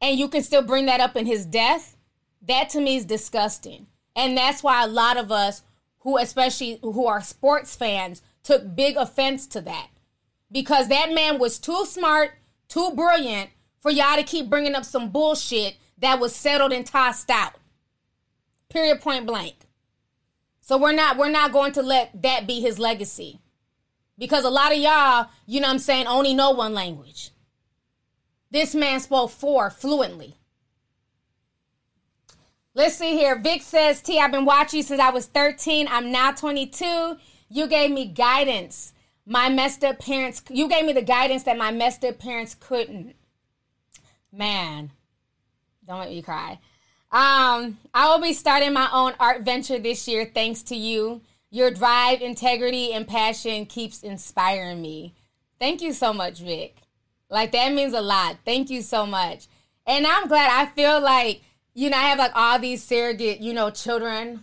[0.00, 1.96] and you can still bring that up in his death,
[2.42, 3.86] that to me is disgusting.
[4.16, 5.62] And that's why a lot of us
[6.00, 9.88] who especially who are sports fans took big offense to that
[10.52, 12.32] because that man was too smart,
[12.68, 17.30] too brilliant for y'all to keep bringing up some bullshit that was settled and tossed
[17.30, 17.54] out.
[18.68, 19.54] Period point blank.
[20.64, 23.38] So we're not we're not going to let that be his legacy.
[24.16, 27.32] Because a lot of y'all, you know I'm saying, only know one language.
[28.50, 30.36] This man spoke four fluently.
[32.72, 33.38] Let's see here.
[33.38, 35.86] Vic says, T, I've been watching you since I was 13.
[35.90, 37.18] I'm now 22.
[37.50, 38.94] You gave me guidance.
[39.26, 43.16] My messed up parents, you gave me the guidance that my messed up parents couldn't.
[44.32, 44.92] Man,
[45.86, 46.58] don't make me cry.
[47.14, 51.20] Um, I will be starting my own art venture this year thanks to you.
[51.48, 55.14] Your drive, integrity, and passion keeps inspiring me.
[55.60, 56.74] Thank you so much, Vic.
[57.30, 58.38] Like that means a lot.
[58.44, 59.46] Thank you so much.
[59.86, 61.42] And I'm glad I feel like,
[61.72, 64.42] you know, I have like all these surrogate, you know, children.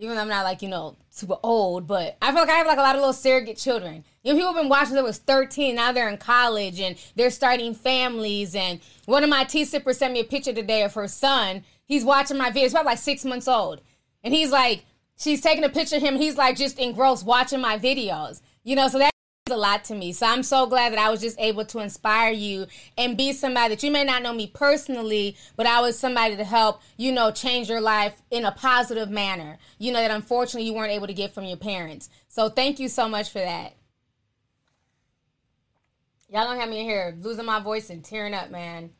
[0.00, 2.66] Even though I'm not like, you know, super old, but I feel like I have
[2.66, 4.02] like a lot of little surrogate children.
[4.22, 7.30] You know, people have been watching they was 13, now they're in college and they're
[7.30, 8.54] starting families.
[8.54, 11.64] And one of my T sippers sent me a picture today of her son.
[11.86, 13.80] He's watching my videos, probably like six months old.
[14.22, 14.84] And he's like,
[15.16, 16.16] she's taking a picture of him.
[16.16, 18.42] He's like just engrossed watching my videos.
[18.62, 19.10] You know, so that
[19.50, 20.12] a lot to me.
[20.12, 22.66] So I'm so glad that I was just able to inspire you
[22.96, 26.44] and be somebody that you may not know me personally, but I was somebody to
[26.44, 29.58] help, you know, change your life in a positive manner.
[29.78, 32.08] You know, that unfortunately you weren't able to get from your parents.
[32.28, 33.74] So thank you so much for that.
[36.32, 38.90] Y'all don't have me in here losing my voice and tearing up, man.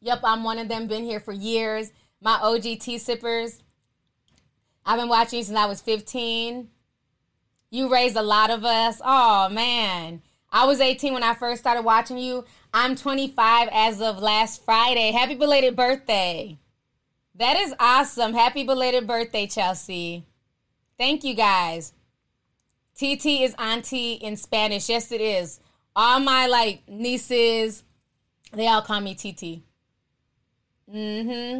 [0.00, 1.92] Yep, I'm one of them, been here for years.
[2.22, 3.62] My OG tea sippers.
[4.86, 6.68] I've been watching since I was 15.
[7.70, 9.02] You raised a lot of us.
[9.04, 10.22] Oh, man.
[10.50, 12.46] I was 18 when I first started watching you.
[12.72, 15.12] I'm 25 as of last Friday.
[15.12, 16.58] Happy belated birthday.
[17.34, 18.32] That is awesome.
[18.32, 20.24] Happy belated birthday, Chelsea.
[20.98, 21.92] Thank you guys.
[23.00, 24.90] TT is auntie in Spanish.
[24.90, 25.58] Yes, it is.
[25.96, 27.82] All my like nieces,
[28.52, 29.62] they all call me TT.
[30.94, 31.56] Mm-hmm.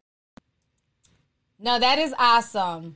[1.58, 2.94] No, that is awesome.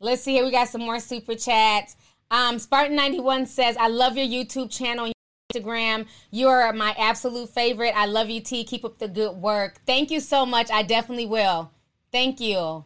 [0.00, 0.44] Let's see here.
[0.44, 1.94] We got some more super chats.
[2.32, 5.14] Um, Spartan91 says, I love your YouTube channel and
[5.52, 6.08] Instagram.
[6.32, 7.92] You are my absolute favorite.
[7.94, 8.64] I love you, T.
[8.64, 9.80] Keep up the good work.
[9.86, 10.68] Thank you so much.
[10.68, 11.70] I definitely will.
[12.10, 12.84] Thank you.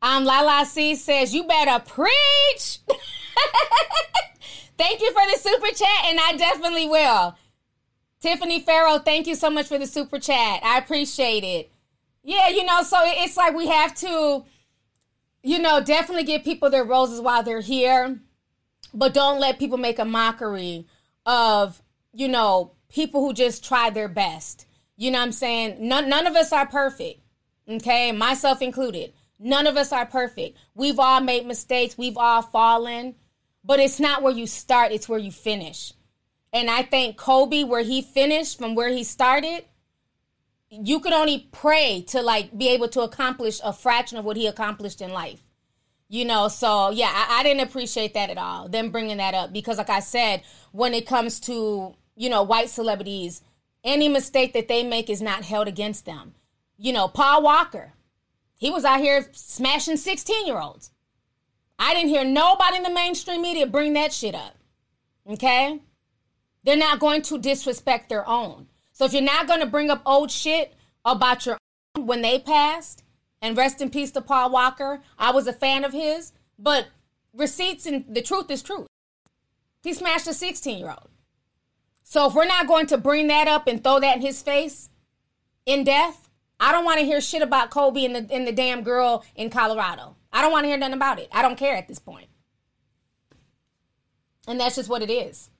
[0.00, 2.78] Um, Lala C says, You better preach.
[4.78, 7.36] thank you for the super chat, and I definitely will.
[8.20, 10.60] Tiffany Farrow, thank you so much for the super chat.
[10.64, 11.70] I appreciate it.
[12.22, 14.44] Yeah, you know, so it's like we have to,
[15.42, 18.20] you know, definitely give people their roses while they're here
[18.94, 20.86] but don't let people make a mockery
[21.26, 21.82] of
[22.14, 24.66] you know people who just try their best.
[24.96, 25.76] You know what i'm saying?
[25.86, 27.20] None, none of us are perfect
[27.68, 28.12] okay?
[28.12, 29.12] Myself included.
[29.38, 30.56] None of us are perfect.
[30.74, 31.96] We've all made mistakes.
[31.96, 33.14] We've all fallen
[33.68, 35.92] but it's not where you start it's where you finish
[36.52, 39.64] and i think kobe where he finished from where he started
[40.70, 44.48] you could only pray to like be able to accomplish a fraction of what he
[44.48, 45.42] accomplished in life
[46.08, 48.68] you know, so yeah, I, I didn't appreciate that at all.
[48.68, 50.42] Them bringing that up because, like I said,
[50.72, 53.42] when it comes to you know white celebrities,
[53.84, 56.34] any mistake that they make is not held against them.
[56.78, 57.92] You know, Paul Walker,
[58.56, 60.90] he was out here smashing sixteen year olds.
[61.78, 64.54] I didn't hear nobody in the mainstream media bring that shit up.
[65.30, 65.80] Okay,
[66.64, 68.66] they're not going to disrespect their own.
[68.92, 70.74] So if you're not going to bring up old shit
[71.04, 71.58] about your
[71.96, 73.04] own when they passed
[73.40, 75.00] and rest in peace to Paul Walker.
[75.18, 76.88] I was a fan of his, but
[77.32, 78.86] receipts and the truth is truth.
[79.82, 81.08] He smashed a 16 year old.
[82.02, 84.88] So if we're not going to bring that up and throw that in his face
[85.66, 88.82] in death, I don't want to hear shit about Kobe and the, and the damn
[88.82, 90.16] girl in Colorado.
[90.32, 91.28] I don't want to hear nothing about it.
[91.32, 92.28] I don't care at this point.
[94.46, 95.50] And that's just what it is.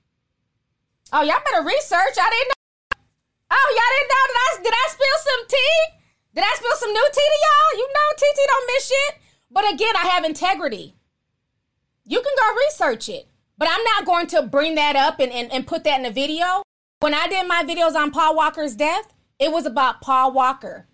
[1.11, 2.17] Oh, y'all better research.
[2.17, 2.99] I didn't know.
[3.51, 4.25] Oh, y'all didn't know.
[4.27, 5.99] Did I, did I spill some tea?
[6.35, 7.79] Did I spill some new tea to y'all?
[7.79, 9.21] You know TT don't miss shit.
[9.51, 10.95] But again, I have integrity.
[12.05, 13.27] You can go research it.
[13.57, 16.11] But I'm not going to bring that up and, and, and put that in a
[16.11, 16.63] video.
[16.99, 20.87] When I did my videos on Paul Walker's death, it was about Paul Walker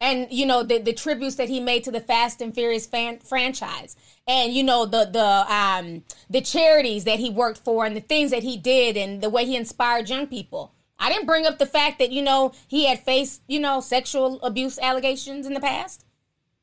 [0.00, 3.18] and you know the, the tributes that he made to the Fast and Furious fan,
[3.18, 3.96] franchise,
[4.26, 8.30] and you know the the um the charities that he worked for and the things
[8.30, 10.72] that he did and the way he inspired young people.
[11.00, 14.38] I didn't bring up the fact that, you know, he had faced, you know, sexual
[14.42, 16.04] abuse allegations in the past.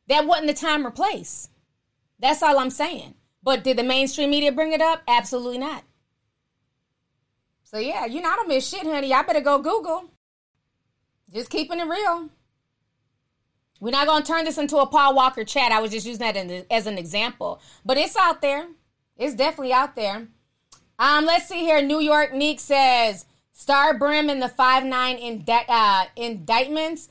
[0.08, 1.50] That wasn't the time or place.
[2.20, 3.16] That's all I'm saying.
[3.42, 5.02] But did the mainstream media bring it up?
[5.08, 5.84] Absolutely not.
[7.64, 9.12] So yeah, you know, I don't miss shit, honey.
[9.12, 10.06] I better go Google.
[11.34, 12.30] Just keeping it real.
[13.80, 15.72] We're not going to turn this into a Paul Walker chat.
[15.72, 17.62] I was just using that as an example.
[17.86, 18.68] But it's out there.
[19.18, 20.28] It's definitely out there.
[21.00, 21.82] Um, let's see here.
[21.82, 27.10] New York Neek says Star Brim and the five nine indi- uh, indictments.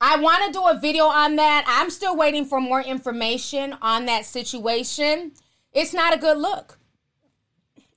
[0.00, 1.64] I want to do a video on that.
[1.66, 5.32] I'm still waiting for more information on that situation.
[5.72, 6.78] It's not a good look.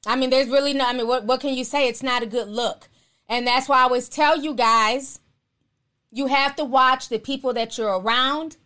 [0.05, 0.85] I mean, there's really no.
[0.85, 1.87] I mean, what what can you say?
[1.89, 2.87] It's not a good look,
[3.27, 5.19] and that's why I always tell you guys,
[6.11, 8.57] you have to watch the people that you're around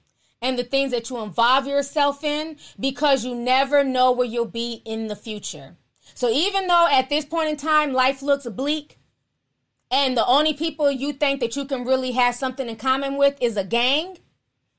[0.42, 4.82] and the things that you involve yourself in because you never know where you'll be
[4.86, 5.76] in the future.
[6.14, 8.98] So even though at this point in time life looks bleak
[9.90, 13.38] and the only people you think that you can really have something in common with
[13.42, 14.18] is a gang,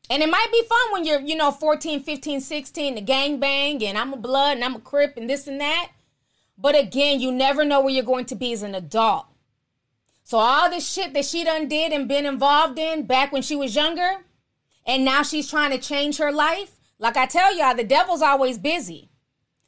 [0.09, 3.85] and it might be fun when you're, you know, 14, 15, 16, the gang bang
[3.85, 5.91] and I'm a blood and I'm a crip and this and that.
[6.59, 9.27] But again, you never know where you're going to be as an adult.
[10.25, 13.57] So all this shit that she done did and been involved in back when she
[13.57, 14.25] was younger,
[14.87, 16.79] and now she's trying to change her life.
[16.99, 19.11] Like I tell y'all, the devil's always busy.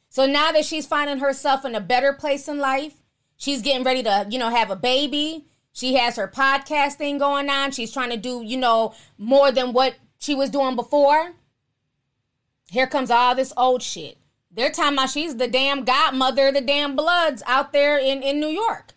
[0.09, 3.01] So now that she's finding herself in a better place in life,
[3.35, 5.45] she's getting ready to, you know, have a baby.
[5.73, 7.71] She has her podcast thing going on.
[7.71, 11.33] She's trying to do, you know, more than what she was doing before.
[12.71, 14.17] Here comes all this old shit.
[14.49, 18.39] They're talking about she's the damn godmother of the damn bloods out there in, in
[18.39, 18.93] New York.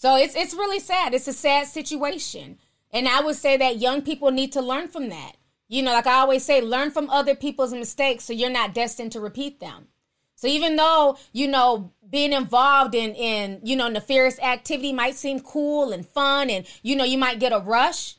[0.00, 1.12] So it's it's really sad.
[1.12, 2.58] It's a sad situation.
[2.92, 5.32] And I would say that young people need to learn from that.
[5.66, 9.10] You know, like I always say, learn from other people's mistakes so you're not destined
[9.12, 9.88] to repeat them.
[10.36, 15.40] So even though, you know, being involved in in, you know, nefarious activity might seem
[15.40, 18.18] cool and fun and you know, you might get a rush,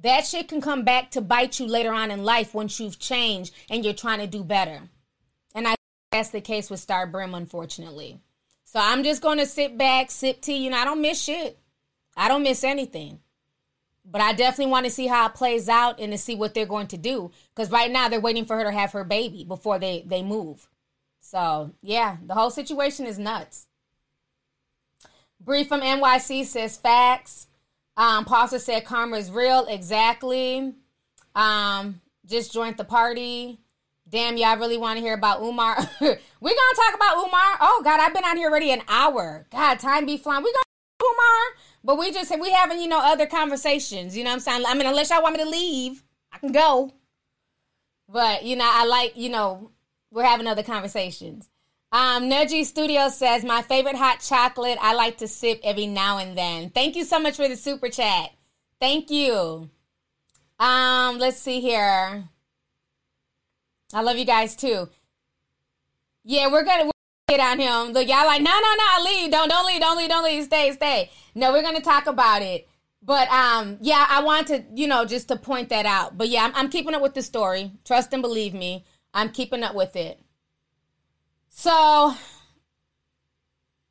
[0.00, 3.52] that shit can come back to bite you later on in life once you've changed
[3.68, 4.80] and you're trying to do better.
[5.54, 5.74] And I
[6.10, 8.22] that's the case with Star Brim, unfortunately.
[8.76, 10.58] So I'm just going to sit back, sip tea.
[10.58, 11.58] You know, I don't miss shit.
[12.14, 13.20] I don't miss anything.
[14.04, 16.66] But I definitely want to see how it plays out and to see what they're
[16.66, 17.30] going to do.
[17.54, 20.68] Because right now they're waiting for her to have her baby before they, they move.
[21.20, 23.66] So, yeah, the whole situation is nuts.
[25.40, 27.46] Brief from NYC says facts.
[27.96, 29.64] Um, Pastor said karma is real.
[29.70, 30.74] Exactly.
[31.34, 33.58] Um, just joined the party.
[34.08, 35.76] Damn, y'all really want to hear about Umar?
[36.00, 37.58] We're gonna talk about Umar.
[37.60, 39.46] Oh God, I've been on here already an hour.
[39.50, 40.44] God, time be flying.
[40.44, 40.62] We gonna
[41.02, 44.16] Umar, but we just we having you know other conversations.
[44.16, 44.64] You know what I'm saying?
[44.66, 46.92] I mean, unless y'all want me to leave, I can go.
[48.08, 49.72] But you know, I like you know
[50.12, 51.48] we're having other conversations.
[51.92, 54.78] Um, Nudgy Studio says my favorite hot chocolate.
[54.80, 56.70] I like to sip every now and then.
[56.70, 58.30] Thank you so much for the super chat.
[58.80, 59.70] Thank you.
[60.58, 62.24] Um, let's see here.
[63.92, 64.88] I love you guys too.
[66.24, 66.90] Yeah, we're gonna
[67.28, 67.92] get on him.
[67.92, 69.30] Look, y'all like, no, no, no, leave.
[69.30, 70.44] Don't, don't leave, don't leave, don't leave.
[70.44, 71.10] Stay, stay.
[71.34, 72.68] No, we're gonna talk about it.
[73.02, 76.18] But um, yeah, I want to, you know, just to point that out.
[76.18, 77.70] But yeah, I'm, I'm keeping up with the story.
[77.84, 78.84] Trust and believe me,
[79.14, 80.20] I'm keeping up with it.
[81.48, 82.14] So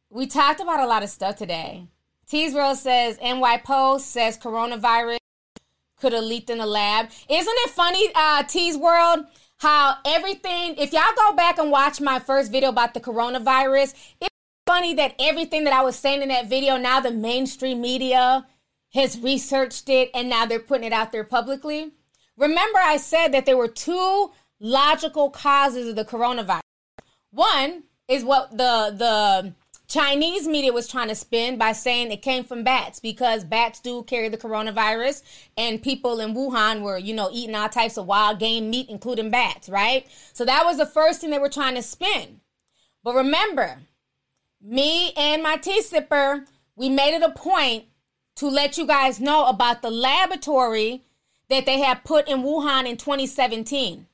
[0.10, 1.88] we talked about a lot of stuff today.
[2.32, 5.18] World says NY Post says coronavirus
[5.98, 7.10] could have leaked in the lab.
[7.30, 9.26] Isn't it funny, uh, Tees World?
[9.58, 14.30] How everything, if y'all go back and watch my first video about the coronavirus, it's
[14.66, 18.46] funny that everything that I was saying in that video, now the mainstream media
[18.94, 21.92] has researched it and now they're putting it out there publicly.
[22.38, 26.62] Remember, I said that there were two logical causes of the coronavirus.
[27.32, 29.54] One is what the the
[29.96, 34.04] Chinese media was trying to spin by saying it came from bats because bats do
[34.04, 35.24] carry the coronavirus
[35.56, 39.32] and people in Wuhan were, you know, eating all types of wild game meat, including
[39.32, 40.06] bats, right?
[40.34, 42.42] So that was the first thing they were trying to spin.
[43.06, 43.78] But remember,
[44.62, 47.86] me and my tea sipper, we made it a point
[48.36, 51.04] to let you guys know about the laboratory
[51.48, 54.08] that they had put in Wuhan in 2017.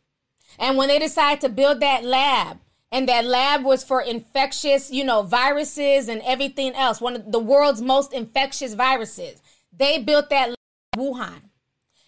[0.59, 2.59] And when they decided to build that lab,
[2.91, 6.99] and that lab was for infectious, you know, viruses and everything else.
[6.99, 9.41] One of the world's most infectious viruses.
[9.75, 10.57] They built that lab
[10.97, 11.41] in Wuhan.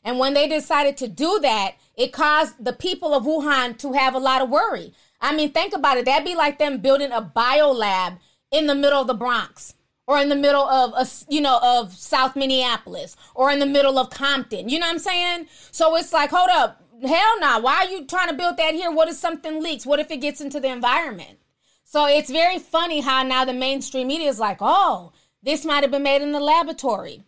[0.04, 4.14] And when they decided to do that, it caused the people of Wuhan to have
[4.14, 4.94] a lot of worry.
[5.22, 6.06] I mean, think about it.
[6.06, 8.20] That'd be like them building a bio lab
[8.52, 9.76] in the middle of the Bronx
[10.06, 13.98] or in the middle of a, you know of South Minneapolis or in the middle
[13.98, 14.68] of Compton.
[14.68, 15.48] You know what I'm saying?
[15.72, 17.48] So it's like, hold up, hell no.
[17.48, 17.60] Nah.
[17.60, 18.92] Why are you trying to build that here?
[18.92, 19.86] What if something leaks?
[19.86, 21.40] What if it gets into the environment?
[21.84, 25.92] So it's very funny how now the mainstream media is like, oh, this might have
[25.92, 27.24] been made in the laboratory.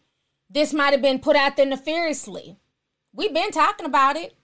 [0.50, 2.58] This might have been put out there nefariously.
[3.14, 4.36] We've been talking about it.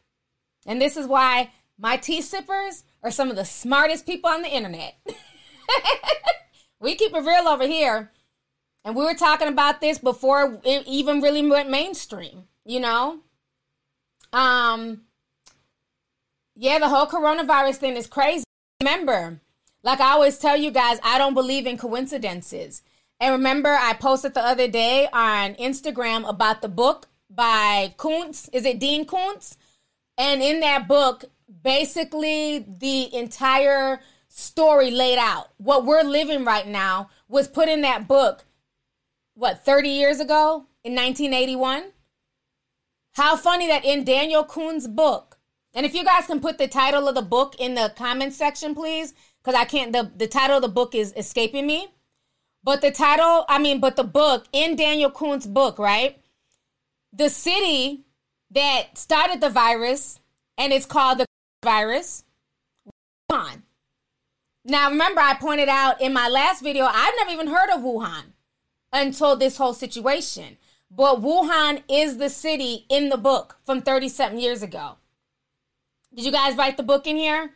[0.65, 4.53] And this is why my tea sippers are some of the smartest people on the
[4.53, 4.95] internet.
[6.79, 8.11] we keep it real over here.
[8.84, 13.19] And we were talking about this before it even really went mainstream, you know?
[14.34, 15.01] Um,
[16.62, 18.43] yeah, the whole coronavirus thing is crazy.
[18.82, 19.41] remember,
[19.82, 22.84] like I always tell you guys, I don't believe in coincidences.
[23.20, 28.47] And remember, I posted the other day on Instagram about the book by Koontz.
[28.53, 29.57] Is it Dean Koontz?
[30.20, 31.26] And in that book,
[31.64, 35.49] basically the entire story laid out.
[35.57, 38.45] What we're living right now was put in that book,
[39.34, 41.86] what, 30 years ago in 1981?
[43.14, 45.30] How funny that in Dean Koontz's book,
[45.74, 48.76] and if you guys can put the title of the book in the comment section,
[48.76, 51.88] please, because I can't, the, the title of the book is escaping me.
[52.63, 56.22] But the title, I mean, but the book in Dean Koontz's book, right?
[57.13, 58.01] The city
[58.51, 60.19] that started the virus,
[60.57, 61.26] and it's called the
[61.63, 62.24] virus,
[63.32, 63.63] Wuhan.
[64.63, 68.34] Now, remember, I pointed out in my last video, I've never even heard of Wuhan
[68.93, 70.57] until this whole situation.
[70.91, 74.97] But Wuhan is the city in the book from 30 something years ago.
[76.14, 77.51] Did you guys write the book in here?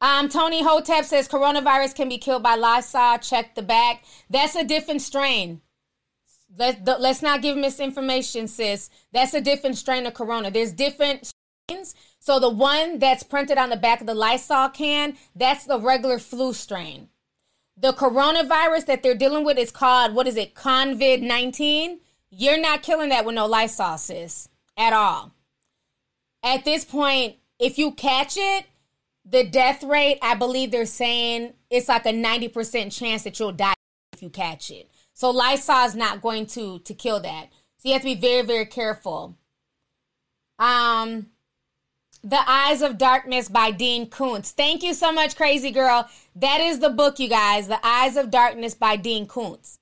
[0.00, 3.18] Um, Tony Hotep says coronavirus can be killed by Lysol.
[3.18, 4.02] Check the back.
[4.28, 5.60] That's a different strain.
[6.58, 8.90] Let, let's not give misinformation, sis.
[9.12, 10.50] That's a different strain of corona.
[10.50, 11.32] There's different
[11.68, 11.94] strains.
[12.18, 16.18] So the one that's printed on the back of the Lysol can, that's the regular
[16.18, 17.08] flu strain.
[17.76, 22.00] The coronavirus that they're dealing with is called, what is it, COVID 19?
[22.30, 25.32] You're not killing that with no Lysol, sis, at all.
[26.42, 28.66] At this point, if you catch it,
[29.24, 33.74] the death rate, I believe they're saying it's like a 90% chance that you'll die
[34.12, 34.90] if you catch it.
[35.14, 37.48] So Lysol is not going to to kill that.
[37.78, 39.36] So you have to be very very careful.
[40.58, 41.26] Um
[42.24, 44.50] The Eyes of Darkness by Dean Koontz.
[44.50, 46.08] Thank you so much Crazy Girl.
[46.34, 49.78] That is the book you guys, The Eyes of Darkness by Dean Koontz.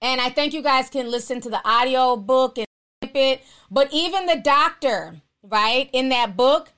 [0.00, 2.66] And I think you guys can listen to the audio book and
[3.02, 3.42] it.
[3.70, 6.72] But even the doctor, right, in that book,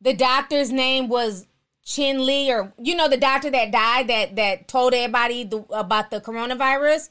[0.00, 1.46] the doctor's name was
[1.84, 6.10] Chin Lee, or you know, the doctor that died that that told everybody the, about
[6.10, 7.08] the coronavirus.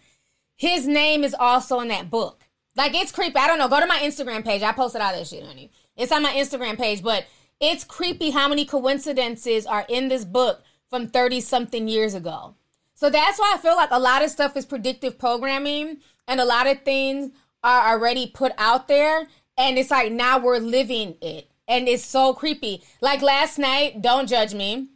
[0.56, 2.44] His name is also in that book.
[2.76, 3.38] Like it's creepy.
[3.38, 3.68] I don't know.
[3.68, 4.62] Go to my Instagram page.
[4.62, 5.72] I posted all that shit, honey.
[5.96, 7.26] It's on my Instagram page, but
[7.60, 12.56] it's creepy how many coincidences are in this book from 30 something years ago.
[12.94, 15.98] So that's why I feel like a lot of stuff is predictive programming
[16.28, 17.32] and a lot of things
[17.64, 19.28] are already put out there.
[19.58, 21.50] And it's like now we're living it.
[21.68, 22.84] And it's so creepy.
[23.02, 24.88] Like last night, don't judge me,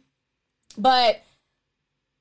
[0.78, 1.22] but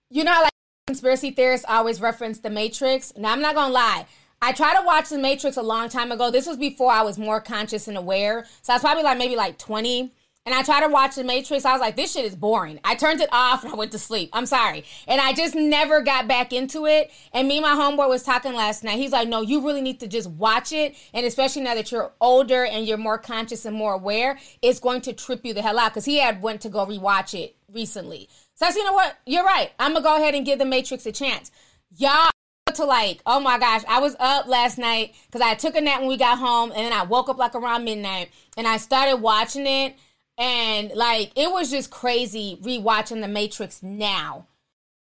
[0.10, 0.52] you know, like
[0.88, 3.14] conspiracy theorists always reference the Matrix.
[3.16, 4.06] Now, I'm not gonna lie.
[4.42, 6.32] I tried to watch the Matrix a long time ago.
[6.32, 8.46] This was before I was more conscious and aware.
[8.62, 10.12] So I was probably like maybe like 20.
[10.46, 11.66] And I tried to watch the Matrix.
[11.66, 12.80] I was like, this shit is boring.
[12.84, 14.32] I turned it off and I went to sleep.
[14.34, 14.86] I'm sorry.
[15.08, 17.12] And I just never got back into it.
[17.32, 18.98] And me and my homeboy was talking last night.
[18.98, 20.96] He's like, no, you really need to just watch it.
[21.14, 25.02] And especially now that you're older and you're more conscious and more aware, it's going
[25.02, 25.94] to trip you the hell out.
[25.94, 28.28] Cause he had went to go rewatch it recently.
[28.56, 29.16] So I said, you know what?
[29.28, 29.72] You're right.
[29.78, 31.52] I'm gonna go ahead and give the Matrix a chance.
[31.98, 32.32] Y'all
[32.74, 36.00] to like, oh my gosh, I was up last night because I took a nap
[36.00, 39.18] when we got home, and then I woke up like around midnight, and I started
[39.18, 39.96] watching it,
[40.38, 44.48] and like it was just crazy rewatching the Matrix now.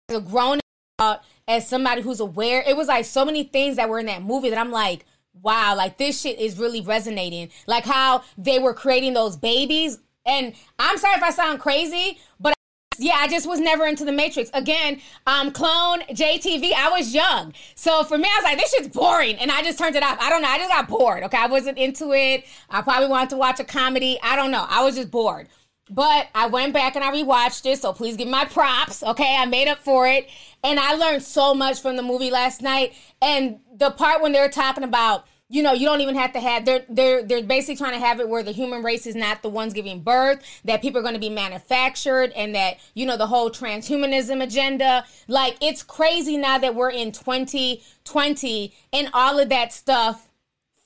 [0.09, 0.61] As a grown
[0.99, 4.23] up, as somebody who's aware, it was like so many things that were in that
[4.23, 5.05] movie that I'm like,
[5.43, 7.51] wow, like this shit is really resonating.
[7.67, 9.99] Like how they were creating those babies.
[10.27, 12.55] And I'm sorry if I sound crazy, but
[12.99, 14.51] yeah, I just was never into the Matrix.
[14.55, 16.73] Again, um, clone JTV.
[16.73, 19.79] I was young, so for me, I was like, this shit's boring, and I just
[19.79, 20.19] turned it off.
[20.21, 20.49] I don't know.
[20.49, 21.23] I just got bored.
[21.25, 22.45] Okay, I wasn't into it.
[22.71, 24.19] I probably wanted to watch a comedy.
[24.23, 24.67] I don't know.
[24.69, 25.49] I was just bored.
[25.91, 29.03] But I went back and I rewatched it, so please give me my props.
[29.03, 30.29] Okay, I made up for it,
[30.63, 32.93] and I learned so much from the movie last night.
[33.23, 36.41] And the part when they were talking about you know, you don't even have to
[36.41, 39.43] have they're they're they're basically trying to have it where the human race is not
[39.43, 43.17] the ones giving birth, that people are going to be manufactured and that, you know,
[43.17, 45.07] the whole transhumanism agenda.
[45.27, 50.29] Like it's crazy now that we're in 2020 and all of that stuff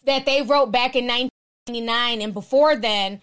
[0.05, 3.21] that they wrote back in 1999 and before then,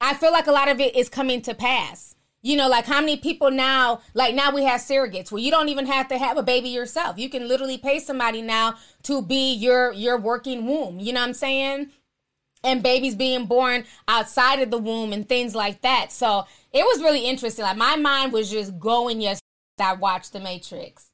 [0.00, 2.11] I feel like a lot of it is coming to pass.
[2.42, 5.68] You know, like how many people now, like now we have surrogates where you don't
[5.68, 7.16] even have to have a baby yourself.
[7.16, 10.98] You can literally pay somebody now to be your your working womb.
[10.98, 11.90] You know what I'm saying?
[12.64, 16.10] And babies being born outside of the womb and things like that.
[16.10, 17.64] So it was really interesting.
[17.64, 19.40] Like my mind was just going yes
[19.78, 21.10] I watched The Matrix.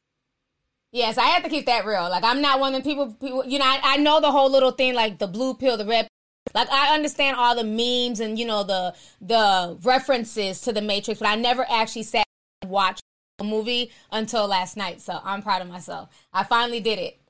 [0.92, 2.08] Yes, I have to keep that real.
[2.08, 4.50] Like I'm not one of the people people you know, I, I know the whole
[4.50, 6.08] little thing like the blue pill, the red
[6.54, 11.20] like I understand all the memes and you know the the references to the Matrix,
[11.20, 12.24] but I never actually sat
[12.62, 13.02] and watched
[13.38, 15.00] a movie until last night.
[15.00, 16.08] So I'm proud of myself.
[16.32, 17.20] I finally did it.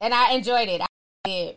[0.00, 0.80] And I enjoyed it.
[0.80, 0.86] I
[1.24, 1.56] did.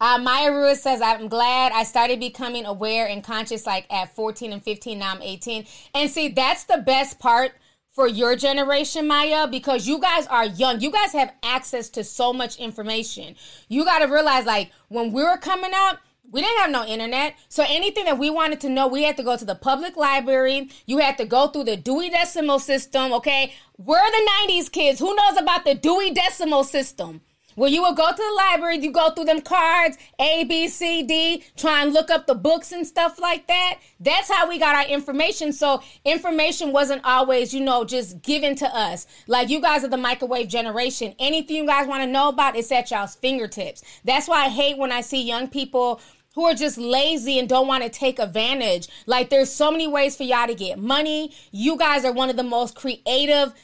[0.00, 4.52] Uh, Maya Ruiz says, I'm glad I started becoming aware and conscious like at 14
[4.52, 4.98] and 15.
[4.98, 5.66] Now I'm 18.
[5.94, 7.52] And see, that's the best part
[7.94, 10.80] for your generation, Maya, because you guys are young.
[10.80, 13.36] You guys have access to so much information.
[13.68, 17.36] You got to realize, like, when we were coming up, we didn't have no internet.
[17.48, 20.70] So anything that we wanted to know, we had to go to the public library.
[20.86, 23.54] You had to go through the Dewey Decimal System, okay?
[23.78, 24.98] We're the 90s kids.
[24.98, 27.20] Who knows about the Dewey Decimal System?
[27.56, 31.02] Well, you would go to the library, you go through them cards, A, B, C,
[31.02, 33.78] D, try and look up the books and stuff like that.
[34.00, 35.52] That's how we got our information.
[35.52, 39.06] So information wasn't always, you know, just given to us.
[39.26, 41.14] Like you guys are the microwave generation.
[41.18, 43.82] Anything you guys want to know about, it's at y'all's fingertips.
[44.04, 46.00] That's why I hate when I see young people
[46.34, 48.88] who are just lazy and don't want to take advantage.
[49.06, 51.32] Like there's so many ways for y'all to get money.
[51.52, 53.54] You guys are one of the most creative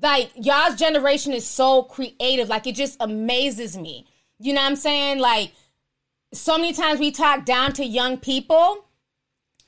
[0.00, 2.48] like y'all's generation is so creative.
[2.48, 4.06] Like it just amazes me.
[4.38, 5.18] You know what I'm saying?
[5.18, 5.52] Like
[6.32, 8.84] so many times we talk down to young people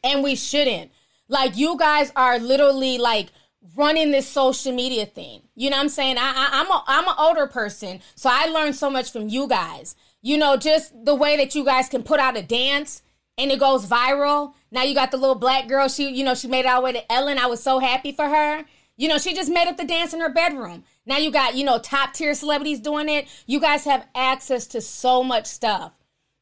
[0.02, 0.90] and we shouldn't.
[1.28, 3.28] Like you guys are literally like
[3.76, 5.42] running this social media thing.
[5.54, 6.18] You know what I'm saying?
[6.18, 9.48] I, I I'm a I'm an older person, so I learned so much from you
[9.48, 9.96] guys.
[10.22, 13.02] You know, just the way that you guys can put out a dance
[13.38, 14.54] and it goes viral.
[14.70, 15.88] Now you got the little black girl.
[15.88, 17.38] She, you know, she made it all the way to Ellen.
[17.38, 18.64] I was so happy for her.
[18.96, 20.84] You know, she just made up the dance in her bedroom.
[21.04, 23.28] Now you got, you know, top tier celebrities doing it.
[23.46, 25.92] You guys have access to so much stuff.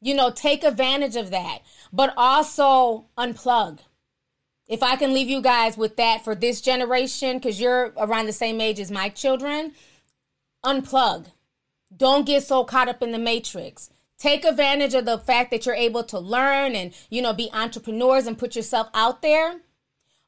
[0.01, 1.61] You know, take advantage of that,
[1.93, 3.81] but also unplug.
[4.69, 8.33] If I can leave you guys with that for this generation, because you're around the
[8.33, 9.73] same age as my children,
[10.65, 11.27] unplug.
[11.95, 13.91] Don't get so caught up in the matrix.
[14.19, 18.27] Take advantage of the fact that you're able to learn and, you know, be entrepreneurs
[18.27, 19.61] and put yourself out there,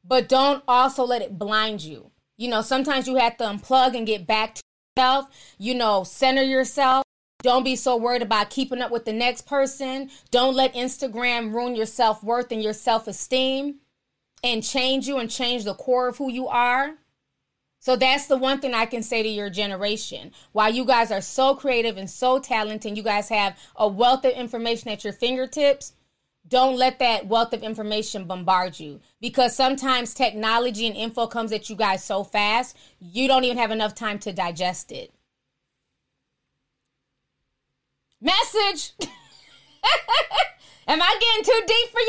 [0.05, 2.11] but don't also let it blind you.
[2.37, 4.63] You know, sometimes you have to unplug and get back to
[4.97, 7.05] yourself, you know, center yourself.
[7.43, 10.11] Don't be so worried about keeping up with the next person.
[10.31, 13.77] Don't let Instagram ruin your self worth and your self esteem
[14.43, 16.95] and change you and change the core of who you are.
[17.81, 20.33] So that's the one thing I can say to your generation.
[20.53, 24.33] While you guys are so creative and so talented, you guys have a wealth of
[24.33, 25.93] information at your fingertips,
[26.49, 29.01] don't let that wealth of information bombard you.
[29.21, 33.71] Because sometimes technology and info comes at you guys so fast you don't even have
[33.71, 35.13] enough time to digest it.
[38.21, 38.93] Message.
[40.89, 42.01] Am i getting too deep for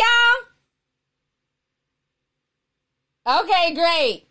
[3.25, 3.41] y'all?
[3.41, 4.26] Okay great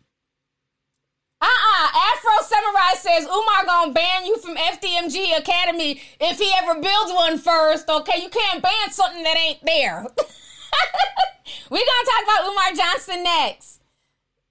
[1.41, 1.89] uh-uh.
[2.15, 7.39] Afro Samurai says Umar gonna ban you from FDMG Academy if he ever builds one
[7.39, 7.89] first.
[7.89, 10.07] Okay, you can't ban something that ain't there.
[11.71, 13.81] We're gonna talk about Umar Johnson next.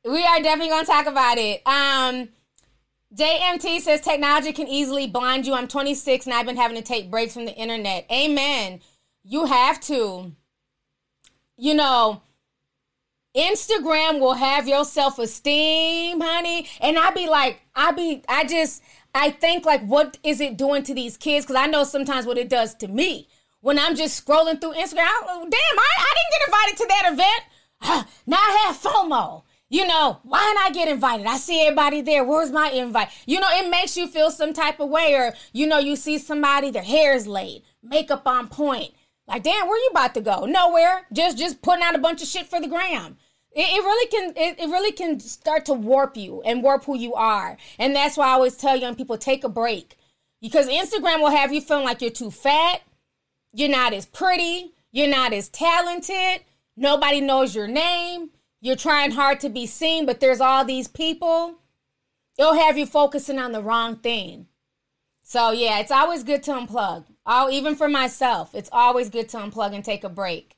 [0.03, 1.61] We are definitely gonna talk about it.
[1.65, 2.29] Um,
[3.15, 5.53] JMT says technology can easily blind you.
[5.53, 8.05] I'm 26 and I've been having to take breaks from the internet.
[8.11, 8.81] Amen.
[9.23, 10.33] You have to.
[11.57, 12.21] You know,
[13.35, 16.67] Instagram will have your self esteem, honey.
[16.79, 18.81] And I be like, I be, I just,
[19.13, 21.45] I think like, what is it doing to these kids?
[21.45, 23.27] Because I know sometimes what it does to me
[23.61, 25.07] when I'm just scrolling through Instagram.
[25.07, 28.07] I, damn, I, I didn't get invited to that event.
[28.27, 29.43] now I have FOMO.
[29.67, 31.25] You know, why didn't I get invited?
[31.25, 32.23] I see everybody there.
[32.23, 33.09] Where's my invite?
[33.25, 36.19] You know, it makes you feel some type of way, or you know, you see
[36.19, 38.93] somebody, their hair is laid, makeup on point.
[39.27, 40.45] Like, damn, where you about to go?
[40.45, 41.07] Nowhere.
[41.11, 43.17] Just just putting out a bunch of shit for the gram.
[43.55, 46.97] It, it really can it, it really can start to warp you and warp who
[46.97, 47.57] you are.
[47.79, 49.97] And that's why I always tell young people take a break.
[50.41, 52.81] Because Instagram will have you feeling like you're too fat,
[53.53, 56.41] you're not as pretty, you're not as talented,
[56.75, 58.29] nobody knows your name,
[58.61, 61.55] you're trying hard to be seen, but there's all these people.
[62.37, 64.47] It'll have you focusing on the wrong thing.
[65.23, 67.05] So yeah, it's always good to unplug.
[67.25, 70.54] Oh, even for myself, it's always good to unplug and take a break.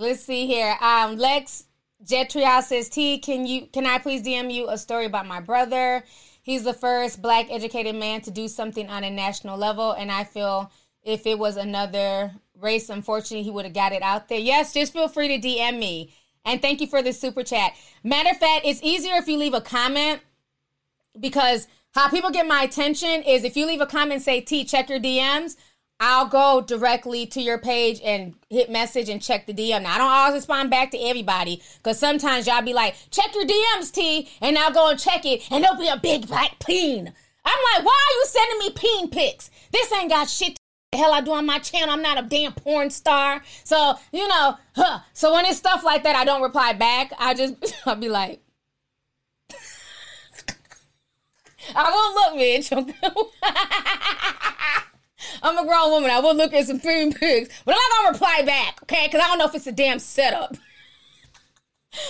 [0.00, 0.78] Let's see here.
[0.80, 1.64] Um, Lex
[2.02, 6.02] Jetrial says, T, can you can I please DM you a story about my brother?
[6.40, 10.24] He's the first black educated man to do something on a national level, and I
[10.24, 10.72] feel
[11.02, 14.38] if it was another race, unfortunately, he would have got it out there.
[14.38, 16.14] Yes, just feel free to DM me.
[16.46, 17.74] And thank you for the super chat.
[18.02, 20.22] Matter of fact, it's easier if you leave a comment
[21.20, 24.88] because how people get my attention is if you leave a comment say T, check
[24.88, 25.56] your DMs.
[26.00, 29.82] I'll go directly to your page and hit message and check the DM.
[29.82, 33.44] Now, I don't always respond back to everybody because sometimes y'all be like, check your
[33.44, 37.12] DMs, T, and I'll go and check it, and there'll be a big black peen.
[37.44, 39.50] I'm like, why are you sending me peen pics?
[39.72, 40.60] This ain't got shit to
[40.92, 41.90] the hell I do on my channel.
[41.90, 43.42] I'm not a damn porn star.
[43.64, 45.00] So, you know, huh.
[45.12, 47.12] So when it's stuff like that, I don't reply back.
[47.18, 47.54] I just,
[47.86, 48.40] I'll be like,
[51.76, 52.72] I won't look, bitch.
[55.42, 56.10] I'm a grown woman.
[56.10, 59.06] I will look at some food pics, but I'm not gonna reply back, okay?
[59.06, 60.56] Because I don't know if it's a damn setup.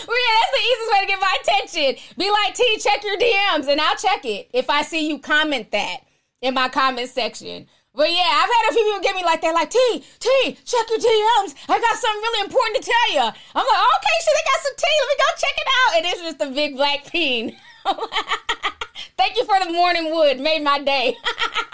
[0.07, 2.05] Well, yeah, that's the easiest way to get my attention.
[2.19, 5.70] Be like, T, check your DMs, and I'll check it if I see you comment
[5.70, 6.01] that
[6.43, 7.66] in my comment section.
[7.94, 10.86] But yeah, I've had a few people get me like that, like, T, T, check
[10.90, 11.55] your DMs.
[11.66, 13.20] I got something really important to tell you.
[13.20, 14.97] I'm like, okay, so they got some tea.
[15.01, 15.97] Let me go check it out.
[15.97, 17.57] And it's just a big black peen.
[19.16, 20.39] Thank you for the morning wood.
[20.40, 21.16] Made my day.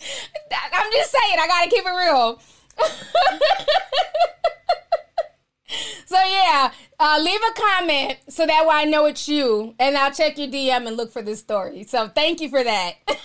[0.00, 2.40] I'm just saying, I gotta keep it real.
[6.06, 6.70] so yeah,
[7.00, 10.48] uh, leave a comment so that way I know it's you, and I'll check your
[10.48, 11.82] DM and look for this story.
[11.84, 12.94] So thank you for that.
[13.08, 13.16] so,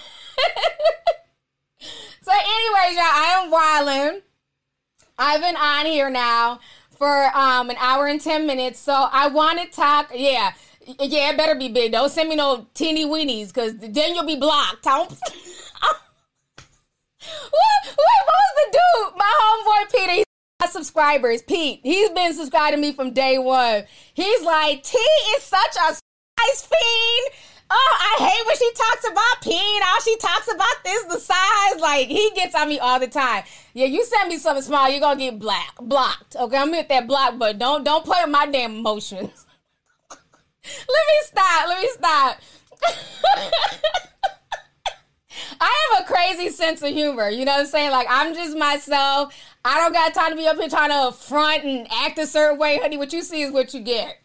[2.32, 4.22] anyways, y'all, I am wildin'.
[5.18, 6.60] I've been on here now
[6.98, 10.12] for um an hour and ten minutes, so I want to talk.
[10.14, 10.54] Yeah,
[11.00, 11.92] yeah, it better be big.
[11.92, 14.88] Don't send me no teeny weenies, cause then you'll be blocked.
[17.50, 19.18] what, what, was the dude?
[19.18, 20.24] My homeboy Peter
[20.70, 21.42] subscribers.
[21.42, 23.84] Pete, he's been subscribing to me from day one.
[24.14, 27.34] He's like, T is such a size fiend.
[27.76, 29.82] Oh, I hate when she talks about peen.
[29.88, 31.82] All she talks about is the size.
[31.82, 33.44] Like he gets on me all the time.
[33.74, 36.36] Yeah, you send me something small, you're gonna get black blocked.
[36.36, 39.46] Okay, I'm hit that block but Don't don't play with my damn emotions.
[40.12, 41.68] Let me stop.
[41.68, 42.38] Let me stop.
[45.60, 47.30] I have a crazy sense of humor.
[47.30, 47.92] You know what I'm saying?
[47.92, 49.34] Like I'm just myself.
[49.66, 52.60] I don't got time to be up here trying to front and act a certain
[52.60, 52.98] way, honey.
[52.98, 54.20] What you see is what you get.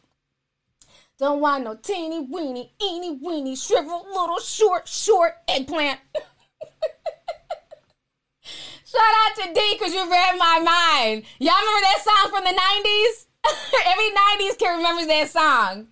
[1.19, 5.99] Don't want no teeny weeny, eeny weeny, shriveled little short, short eggplant.
[8.85, 11.25] Shout out to D because you read my mind.
[11.41, 13.27] Y'all remember that song from the 90s?
[13.87, 15.89] Every 90s kid remembers that song.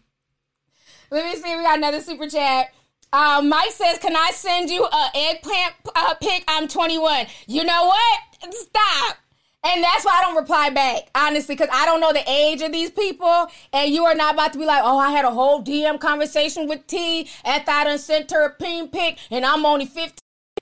[1.10, 1.56] Let me see.
[1.56, 2.72] We got another super chat.
[3.12, 6.44] Uh, Mike says, "Can I send you a eggplant uh, pic?
[6.48, 7.26] I'm 21.
[7.46, 8.54] You know what?
[8.54, 9.16] Stop."
[9.64, 12.70] And that's why I don't reply back, honestly, because I don't know the age of
[12.70, 13.48] these people.
[13.72, 16.68] And you are not about to be like, oh, I had a whole DM conversation
[16.68, 20.12] with T after I done sent her a pin pic and I'm only 15.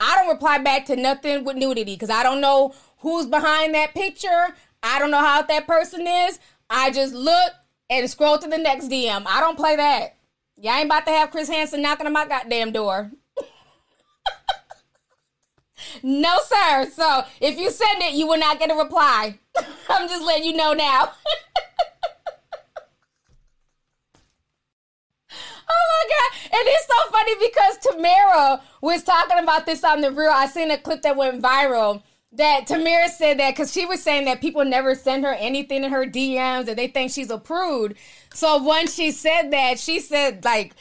[0.01, 3.93] I don't reply back to nothing with nudity because I don't know who's behind that
[3.93, 4.55] picture.
[4.81, 6.39] I don't know how that person is.
[6.69, 7.53] I just look
[7.89, 9.23] and scroll to the next DM.
[9.27, 10.14] I don't play that.
[10.57, 13.11] Y'all ain't about to have Chris Hansen knocking on my goddamn door.
[16.03, 16.89] no, sir.
[16.93, 19.37] So if you send it, you will not get a reply.
[19.89, 21.11] I'm just letting you know now.
[25.67, 26.59] Oh my god!
[26.59, 30.29] And it's so funny because Tamara was talking about this on the real.
[30.31, 32.03] I seen a clip that went viral.
[32.35, 35.91] That Tamara said that because she was saying that people never send her anything in
[35.91, 37.95] her DMs and they think she's a prude.
[38.33, 40.73] So once she said that, she said like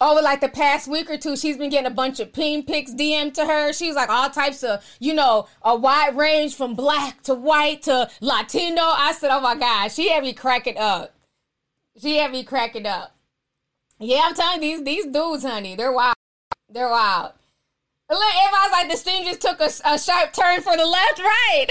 [0.00, 2.92] over like the past week or two, she's been getting a bunch of peen pics
[2.92, 3.72] DM to her.
[3.72, 8.10] She's like all types of, you know, a wide range from black to white to
[8.20, 8.82] Latino.
[8.82, 11.14] I said, oh my God, she had me cracking up.
[12.00, 13.14] She had me cracking up.
[13.98, 16.16] Yeah, I'm telling you, these these dudes, honey, they're wild.
[16.68, 17.32] They're wild.
[18.08, 21.66] Look, everybody's like the stream just took a, a sharp turn for the left, right?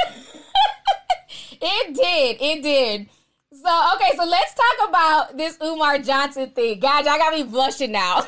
[1.51, 2.37] it did.
[2.41, 3.09] It did.
[3.53, 6.79] So, okay, so let's talk about this Umar Johnson thing.
[6.79, 8.19] Guys, y'all got me blushing now.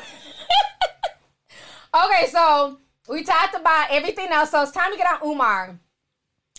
[1.94, 2.78] okay, so
[3.08, 4.52] we talked about everything else.
[4.52, 5.78] So it's time to get on Umar.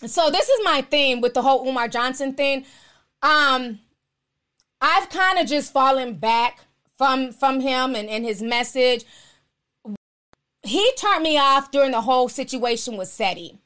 [0.05, 2.63] So this is my thing with the whole Umar Johnson thing.
[3.23, 3.79] Um,
[4.79, 6.59] I've kind of just fallen back
[6.97, 9.03] from from him and, and his message.
[10.69, 13.59] He turned me off during the whole situation with Seti.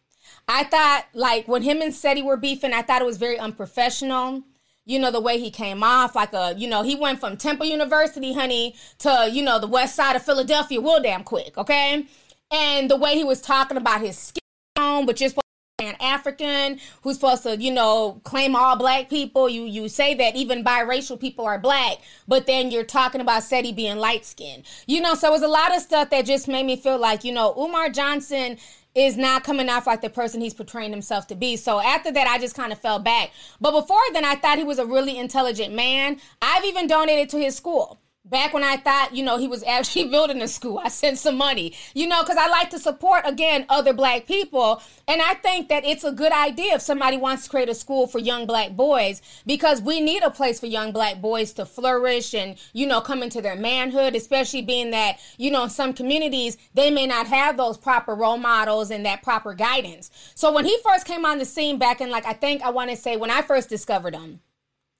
[0.47, 4.43] I thought like when him and Seti were beefing, I thought it was very unprofessional
[4.85, 7.65] you know, the way he came off, like a, you know, he went from Temple
[7.65, 12.05] University, honey, to, you know, the west side of Philadelphia real damn quick, okay?
[12.51, 14.41] And the way he was talking about his skin
[14.75, 15.30] but you're
[15.79, 19.49] supposed to be an African who's supposed to, you know, claim all black people.
[19.49, 21.97] You you say that even biracial people are black,
[22.27, 24.63] but then you're talking about Seti being light skinned.
[24.87, 27.23] You know, so it was a lot of stuff that just made me feel like,
[27.23, 28.57] you know, Umar Johnson
[28.95, 31.55] is not coming off like the person he's portraying himself to be.
[31.55, 33.31] So after that, I just kind of fell back.
[33.59, 36.19] But before then, I thought he was a really intelligent man.
[36.41, 38.02] I've even donated to his school.
[38.25, 41.35] Back when I thought, you know, he was actually building a school, I sent some
[41.35, 44.81] money, you know, because I like to support, again, other black people.
[45.09, 48.07] And I think that it's a good idea if somebody wants to create a school
[48.07, 52.33] for young black boys, because we need a place for young black boys to flourish
[52.33, 56.57] and, you know, come into their manhood, especially being that, you know, in some communities,
[56.73, 60.09] they may not have those proper role models and that proper guidance.
[60.33, 62.89] So when he first came on the scene back in, like, I think I want
[62.89, 64.39] to say when I first discovered him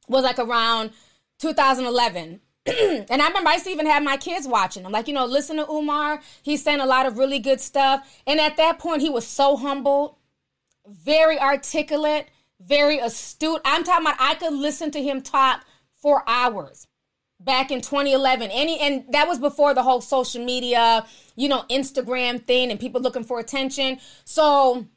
[0.10, 0.92] was like around
[1.40, 4.86] 2011 and I remember I used to even have my kids watching.
[4.86, 6.22] I'm like, you know, listen to Umar.
[6.42, 8.22] He's saying a lot of really good stuff.
[8.26, 10.18] And at that point, he was so humble,
[10.88, 12.30] very articulate,
[12.62, 13.62] very astute.
[13.66, 15.66] I'm talking about I could listen to him talk
[15.96, 16.88] for hours
[17.40, 18.50] back in 2011.
[18.52, 23.02] Any and that was before the whole social media, you know, Instagram thing and people
[23.02, 24.00] looking for attention.
[24.24, 24.88] So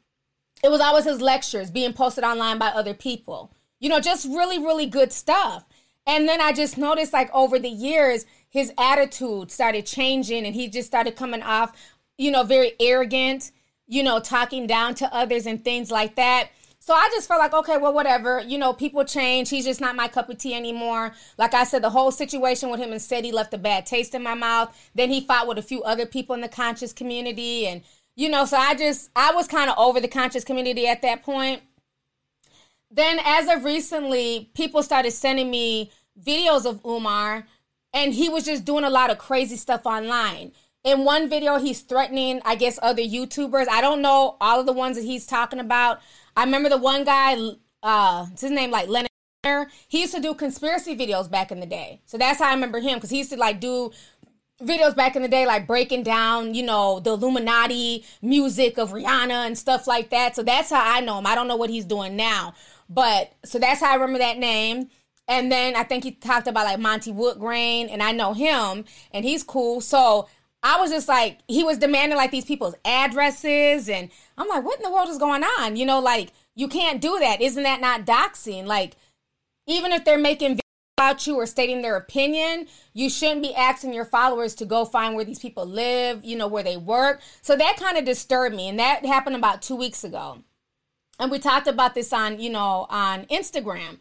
[0.63, 3.53] it was always his lectures being posted online by other people.
[3.79, 5.65] You know, just really, really good stuff.
[6.07, 10.69] And then I just noticed like over the years, his attitude started changing and he
[10.69, 11.73] just started coming off,
[12.17, 13.51] you know, very arrogant,
[13.87, 16.49] you know, talking down to others and things like that.
[16.79, 18.39] So I just felt like, okay, well, whatever.
[18.39, 19.49] You know, people change.
[19.49, 21.13] He's just not my cup of tea anymore.
[21.37, 24.23] Like I said, the whole situation with him and he left a bad taste in
[24.23, 24.73] my mouth.
[24.95, 27.67] Then he fought with a few other people in the conscious community.
[27.67, 27.81] And,
[28.15, 31.23] you know, so I just, I was kind of over the conscious community at that
[31.23, 31.61] point.
[32.89, 35.91] Then, as of recently, people started sending me
[36.23, 37.45] videos of Umar,
[37.93, 40.51] and he was just doing a lot of crazy stuff online.
[40.83, 43.67] In one video, he's threatening, I guess, other YouTubers.
[43.69, 45.99] I don't know all of the ones that he's talking about.
[46.35, 47.37] I remember the one guy,
[47.83, 49.09] uh, his name like Leonard.
[49.87, 52.01] He used to do conspiracy videos back in the day.
[52.05, 53.91] So that's how I remember him because he used to like do
[54.61, 59.45] videos back in the day, like breaking down, you know, the Illuminati music of Rihanna
[59.45, 60.35] and stuff like that.
[60.35, 61.27] So that's how I know him.
[61.27, 62.53] I don't know what he's doing now.
[62.89, 64.89] But so that's how I remember that name.
[65.27, 69.25] And then I think he talked about like Monty Woodgrain, and I know him, and
[69.25, 69.81] he's cool.
[69.81, 70.29] So
[70.63, 74.77] I was just like, he was demanding like these people's addresses, and I'm like, what
[74.77, 75.75] in the world is going on?
[75.75, 77.41] You know, like you can't do that.
[77.41, 78.65] Isn't that not doxing?
[78.65, 78.95] Like,
[79.67, 80.59] even if they're making
[80.97, 85.13] about you or stating their opinion, you shouldn't be asking your followers to go find
[85.13, 87.21] where these people live, you know, where they work.
[87.41, 90.39] So that kind of disturbed me, and that happened about two weeks ago.
[91.19, 93.97] And we talked about this on, you know, on Instagram.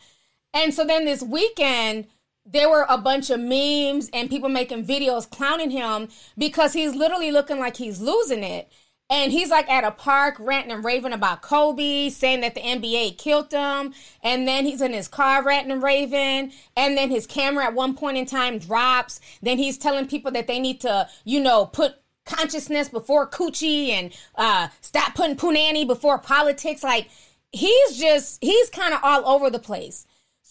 [0.56, 2.06] And so then this weekend,
[2.46, 6.08] there were a bunch of memes and people making videos clowning him
[6.38, 8.72] because he's literally looking like he's losing it.
[9.10, 13.18] And he's like at a park ranting and raving about Kobe, saying that the NBA
[13.18, 13.92] killed him.
[14.22, 16.52] And then he's in his car ranting and raving.
[16.74, 19.20] And then his camera at one point in time drops.
[19.42, 24.10] Then he's telling people that they need to, you know, put consciousness before coochie and
[24.36, 26.82] uh, stop putting punani before politics.
[26.82, 27.10] Like
[27.52, 30.06] he's just he's kind of all over the place.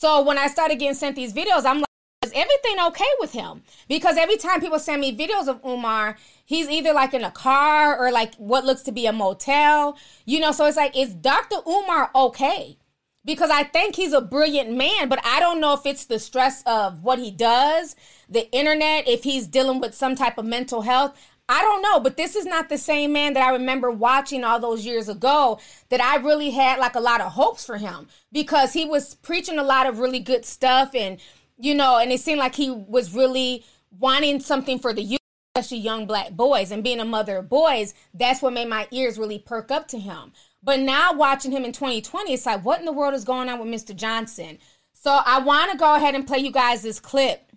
[0.06, 1.88] So when I started getting sent these videos, I'm like,
[2.22, 3.64] is everything okay with him?
[3.88, 6.16] Because every time people send me videos of Umar,
[6.46, 10.40] he's either like in a car or like what looks to be a motel, you
[10.40, 10.52] know.
[10.52, 11.56] So it's like, is Dr.
[11.68, 12.78] Umar okay?
[13.26, 16.62] Because I think he's a brilliant man, but I don't know if it's the stress
[16.68, 17.96] of what he does,
[18.30, 21.20] the internet, if he's dealing with some type of mental health.
[21.48, 24.60] I don't know, but this is not the same man that I remember watching all
[24.60, 25.60] those years ago
[25.90, 29.60] that I really had like a lot of hopes for him because he was preaching
[29.60, 31.20] a lot of really good stuff and
[31.58, 33.64] you know, and it seemed like he was really
[33.98, 35.20] wanting something for the youth,
[35.56, 39.18] especially young black boys and being a mother of boys, that's what made my ears
[39.18, 40.34] really perk up to him.
[40.62, 43.60] But now watching him in 2020, it's like what in the world is going on
[43.60, 43.96] with Mr.
[43.96, 44.58] Johnson?
[44.94, 47.52] So I want to go ahead and play you guys this clip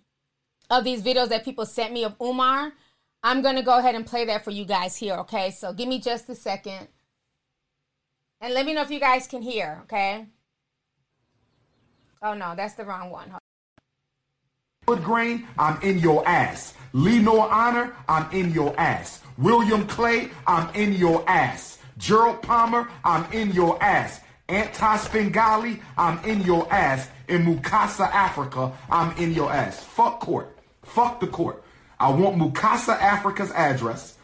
[0.69, 2.73] of these videos that people sent me of Umar
[3.21, 5.51] I'm going to go ahead and play that for you guys here, okay?
[5.51, 6.87] So give me just a second.
[8.41, 10.27] And let me know if you guys can hear, okay?
[12.21, 13.33] Oh, no, that's the wrong one.
[14.87, 16.73] Woodgrain, I'm in your ass.
[16.93, 19.21] Lenore Honor, I'm in your ass.
[19.37, 21.77] William Clay, I'm in your ass.
[21.97, 24.21] Gerald Palmer, I'm in your ass.
[24.47, 27.09] Anti Spengali, I'm in your ass.
[27.27, 29.83] In Mukasa, Africa, I'm in your ass.
[29.83, 30.57] Fuck court.
[30.81, 31.63] Fuck the court.
[31.99, 34.17] I want Mukasa Africa's address.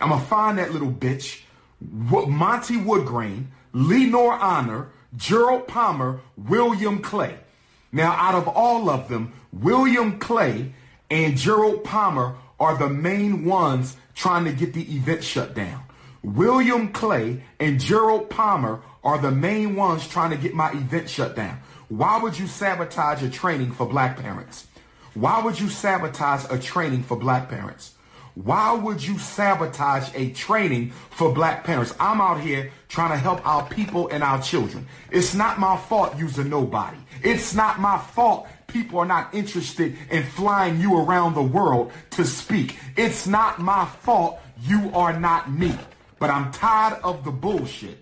[0.00, 1.42] I'm going to find that little bitch.
[1.80, 7.36] Monty Woodgrain, Lenore Honor, Gerald Palmer, William Clay.
[7.92, 10.72] Now, out of all of them, William Clay
[11.10, 15.82] and Gerald Palmer are the main ones trying to get the event shut down.
[16.22, 21.34] William Clay and Gerald Palmer are the main ones trying to get my event shut
[21.34, 21.58] down.
[21.88, 24.66] Why would you sabotage a training for black parents?
[25.14, 27.94] Why would you sabotage a training for black parents?
[28.34, 31.94] Why would you sabotage a training for black parents?
[31.98, 34.86] I'm out here trying to help our people and our children.
[35.10, 36.96] It's not my fault you're nobody.
[37.22, 42.24] It's not my fault people are not interested in flying you around the world to
[42.24, 42.78] speak.
[42.96, 45.74] It's not my fault you are not me.
[46.18, 47.98] But I'm tired of the bullshit.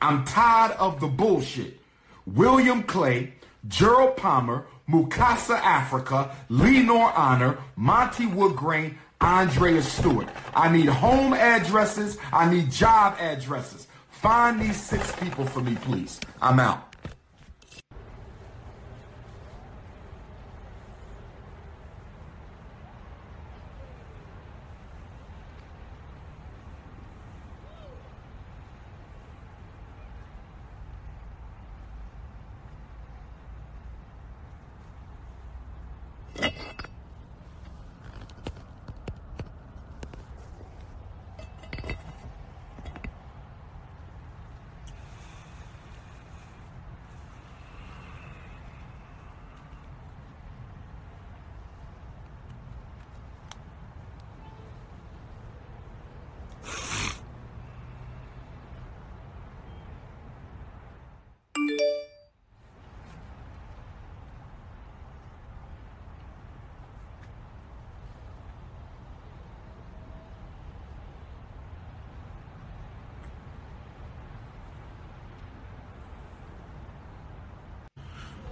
[0.00, 1.78] I'm tired of the bullshit.
[2.26, 3.34] William Clay,
[3.68, 10.28] Gerald Palmer, Mukasa Africa, Lenore Honor, Monty Woodgrain, Andrea Stewart.
[10.54, 12.18] I need home addresses.
[12.32, 13.86] I need job addresses.
[14.08, 16.18] Find these six people for me, please.
[16.42, 16.89] I'm out.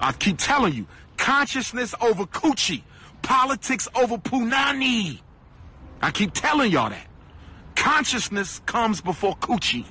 [0.09, 0.87] I keep telling you,
[1.19, 2.81] consciousness over coochie,
[3.21, 5.21] politics over punani.
[6.01, 7.07] I keep telling y'all that.
[7.77, 9.85] Consciousness comes before coochie,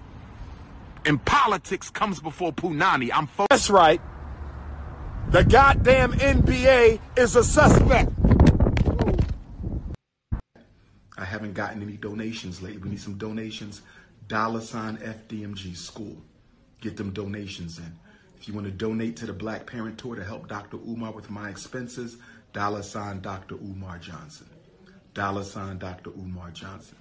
[1.05, 3.11] and politics comes before punani.
[3.13, 4.01] I'm fo- That's right.
[5.29, 8.09] The goddamn NBA is a suspect.
[11.15, 12.79] I haven't gotten any donations lately.
[12.79, 13.83] We need some donations.
[14.27, 16.17] Dollar sign FDMG school.
[16.81, 17.99] Get them donations in.
[18.39, 20.77] If you want to donate to the Black Parent Tour to help Dr.
[20.77, 22.17] Umar with my expenses,
[22.53, 23.55] dollar sign Dr.
[23.55, 24.47] Umar Johnson.
[25.13, 26.11] Dollar sign Dr.
[26.11, 26.97] Umar Johnson.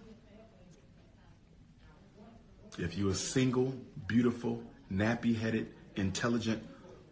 [2.79, 3.75] If you're a single,
[4.07, 6.63] beautiful, nappy headed, intelligent,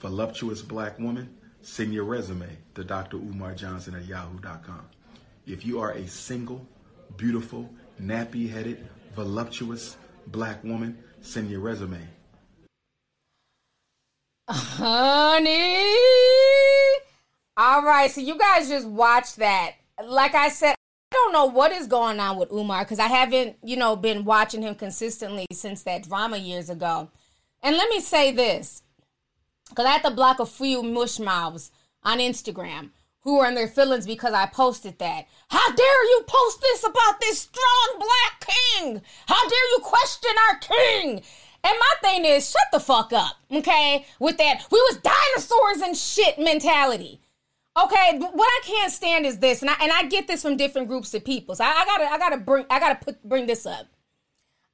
[0.01, 3.17] voluptuous black woman, send your resume to Dr.
[3.17, 4.87] Umar Johnson at yahoo.com.
[5.47, 6.67] If you are a single,
[7.17, 7.71] beautiful,
[8.01, 9.97] nappy headed, voluptuous
[10.27, 12.01] black woman, send your resume.
[14.49, 15.95] Honey.
[17.57, 19.75] All right, so you guys just watch that.
[20.05, 20.75] Like I said,
[21.13, 24.25] I don't know what is going on with Umar because I haven't, you know, been
[24.25, 27.11] watching him consistently since that drama years ago.
[27.63, 28.83] And let me say this
[29.69, 31.71] because I had to block a few mush mouths
[32.03, 32.91] on Instagram
[33.21, 35.27] who were in their feelings because I posted that.
[35.49, 39.01] How dare you post this about this strong black king?
[39.27, 41.23] How dare you question our king?
[41.65, 44.05] And my thing is, shut the fuck up, okay?
[44.21, 47.21] With that, we was dinosaurs and shit mentality.
[47.83, 50.87] Okay, what I can't stand is this, and I and I get this from different
[50.87, 51.57] groups of people.
[51.57, 53.87] So I, I gotta I gotta bring I gotta put bring this up.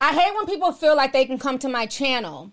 [0.03, 2.53] I hate when people feel like they can come to my channel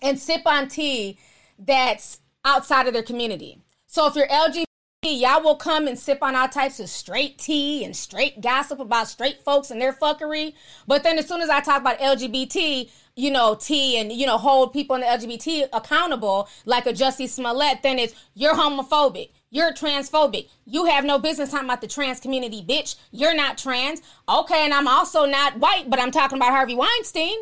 [0.00, 1.18] and sip on tea
[1.58, 3.58] that's outside of their community.
[3.86, 4.64] So if you're LGBT,
[5.06, 9.06] y'all will come and sip on all types of straight tea and straight gossip about
[9.06, 10.54] straight folks and their fuckery.
[10.88, 14.38] But then as soon as I talk about LGBT, you know, tea and, you know,
[14.38, 19.30] hold people in the LGBT accountable, like a Jussie Smollett, then it's you're homophobic.
[19.50, 20.48] You're transphobic.
[20.66, 22.96] You have no business talking about the trans community, bitch.
[23.12, 24.02] You're not trans.
[24.28, 27.36] Okay, and I'm also not white, but I'm talking about Harvey Weinstein.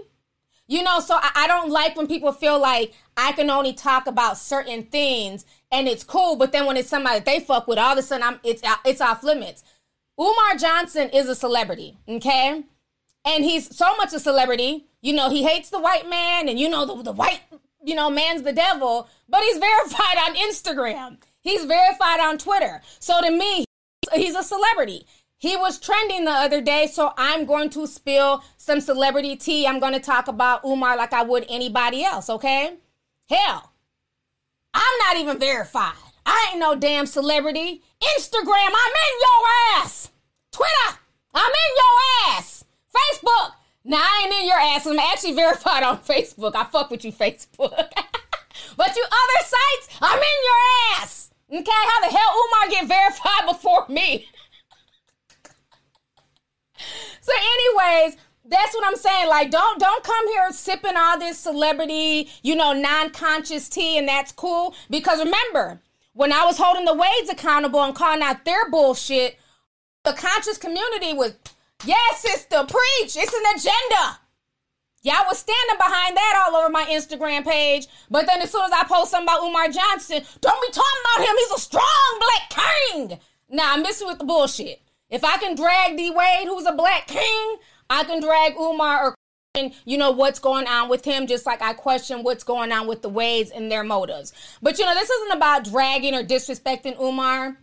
[0.68, 4.06] You know, so I, I don't like when people feel like I can only talk
[4.06, 7.92] about certain things and it's cool, but then when it's somebody they fuck with, all
[7.92, 9.64] of a sudden I'm it's it's off limits.
[10.18, 12.64] Umar Johnson is a celebrity, okay?
[13.24, 14.86] And he's so much a celebrity.
[15.02, 17.40] You know, he hates the white man, and you know the, the white,
[17.84, 21.18] you know, man's the devil, but he's verified on Instagram.
[21.40, 22.80] He's verified on Twitter.
[22.98, 23.64] So to me,
[24.14, 25.06] he's a celebrity.
[25.38, 29.66] He was trending the other day, so I'm going to spill some celebrity tea.
[29.66, 32.78] I'm going to talk about Umar like I would anybody else, okay?
[33.28, 33.72] Hell,
[34.72, 35.94] I'm not even verified.
[36.24, 37.82] I ain't no damn celebrity.
[38.00, 40.10] Instagram, I'm in your ass.
[40.52, 40.98] Twitter,
[41.34, 42.64] I'm in your ass.
[42.94, 43.52] Facebook,
[43.84, 44.86] now I ain't in your ass.
[44.86, 46.54] I'm actually verified on Facebook.
[46.54, 47.58] I fuck with you, Facebook.
[48.76, 51.30] but you other sites, I'm in your ass.
[51.48, 54.28] Okay, how the hell Umar get verified before me?
[57.20, 58.16] so, anyways,
[58.48, 59.28] that's what I'm saying.
[59.28, 64.32] Like, don't don't come here sipping all this celebrity, you know, non-conscious tea, and that's
[64.32, 64.74] cool.
[64.90, 65.80] Because remember,
[66.12, 69.38] when I was holding the Wades accountable and calling out their bullshit,
[70.04, 71.34] the conscious community was,
[71.84, 73.16] yes, sister, preach.
[73.16, 74.18] It's an agenda.
[75.02, 77.86] Y'all was standing behind that all over my Instagram page.
[78.10, 81.28] But then as soon as I post something about Umar Johnson, don't be talking about
[81.28, 81.36] him.
[81.38, 82.50] He's a strong black
[82.90, 83.18] king.
[83.48, 84.80] Nah, I'm missing with the bullshit.
[85.08, 87.56] If I can drag D Wade, who's a black king,
[87.90, 89.14] I can drag Umar or
[89.86, 93.00] you know what's going on with him just like i question what's going on with
[93.00, 97.56] the wades and their motives but you know this isn't about dragging or disrespecting umar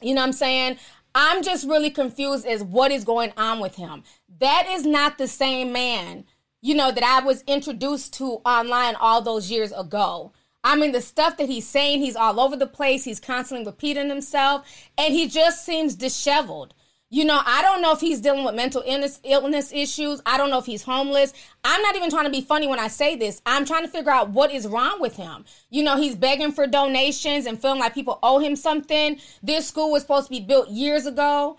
[0.00, 0.78] you know what i'm saying
[1.14, 4.02] i'm just really confused as what is going on with him
[4.40, 6.24] that is not the same man
[6.66, 10.32] you know, that I was introduced to online all those years ago.
[10.64, 13.04] I mean, the stuff that he's saying, he's all over the place.
[13.04, 14.66] He's constantly repeating himself,
[14.98, 16.74] and he just seems disheveled.
[17.08, 20.20] You know, I don't know if he's dealing with mental illness, issues.
[20.26, 21.32] I don't know if he's homeless.
[21.62, 23.40] I'm not even trying to be funny when I say this.
[23.46, 25.44] I'm trying to figure out what is wrong with him.
[25.70, 29.20] You know, he's begging for donations and feeling like people owe him something.
[29.42, 31.58] This school was supposed to be built years ago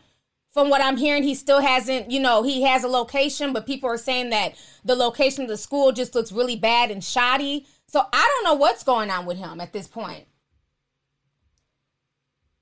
[0.58, 3.92] from what I'm hearing, he still hasn't, you know, he has a location, but people
[3.92, 7.68] are saying that the location of the school just looks really bad and shoddy.
[7.86, 10.26] So I don't know what's going on with him at this point.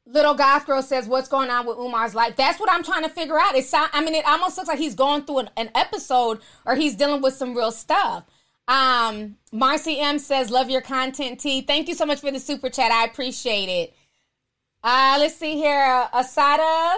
[0.08, 2.36] Little Goth Girl says, What's going on with Umar's life?
[2.36, 3.56] That's what I'm trying to figure out.
[3.56, 6.96] It's, I mean, it almost looks like he's going through an, an episode or he's
[6.96, 8.24] dealing with some real stuff.
[8.68, 11.62] Um, Marcy M says, Love your content, T.
[11.62, 12.92] Thank you so much for the super chat.
[12.92, 13.96] I appreciate it.
[14.84, 16.08] Uh, let's see here.
[16.14, 16.98] Asada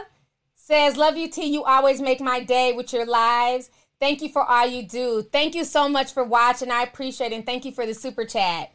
[0.56, 1.46] says, Love you, T.
[1.46, 3.70] You always make my day with your lives.
[4.00, 5.24] Thank you for all you do.
[5.24, 6.72] Thank you so much for watching.
[6.72, 7.36] I appreciate it.
[7.36, 8.72] And thank you for the super chat.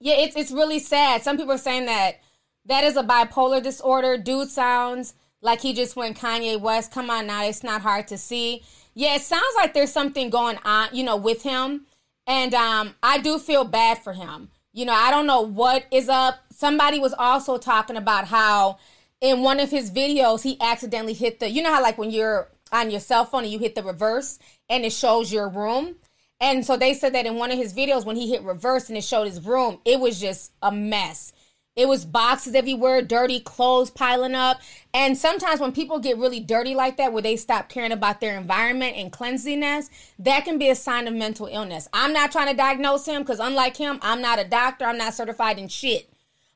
[0.00, 1.22] Yeah, it's it's really sad.
[1.22, 2.18] Some people are saying that
[2.66, 4.16] that is a bipolar disorder.
[4.16, 6.92] Dude sounds like he just went Kanye West.
[6.92, 8.62] Come on now, it's not hard to see.
[8.94, 11.86] Yeah, it sounds like there's something going on, you know, with him.
[12.26, 14.48] And um, I do feel bad for him.
[14.72, 16.38] You know, I don't know what is up.
[16.50, 18.78] Somebody was also talking about how
[19.20, 22.48] in one of his videos he accidentally hit the you know how like when you're
[22.72, 24.38] on your cell phone and you hit the reverse
[24.68, 25.96] and it shows your room.
[26.40, 28.98] And so they said that in one of his videos when he hit reverse and
[28.98, 31.32] it showed his room, it was just a mess.
[31.76, 34.60] It was boxes everywhere, dirty clothes piling up.
[34.92, 38.38] And sometimes when people get really dirty like that, where they stop caring about their
[38.38, 39.90] environment and cleanliness,
[40.20, 41.88] that can be a sign of mental illness.
[41.92, 45.14] I'm not trying to diagnose him because, unlike him, I'm not a doctor, I'm not
[45.14, 46.08] certified in shit.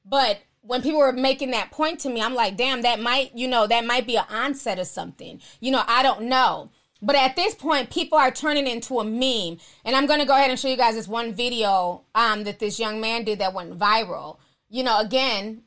[0.04, 3.48] But when people were making that point to me, I'm like, damn, that might, you
[3.48, 5.40] know, that might be an onset of something.
[5.58, 6.70] You know, I don't know.
[7.02, 9.58] But at this point, people are turning into a meme.
[9.84, 12.60] And I'm going to go ahead and show you guys this one video um, that
[12.60, 14.38] this young man did that went viral.
[14.68, 15.62] You know, again,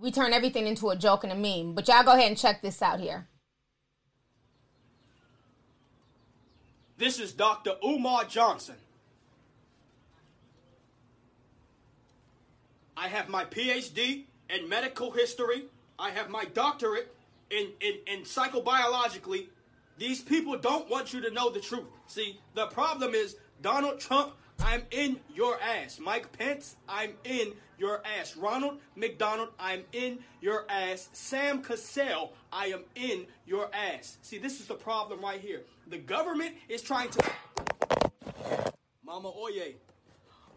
[0.00, 1.74] we turn everything into a joke and a meme.
[1.74, 3.28] But y'all go ahead and check this out here.
[6.98, 7.72] This is Dr.
[7.84, 8.76] Umar Johnson.
[12.96, 15.64] I have my PhD in medical history.
[15.98, 17.14] I have my doctorate
[17.50, 19.46] in, in, in psychobiologically.
[19.98, 21.84] These people don't want you to know the truth.
[22.06, 24.32] See, the problem is Donald Trump,
[24.62, 25.98] I'm in your ass.
[26.00, 28.36] Mike Pence, I'm in your ass.
[28.36, 31.08] Ronald McDonald, I'm in your ass.
[31.12, 34.18] Sam Cassell, I am in your ass.
[34.22, 35.62] See, this is the problem right here.
[35.88, 37.30] The government is trying to.
[39.04, 39.74] Mama Oye.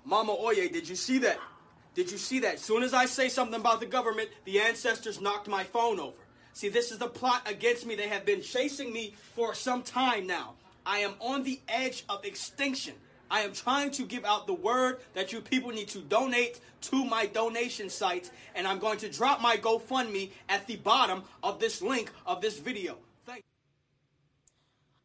[0.05, 1.39] Mama Oye, did you see that?
[1.93, 2.55] Did you see that?
[2.55, 6.15] As soon as I say something about the government, the ancestors knocked my phone over.
[6.53, 7.95] See, this is the plot against me.
[7.95, 10.55] They have been chasing me for some time now.
[10.85, 12.95] I am on the edge of extinction.
[13.31, 17.05] I am trying to give out the word that you people need to donate to
[17.05, 21.81] my donation site, and I'm going to drop my GoFundMe at the bottom of this
[21.81, 22.97] link of this video.
[23.25, 23.43] Thank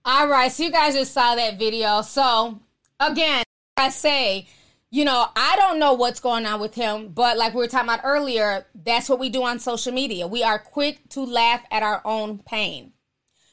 [0.05, 2.03] All right, so you guys just saw that video.
[2.03, 2.61] So,
[2.99, 3.45] again,
[3.77, 4.47] I say,
[4.91, 7.89] you know, I don't know what's going on with him, but like we were talking
[7.89, 10.27] about earlier, that's what we do on social media.
[10.27, 12.93] We are quick to laugh at our own pain.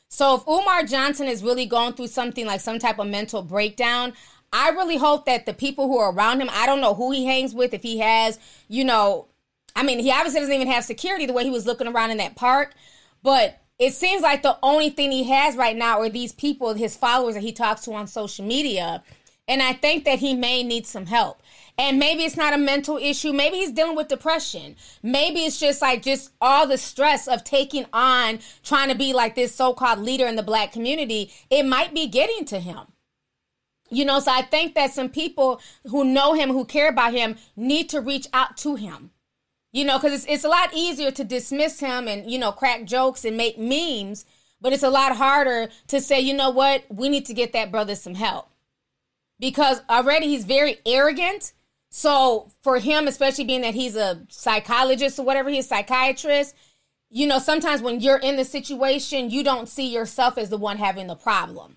[0.07, 4.14] So if Umar Johnson is really going through something like some type of mental breakdown,
[4.53, 7.25] I really hope that the people who are around him, I don't know who he
[7.25, 9.27] hangs with, if he has, you know,
[9.75, 12.17] I mean, he obviously doesn't even have security the way he was looking around in
[12.17, 12.73] that park,
[13.23, 16.95] but it seems like the only thing he has right now are these people, his
[16.95, 19.03] followers that he talks to on social media.
[19.47, 21.41] And I think that he may need some help.
[21.77, 23.33] And maybe it's not a mental issue.
[23.33, 24.75] Maybe he's dealing with depression.
[25.01, 29.33] Maybe it's just like just all the stress of taking on trying to be like
[29.33, 31.31] this so called leader in the black community.
[31.49, 32.81] It might be getting to him.
[33.91, 37.35] You know, so I think that some people who know him, who care about him,
[37.57, 39.11] need to reach out to him.
[39.73, 42.85] You know, because it's, it's a lot easier to dismiss him and, you know, crack
[42.85, 44.26] jokes and make memes,
[44.61, 47.72] but it's a lot harder to say, you know what, we need to get that
[47.72, 48.49] brother some help.
[49.39, 51.53] Because already he's very arrogant.
[51.89, 56.55] So for him, especially being that he's a psychologist or whatever, he's a psychiatrist,
[57.09, 60.77] you know, sometimes when you're in the situation, you don't see yourself as the one
[60.77, 61.76] having the problem.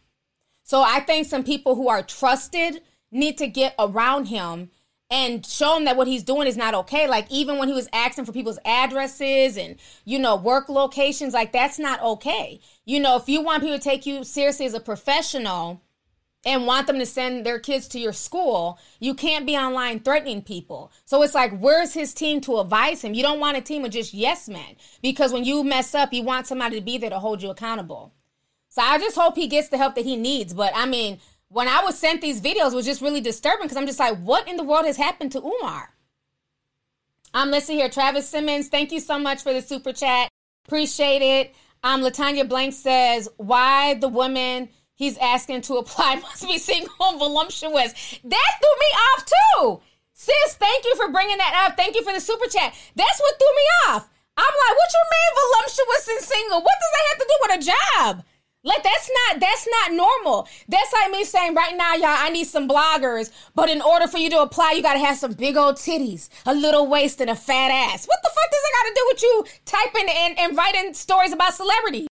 [0.64, 2.80] So I think some people who are trusted
[3.12, 4.70] need to get around him
[5.10, 7.06] and show him that what he's doing is not okay.
[7.06, 9.76] Like even when he was asking for people's addresses and
[10.06, 12.60] you know work locations, like that's not okay.
[12.86, 15.82] You know, if you want people to take you seriously as a professional
[16.46, 20.40] and want them to send their kids to your school, you can't be online threatening
[20.40, 20.90] people.
[21.04, 23.12] So it's like, where's his team to advise him?
[23.12, 26.22] You don't want a team of just yes men because when you mess up, you
[26.22, 28.14] want somebody to be there to hold you accountable.
[28.74, 30.52] So I just hope he gets the help that he needs.
[30.52, 33.86] But I mean, when I was sent these videos, was just really disturbing because I'm
[33.86, 35.94] just like, what in the world has happened to Umar?
[37.32, 37.88] I'm um, listening here.
[37.88, 40.28] Travis Simmons, thank you so much for the super chat.
[40.66, 41.54] Appreciate it.
[41.84, 47.18] Um, Latanya Blank says, why the woman he's asking to apply must be single and
[47.20, 47.92] voluptuous.
[48.24, 49.82] That threw me off too.
[50.14, 51.76] Sis, thank you for bringing that up.
[51.76, 52.74] Thank you for the super chat.
[52.96, 54.10] That's what threw me off.
[54.36, 56.58] I'm like, what you mean voluptuous and single?
[56.58, 58.24] What does that have to do with a job?
[58.64, 60.48] Like that's not that's not normal.
[60.68, 64.16] That's like me saying right now, y'all, I need some bloggers, but in order for
[64.16, 67.34] you to apply, you gotta have some big old titties, a little waist, and a
[67.36, 68.06] fat ass.
[68.06, 71.52] What the fuck does that gotta do with you typing and, and writing stories about
[71.52, 72.08] celebrities?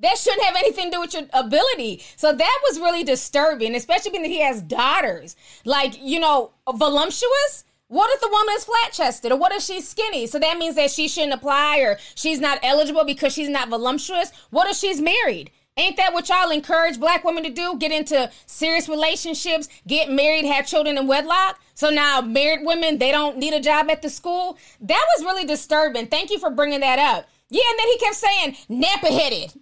[0.00, 2.02] That shouldn't have anything to do with your ability.
[2.16, 5.36] So that was really disturbing, especially being that he has daughters.
[5.64, 7.64] Like, you know, voluptuous.
[7.86, 10.26] What if the woman is flat chested or what if she's skinny?
[10.26, 14.32] So that means that she shouldn't apply or she's not eligible because she's not voluptuous.
[14.50, 15.52] What if she's married?
[15.76, 17.76] Ain't that what y'all encourage black women to do?
[17.78, 21.60] Get into serious relationships, get married, have children in wedlock?
[21.74, 24.56] So now married women, they don't need a job at the school?
[24.80, 26.06] That was really disturbing.
[26.06, 27.28] Thank you for bringing that up.
[27.50, 29.52] Yeah, and then he kept saying, nappa headed.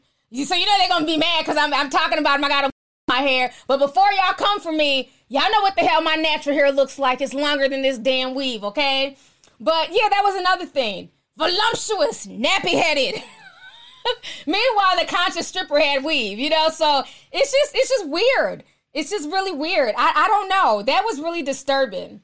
[0.47, 2.45] So you know they're going to be mad because I'm, I'm talking about him.
[2.45, 2.71] I got
[3.09, 3.51] my hair.
[3.67, 6.99] But before y'all come for me, y'all know what the hell my natural hair looks
[6.99, 7.23] like.
[7.23, 9.17] It's longer than this damn weave, okay?
[9.59, 11.09] But yeah, that was another thing.
[11.39, 13.23] Voluptuous, nappy headed.
[14.47, 16.69] Meanwhile, the conscious stripper had weave, you know.
[16.69, 17.03] So
[17.33, 18.65] it's just it's just weird.
[18.95, 19.95] It's just really weird.
[19.97, 20.83] I I don't know.
[20.83, 22.23] That was really disturbing.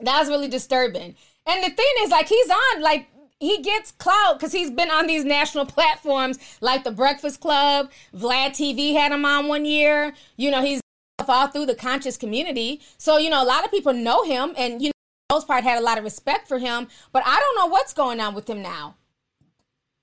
[0.00, 1.14] That was really disturbing.
[1.46, 3.08] And the thing is, like, he's on like
[3.40, 7.90] he gets clout because he's been on these national platforms like the Breakfast Club.
[8.14, 10.14] Vlad TV had him on one year.
[10.36, 10.80] You know, he's
[11.28, 12.80] all through the conscious community.
[12.98, 14.92] So, you know, a lot of people know him and, you know,
[15.34, 16.88] most part had a lot of respect for him.
[17.12, 18.96] But I don't know what's going on with him now.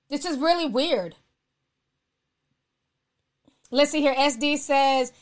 [0.08, 1.16] This is really weird.
[3.70, 4.14] Let's see here.
[4.14, 5.12] SD says,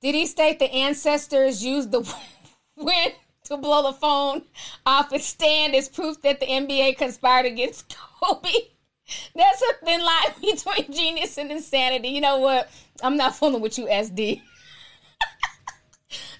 [0.00, 2.00] did he state the ancestors used the
[2.76, 3.12] wind
[3.44, 4.42] to blow the phone
[4.84, 8.50] off its stand as proof that the NBA conspired against Kobe?
[9.34, 12.08] That's a thin line between genius and insanity.
[12.08, 12.70] You know what?
[13.02, 14.42] I'm not fooling with you, SD.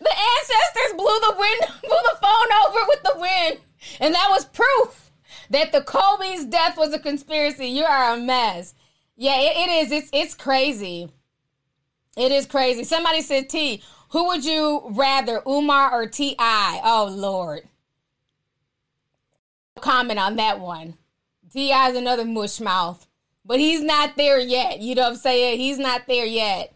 [0.00, 3.58] the ancestors blew the wind, blew the phone over with the wind,
[4.00, 5.01] and that was proof
[5.50, 7.66] that the Kobe's death was a conspiracy.
[7.66, 8.74] You are a mess.
[9.16, 9.92] Yeah, it, it is.
[9.92, 11.10] It's it's crazy.
[12.16, 12.84] It is crazy.
[12.84, 13.82] Somebody said T.
[14.10, 16.80] Who would you rather, Umar or T.I.?
[16.84, 17.62] Oh Lord.
[19.80, 20.98] Comment on that one.
[21.50, 21.90] T.I.
[21.90, 23.06] is another mush mouth,
[23.44, 24.80] but he's not there yet.
[24.80, 25.58] You know what I'm saying?
[25.58, 26.74] He's not there yet.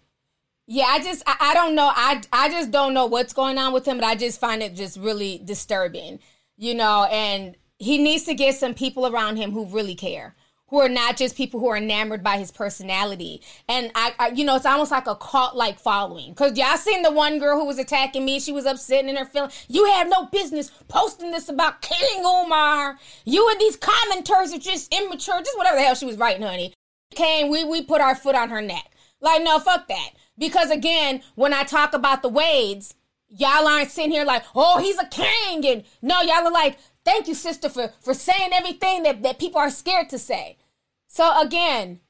[0.66, 1.90] Yeah, I just I, I don't know.
[1.94, 4.74] I I just don't know what's going on with him, but I just find it
[4.74, 6.18] just really disturbing.
[6.56, 10.35] You know, and he needs to get some people around him who really care
[10.69, 13.40] who are not just people who are enamored by his personality.
[13.69, 16.35] And I, I you know, it's almost like a cult like following.
[16.35, 18.40] Cause y'all seen the one girl who was attacking me.
[18.40, 19.51] She was upset in her feeling.
[19.69, 22.98] You have no business posting this about killing Umar.
[23.24, 25.40] You and these commenters are just immature.
[25.40, 26.74] Just whatever the hell she was writing, honey.
[27.15, 28.90] Came, we we put our foot on her neck.
[29.20, 30.11] Like, no, fuck that.
[30.36, 32.94] Because again, when I talk about the Wades,
[33.28, 35.65] y'all aren't sitting here like, oh, he's a king.
[35.65, 39.61] And no, y'all are like, Thank you, sister, for, for saying everything that, that people
[39.61, 40.59] are scared to say.
[41.07, 42.01] So again,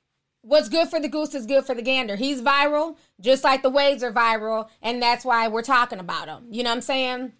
[0.40, 2.16] what's good for the goose is good for the gander.
[2.16, 6.46] He's viral, just like the Wades are viral, and that's why we're talking about him.
[6.50, 7.32] You know what I'm saying?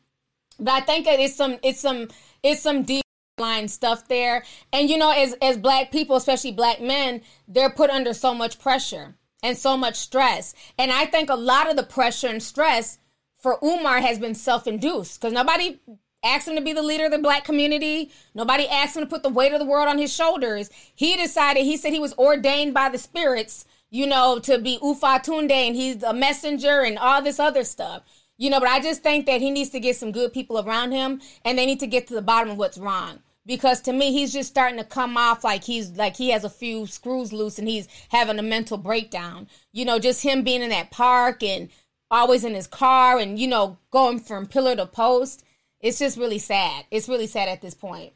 [0.61, 2.09] But I think it's some it's some
[2.43, 3.05] it's some deep
[3.39, 4.45] line stuff there.
[4.70, 8.59] And you know, as as black people, especially black men, they're put under so much
[8.59, 10.55] pressure and so much stress.
[10.78, 12.99] And I think a lot of the pressure and stress
[13.39, 15.81] for Umar has been self-induced because nobody
[16.27, 18.11] asked him to be the leader of the black community.
[18.35, 20.69] Nobody asked him to put the weight of the world on his shoulders.
[20.94, 25.20] He decided, he said he was ordained by the spirits, you know, to be Ufa
[25.20, 28.03] Tunde and he's a messenger and all this other stuff.
[28.39, 30.93] You know, but I just think that he needs to get some good people around
[30.93, 33.20] him and they need to get to the bottom of what's wrong.
[33.47, 36.51] Because to me, he's just starting to come off like he's like he has a
[36.51, 39.48] few screws loose and he's having a mental breakdown.
[39.73, 41.69] You know, just him being in that park and
[42.11, 45.44] always in his car and, you know, going from pillar to post
[45.87, 46.85] it's just really sad.
[46.91, 48.13] It's really sad at this point.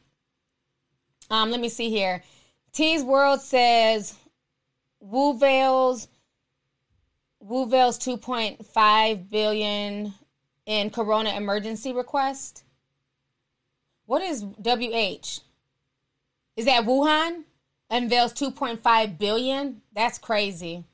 [1.31, 2.23] Um, let me see here.
[2.73, 4.15] T's World says
[5.05, 6.09] Woovale's
[7.47, 10.13] Woovale's 2.5 billion
[10.67, 12.65] in corona emergency request.
[14.07, 15.41] What is WH?
[16.57, 17.45] Is that Wuhan?
[17.89, 19.81] Unveils 2.5 billion?
[19.93, 20.85] That's crazy.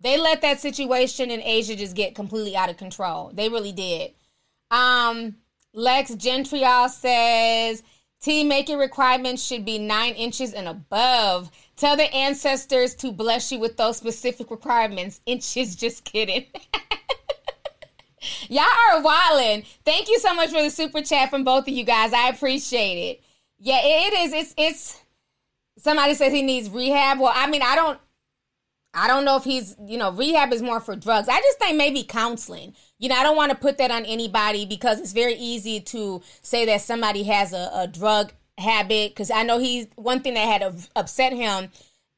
[0.00, 3.30] They let that situation in Asia just get completely out of control.
[3.32, 4.12] They really did.
[4.70, 5.36] Um,
[5.76, 7.82] Lex Gentrial says
[8.22, 11.50] tea making requirements should be nine inches and above.
[11.76, 15.20] Tell the ancestors to bless you with those specific requirements.
[15.26, 16.46] Inches, just kidding.
[18.48, 19.66] Y'all are wildin'.
[19.84, 22.14] Thank you so much for the super chat from both of you guys.
[22.14, 23.22] I appreciate it.
[23.58, 24.32] Yeah, it is.
[24.32, 25.02] It's it's.
[25.78, 27.20] Somebody says he needs rehab.
[27.20, 28.00] Well, I mean, I don't.
[28.96, 31.28] I don't know if he's, you know, rehab is more for drugs.
[31.28, 32.74] I just think maybe counseling.
[32.98, 36.22] You know, I don't want to put that on anybody because it's very easy to
[36.40, 39.10] say that somebody has a, a drug habit.
[39.10, 41.68] Because I know he's one thing that had a, upset him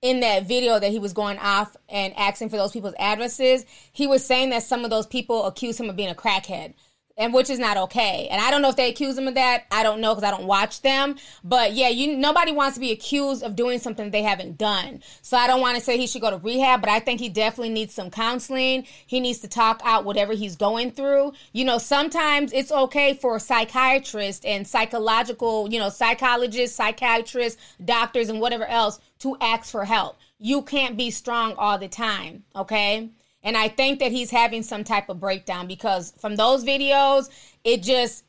[0.02, 3.66] in that video that he was going off and asking for those people's addresses.
[3.92, 6.74] He was saying that some of those people accused him of being a crackhead
[7.18, 8.28] and which is not okay.
[8.30, 9.64] And I don't know if they accuse him of that.
[9.70, 11.16] I don't know because I don't watch them.
[11.44, 15.02] But yeah, you nobody wants to be accused of doing something they haven't done.
[15.20, 17.28] So I don't want to say he should go to rehab, but I think he
[17.28, 18.86] definitely needs some counseling.
[19.06, 21.32] He needs to talk out whatever he's going through.
[21.52, 28.40] You know, sometimes it's okay for psychiatrists and psychological, you know, psychologists, psychiatrists, doctors, and
[28.40, 33.10] whatever else to ask for help you can't be strong all the time, okay?
[33.42, 37.28] And I think that he's having some type of breakdown because from those videos,
[37.64, 38.24] it just,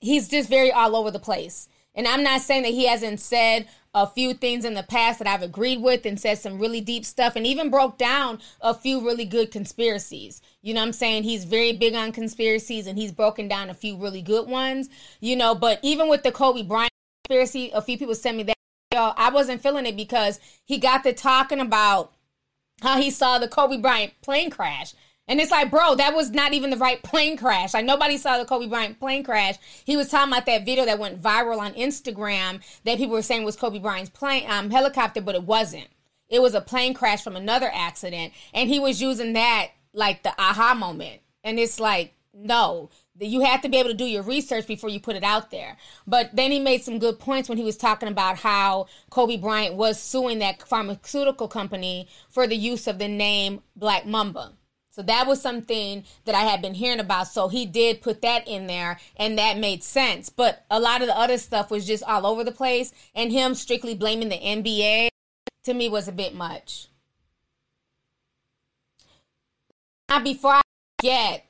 [0.00, 1.68] he's just very all over the place.
[1.94, 5.26] And I'm not saying that he hasn't said a few things in the past that
[5.26, 9.00] I've agreed with and said some really deep stuff and even broke down a few
[9.00, 10.42] really good conspiracies.
[10.60, 11.22] You know I'm saying?
[11.22, 14.90] He's very big on conspiracies and he's broken down a few really good ones,
[15.20, 16.92] you know, but even with the Kobe Bryant
[17.24, 18.56] conspiracy, a few people sent me that.
[18.92, 22.12] I wasn't feeling it because he got to talking about
[22.82, 24.94] how he saw the Kobe Bryant plane crash.
[25.28, 27.74] And it's like, bro, that was not even the right plane crash.
[27.74, 29.56] Like nobody saw the Kobe Bryant plane crash.
[29.84, 33.44] He was talking about that video that went viral on Instagram that people were saying
[33.44, 35.88] was Kobe Bryant's plane um, helicopter, but it wasn't.
[36.28, 40.32] It was a plane crash from another accident, and he was using that like the
[40.38, 41.20] aha moment.
[41.42, 45.00] And it's like, no, you have to be able to do your research before you
[45.00, 45.76] put it out there.
[46.06, 49.74] But then he made some good points when he was talking about how Kobe Bryant
[49.74, 54.52] was suing that pharmaceutical company for the use of the name Black Mamba.
[54.90, 57.28] So that was something that I had been hearing about.
[57.28, 60.30] So he did put that in there and that made sense.
[60.30, 62.94] But a lot of the other stuff was just all over the place.
[63.14, 65.08] And him strictly blaming the NBA
[65.64, 66.88] to me was a bit much.
[70.08, 70.62] Now, before I
[70.98, 71.45] forget,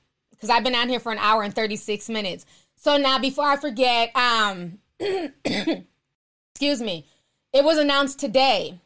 [0.47, 2.47] because I've been out here for an hour and 36 minutes.
[2.77, 4.79] So now, before I forget, um,
[5.45, 7.07] excuse me,
[7.53, 8.81] it was announced today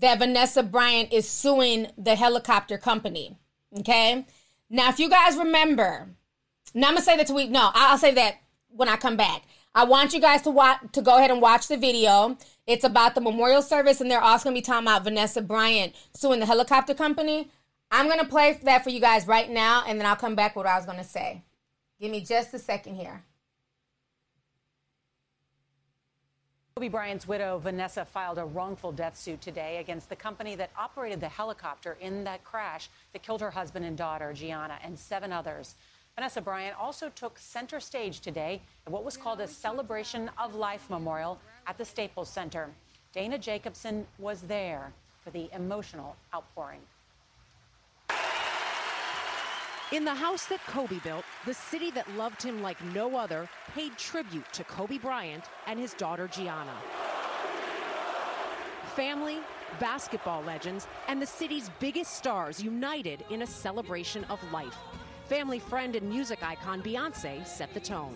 [0.00, 3.38] that Vanessa Bryant is suing the helicopter company.
[3.78, 4.26] Okay.
[4.70, 6.08] Now, if you guys remember,
[6.74, 7.50] now I'm gonna say that to week.
[7.50, 8.36] No, I'll say that
[8.68, 9.42] when I come back.
[9.74, 12.36] I want you guys to watch to go ahead and watch the video.
[12.66, 16.40] It's about the memorial service, and they're also gonna be talking about Vanessa Bryant suing
[16.40, 17.50] the helicopter company.
[17.90, 20.64] I'm gonna play that for you guys right now, and then I'll come back with
[20.64, 21.42] what I was gonna say.
[22.00, 23.24] Give me just a second here.
[26.76, 31.20] Kobe Bryant's widow, Vanessa, filed a wrongful death suit today against the company that operated
[31.20, 35.74] the helicopter in that crash that killed her husband and daughter, Gianna, and seven others.
[36.14, 40.88] Vanessa Bryant also took center stage today at what was called a Celebration of Life
[40.88, 42.70] memorial at the Staples Center.
[43.12, 44.92] Dana Jacobson was there
[45.24, 46.80] for the emotional outpouring.
[49.90, 53.96] In the house that Kobe built, the city that loved him like no other paid
[53.96, 56.74] tribute to Kobe Bryant and his daughter Gianna.
[58.94, 59.38] Family,
[59.80, 64.76] basketball legends, and the city's biggest stars united in a celebration of life.
[65.24, 68.14] Family friend and music icon Beyonce set the tone.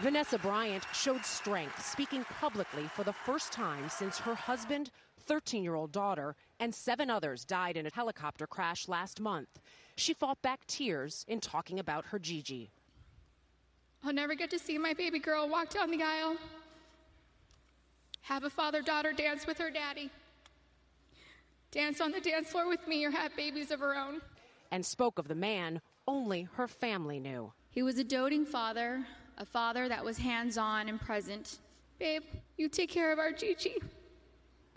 [0.00, 4.90] Vanessa Bryant showed strength, speaking publicly for the first time since her husband,
[5.22, 9.60] 13 year old daughter, and seven others died in a helicopter crash last month.
[9.96, 12.70] She fought back tears in talking about her Gigi.
[14.04, 16.36] I'll never get to see my baby girl walk down the aisle,
[18.22, 20.10] have a father daughter dance with her daddy,
[21.70, 24.20] dance on the dance floor with me, or have babies of her own.
[24.72, 27.52] And spoke of the man only her family knew.
[27.70, 29.06] He was a doting father,
[29.38, 31.58] a father that was hands on and present.
[31.98, 32.22] Babe,
[32.56, 33.76] you take care of our Gigi.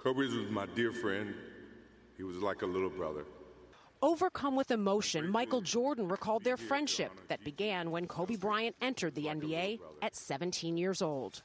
[0.06, 1.34] Kobe was my dear friend.
[2.16, 3.26] He was like a little brother.
[4.04, 9.26] Overcome with emotion, Michael Jordan recalled their friendship that began when Kobe Bryant entered the
[9.26, 11.42] NBA at 17 years old.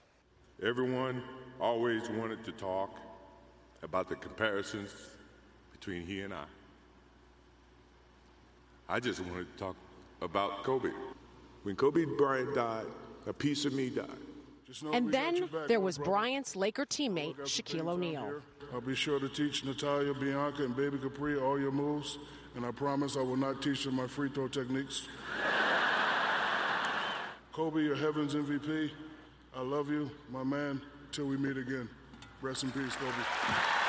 [0.62, 1.22] Everyone
[1.58, 2.98] always wanted to talk
[3.82, 4.94] about the comparisons
[5.72, 6.44] between he and I.
[8.90, 9.76] I just wanted to talk
[10.20, 10.90] about Kobe.
[11.62, 12.84] When Kobe Bryant died,
[13.26, 14.29] a piece of me died.
[14.92, 18.40] And then there was Bryant's Laker teammate, Shaquille O'Neal.
[18.72, 22.18] I'll be sure to teach Natalia, Bianca, and Baby Capri all your moves,
[22.54, 25.08] and I promise I will not teach them my free throw techniques.
[27.52, 28.90] Kobe, your heavens MVP.
[29.56, 30.80] I love you, my man.
[31.10, 31.88] Till we meet again.
[32.40, 33.79] Rest in peace, Kobe.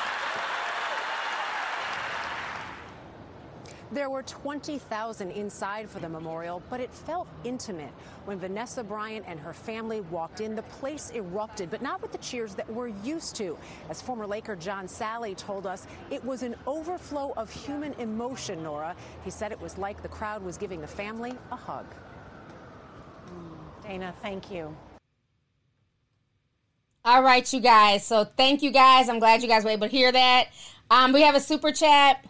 [3.91, 7.91] There were 20,000 inside for the memorial, but it felt intimate.
[8.23, 12.17] When Vanessa Bryant and her family walked in, the place erupted, but not with the
[12.19, 13.57] cheers that we're used to.
[13.89, 18.95] As former Laker John Salley told us, it was an overflow of human emotion, Norah.
[19.25, 21.85] He said it was like the crowd was giving the family a hug.
[23.83, 24.73] Dana, thank you.
[27.03, 28.05] All right, you guys.
[28.05, 29.09] So thank you guys.
[29.09, 30.47] I'm glad you guys were able to hear that.
[30.89, 32.23] Um, we have a super chat.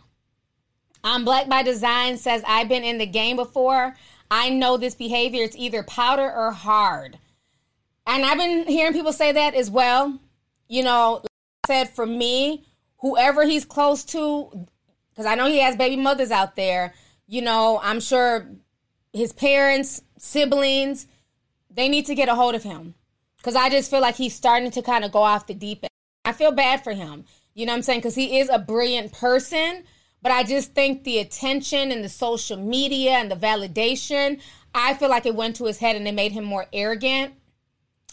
[1.04, 3.96] Um, Black by Design says, I've been in the game before.
[4.30, 5.44] I know this behavior.
[5.44, 7.18] It's either powder or hard.
[8.08, 10.20] And I've been hearing people say that as well.
[10.68, 11.30] You know, like
[11.66, 12.66] I said, for me,
[12.98, 14.68] whoever he's close to,
[15.12, 16.94] because I know he has baby mothers out there,
[17.28, 18.48] you know, I'm sure
[19.14, 21.08] his parents, siblings,
[21.70, 22.94] they need to get a hold of him.
[23.38, 25.90] Because I just feel like he's starting to kind of go off the deep end.
[26.26, 27.26] I feel bad for him.
[27.54, 28.00] You know what I'm saying?
[28.00, 29.84] Because he is a brilliant person.
[30.22, 34.40] But I just think the attention and the social media and the validation,
[34.74, 37.34] I feel like it went to his head and it made him more arrogant.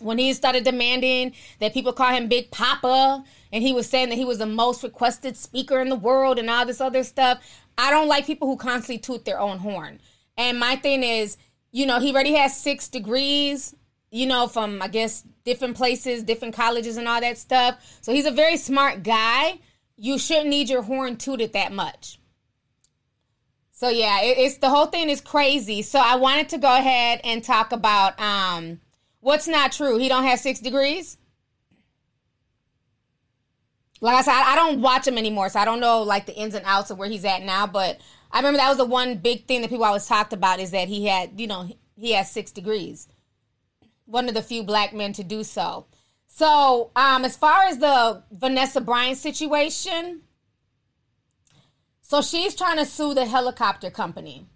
[0.01, 4.15] When he started demanding that people call him Big Papa, and he was saying that
[4.15, 7.41] he was the most requested speaker in the world and all this other stuff,
[7.77, 10.01] I don't like people who constantly toot their own horn.
[10.37, 11.37] And my thing is,
[11.73, 13.75] you know, he already has six degrees,
[14.11, 17.99] you know, from I guess different places, different colleges, and all that stuff.
[18.01, 19.59] So he's a very smart guy
[19.99, 22.19] you shouldn't need your horn tooted that much.
[23.73, 25.83] So yeah, it, it's the whole thing is crazy.
[25.83, 28.81] So I wanted to go ahead and talk about um
[29.21, 29.99] what's not true.
[29.99, 31.19] He don't have six degrees.
[34.01, 36.37] Like I said, I, I don't watch him anymore, so I don't know like the
[36.37, 37.67] ins and outs of where he's at now.
[37.67, 38.01] But
[38.31, 40.87] I remember that was the one big thing that people always talked about is that
[40.87, 43.09] he had, you know, he has six degrees.
[44.07, 45.87] One of the few black men to do so.
[46.39, 50.21] So, um, as far as the Vanessa Bryant situation,
[52.01, 54.47] so she's trying to sue the helicopter company.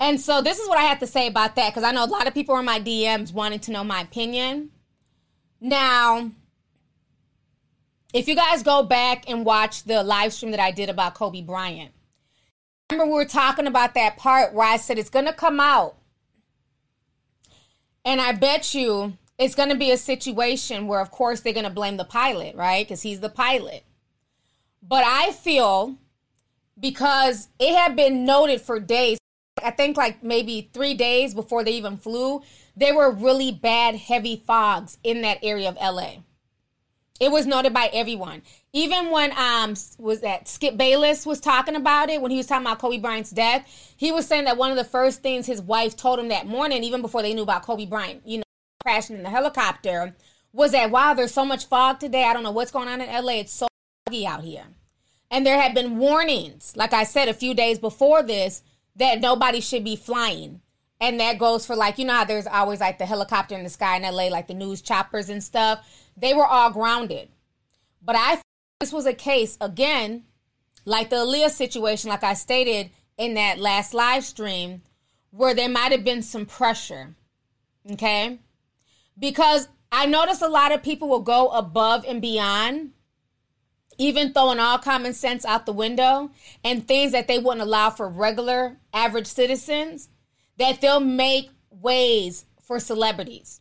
[0.00, 2.06] And so this is what I have to say about that because I know a
[2.06, 4.70] lot of people are in my DMs wanting to know my opinion.
[5.60, 6.30] Now,
[8.14, 11.42] if you guys go back and watch the live stream that I did about Kobe
[11.42, 11.92] Bryant,
[12.90, 15.98] remember we were talking about that part where I said it's going to come out.
[18.02, 21.64] And I bet you it's going to be a situation where, of course, they're going
[21.64, 22.86] to blame the pilot, right?
[22.86, 23.84] Because he's the pilot.
[24.82, 25.96] But I feel
[26.78, 29.18] because it had been noted for days,
[29.62, 32.42] I think like maybe three days before they even flew,
[32.76, 36.16] there were really bad, heavy fogs in that area of LA.
[37.20, 38.42] It was noted by everyone.
[38.72, 42.66] Even when um was that Skip Bayless was talking about it when he was talking
[42.66, 45.96] about Kobe Bryant's death, he was saying that one of the first things his wife
[45.96, 48.43] told him that morning, even before they knew about Kobe Bryant, you know
[48.84, 50.14] crashing in the helicopter
[50.52, 52.24] was that wow, there's so much fog today.
[52.24, 53.40] I don't know what's going on in LA.
[53.40, 53.66] It's so
[54.06, 54.66] foggy out here.
[55.30, 58.62] And there had been warnings, like I said a few days before this,
[58.96, 60.60] that nobody should be flying.
[61.00, 63.70] And that goes for like, you know how there's always like the helicopter in the
[63.70, 65.84] sky in LA, like the news choppers and stuff.
[66.16, 67.30] They were all grounded.
[68.02, 68.40] But I
[68.80, 70.24] this was a case, again,
[70.84, 74.82] like the Aaliyah situation, like I stated in that last live stream,
[75.30, 77.14] where there might have been some pressure.
[77.90, 78.38] Okay
[79.18, 82.90] because I notice a lot of people will go above and beyond,
[83.96, 86.30] even throwing all common sense out the window
[86.64, 90.08] and things that they wouldn't allow for regular average citizens,
[90.58, 93.60] that they'll make ways for celebrities.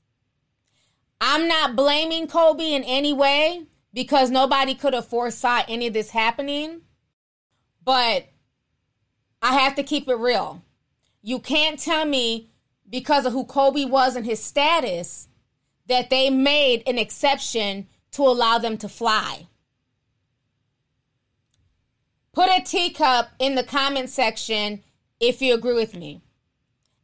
[1.22, 6.10] I'm not blaming Kobe in any way because nobody could have foresaw any of this
[6.10, 6.82] happening.
[7.84, 8.28] But
[9.42, 10.64] I have to keep it real.
[11.22, 12.50] You can't tell me
[12.90, 15.28] because of who Kobe was and his status
[15.88, 19.48] that they made an exception to allow them to fly.
[22.32, 24.84] Put a teacup in the comment section
[25.20, 26.22] if you agree with me.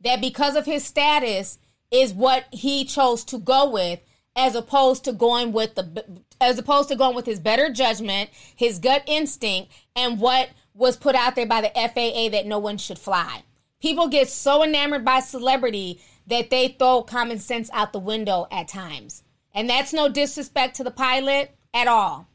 [0.02, 1.60] That because of his status
[1.92, 4.00] is what he chose to go with
[4.36, 6.06] as opposed to going with the
[6.42, 11.16] as opposed to going with his better judgment, his gut instinct and what was put
[11.16, 13.44] out there by the FAA that no one should fly.
[13.82, 18.68] People get so enamored by celebrity that they throw common sense out the window at
[18.68, 19.24] times.
[19.54, 22.28] And that's no disrespect to the pilot at all.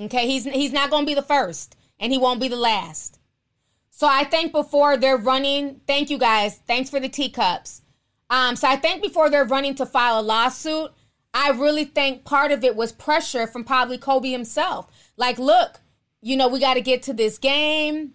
[0.00, 3.18] Okay, he's he's not going to be the first and he won't be the last.
[3.90, 6.56] So I think before they're running, thank you guys.
[6.66, 7.82] Thanks for the teacups.
[8.30, 10.92] Um, so I think before they're running to file a lawsuit,
[11.34, 14.86] I really think part of it was pressure from probably Kobe himself.
[15.16, 15.80] Like, look,
[16.22, 18.12] you know, we got to get to this game.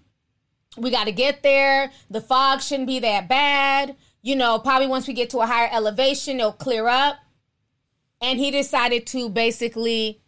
[0.77, 1.91] We got to get there.
[2.09, 5.69] The fog shouldn't be that bad you know, probably once we get to a higher
[5.71, 7.17] elevation, it'll clear up.
[8.21, 10.21] And he decided to basically,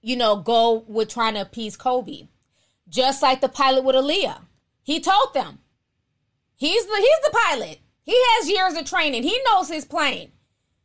[0.00, 2.28] you know, go with trying to appease Kobe.
[2.88, 4.38] Just like the pilot with Aaliyah.
[4.84, 5.58] He told them.
[6.54, 7.80] He's the he's the pilot.
[8.02, 9.24] He has years of training.
[9.24, 10.30] He knows his plane.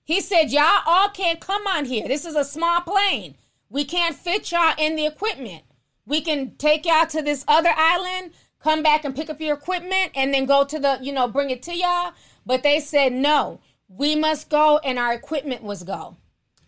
[0.04, 2.08] He said, Y'all all can't come on here.
[2.08, 3.36] This is a small plane.
[3.70, 5.64] We can't fit y'all in the equipment.
[6.06, 10.12] We can take y'all to this other island, come back and pick up your equipment,
[10.16, 12.14] and then go to the, you know, bring it to y'all.
[12.46, 16.18] But they said, no, we must go and our equipment was go.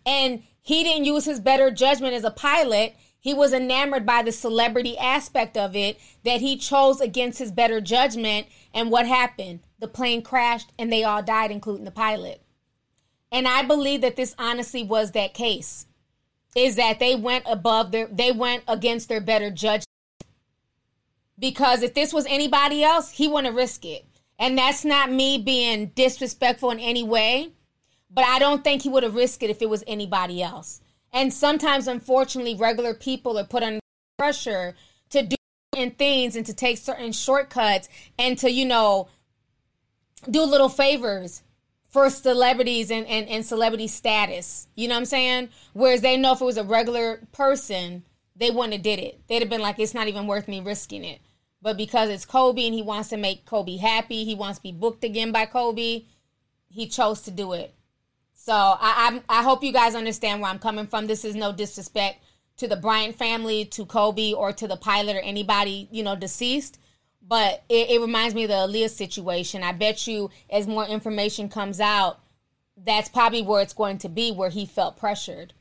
[0.04, 2.96] And he didn't use his better judgment as a pilot.
[3.20, 7.80] He was enamored by the celebrity aspect of it that he chose against his better
[7.80, 8.46] judgment.
[8.72, 9.60] And what happened?
[9.78, 12.42] The plane crashed and they all died, including the pilot.
[13.30, 15.86] And I believe that this honestly was that case.
[16.56, 19.86] Is that they went above their they went against their better judgment.
[21.38, 24.07] Because if this was anybody else, he wouldn't risk it.
[24.38, 27.52] And that's not me being disrespectful in any way,
[28.10, 30.80] but I don't think he would have risked it if it was anybody else.
[31.12, 33.80] And sometimes, unfortunately, regular people are put under
[34.18, 34.74] pressure
[35.10, 35.36] to do
[35.74, 37.88] certain things and to take certain shortcuts
[38.18, 39.08] and to, you know,
[40.30, 41.42] do little favors
[41.88, 44.68] for celebrities and, and, and celebrity status.
[44.74, 45.48] You know what I'm saying?
[45.72, 48.04] Whereas they know if it was a regular person,
[48.36, 49.20] they wouldn't have did it.
[49.26, 51.20] They'd have been like, it's not even worth me risking it.
[51.60, 54.72] But because it's Kobe and he wants to make Kobe happy, he wants to be
[54.72, 56.04] booked again by Kobe,
[56.68, 57.74] he chose to do it.
[58.34, 61.06] So I, I, I hope you guys understand where I'm coming from.
[61.06, 62.22] This is no disrespect
[62.58, 66.78] to the Bryant family, to Kobe, or to the pilot or anybody you know deceased.
[67.26, 69.62] But it, it reminds me of the Aaliyah situation.
[69.62, 72.20] I bet you, as more information comes out,
[72.76, 75.52] that's probably where it's going to be, where he felt pressured.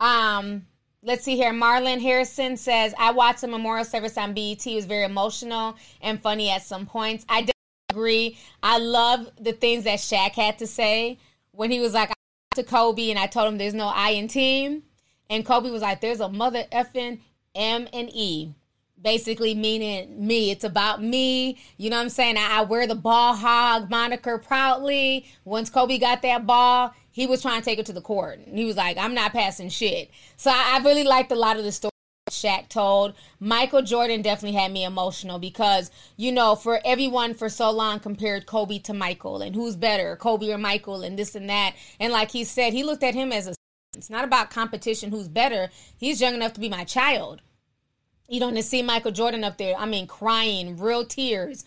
[0.00, 0.66] Um,
[1.02, 1.52] let's see here.
[1.52, 4.66] Marlon Harrison says, I watched the memorial service on BET.
[4.66, 7.24] It was very emotional and funny at some points.
[7.28, 7.48] I
[7.90, 8.38] agree.
[8.62, 11.18] I love the things that Shaq had to say
[11.52, 12.12] when he was like
[12.54, 14.82] to Kobe and I told him there's no I in team.
[15.30, 17.20] And Kobe was like, there's a mother effing
[17.54, 18.54] M and E.
[19.00, 20.50] Basically meaning me.
[20.50, 21.56] It's about me.
[21.76, 22.36] You know what I'm saying?
[22.36, 25.26] I, I wear the ball hog moniker proudly.
[25.44, 28.38] Once Kobe got that ball, he was trying to take it to the court.
[28.46, 30.12] He was like, I'm not passing shit.
[30.36, 31.90] So I, I really liked a lot of the story
[32.30, 33.14] Shaq told.
[33.40, 38.46] Michael Jordan definitely had me emotional because, you know, for everyone for so long compared
[38.46, 41.74] Kobe to Michael and who's better, Kobe or Michael and this and that.
[41.98, 43.54] And like he said, he looked at him as a
[43.96, 45.70] it's not about competition who's better.
[45.96, 47.42] He's young enough to be my child.
[48.28, 51.64] You know, to see Michael Jordan up there, I mean, crying, real tears,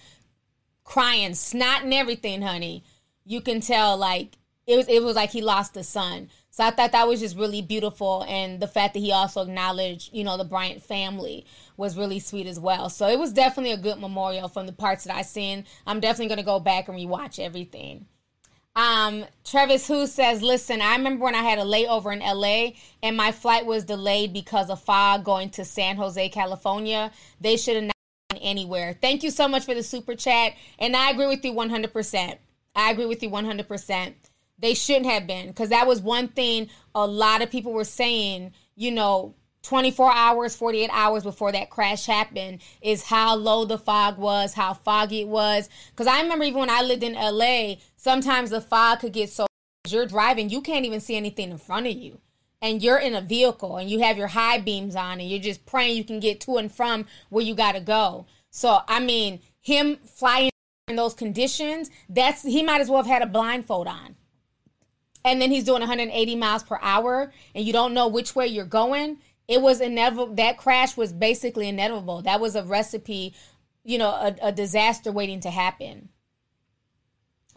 [0.85, 2.85] crying, snot and everything, honey.
[3.25, 4.37] You can tell like
[4.71, 6.29] it was it was like he lost a son.
[6.49, 10.13] So I thought that was just really beautiful, and the fact that he also acknowledged,
[10.13, 11.45] you know, the Bryant family
[11.77, 12.89] was really sweet as well.
[12.89, 15.65] So it was definitely a good memorial from the parts that I seen.
[15.85, 18.05] I'm definitely gonna go back and rewatch everything.
[18.75, 23.17] Um, Travis Who says, listen, I remember when I had a layover in LA and
[23.17, 27.11] my flight was delayed because of fog going to San Jose, California.
[27.41, 27.95] They should have not
[28.29, 28.97] been anywhere.
[29.01, 30.53] Thank you so much for the super chat.
[30.79, 32.37] And I agree with you 100%.
[32.73, 34.13] I agree with you 100%.
[34.61, 38.53] They shouldn't have been because that was one thing a lot of people were saying,
[38.75, 44.17] you know, 24 hours, 48 hours before that crash happened is how low the fog
[44.17, 45.69] was, how foggy it was.
[45.91, 49.45] Because I remember even when I lived in LA, sometimes the fog could get so
[49.87, 52.19] you're driving, you can't even see anything in front of you.
[52.61, 55.65] And you're in a vehicle and you have your high beams on and you're just
[55.65, 58.27] praying you can get to and from where you got to go.
[58.51, 60.51] So, I mean, him flying
[60.87, 64.15] in those conditions, that's he might as well have had a blindfold on
[65.23, 68.65] and then he's doing 180 miles per hour and you don't know which way you're
[68.65, 69.17] going
[69.51, 72.21] it was inevitable that crash was basically inevitable.
[72.21, 73.33] That was a recipe
[73.83, 76.07] you know a, a disaster waiting to happen.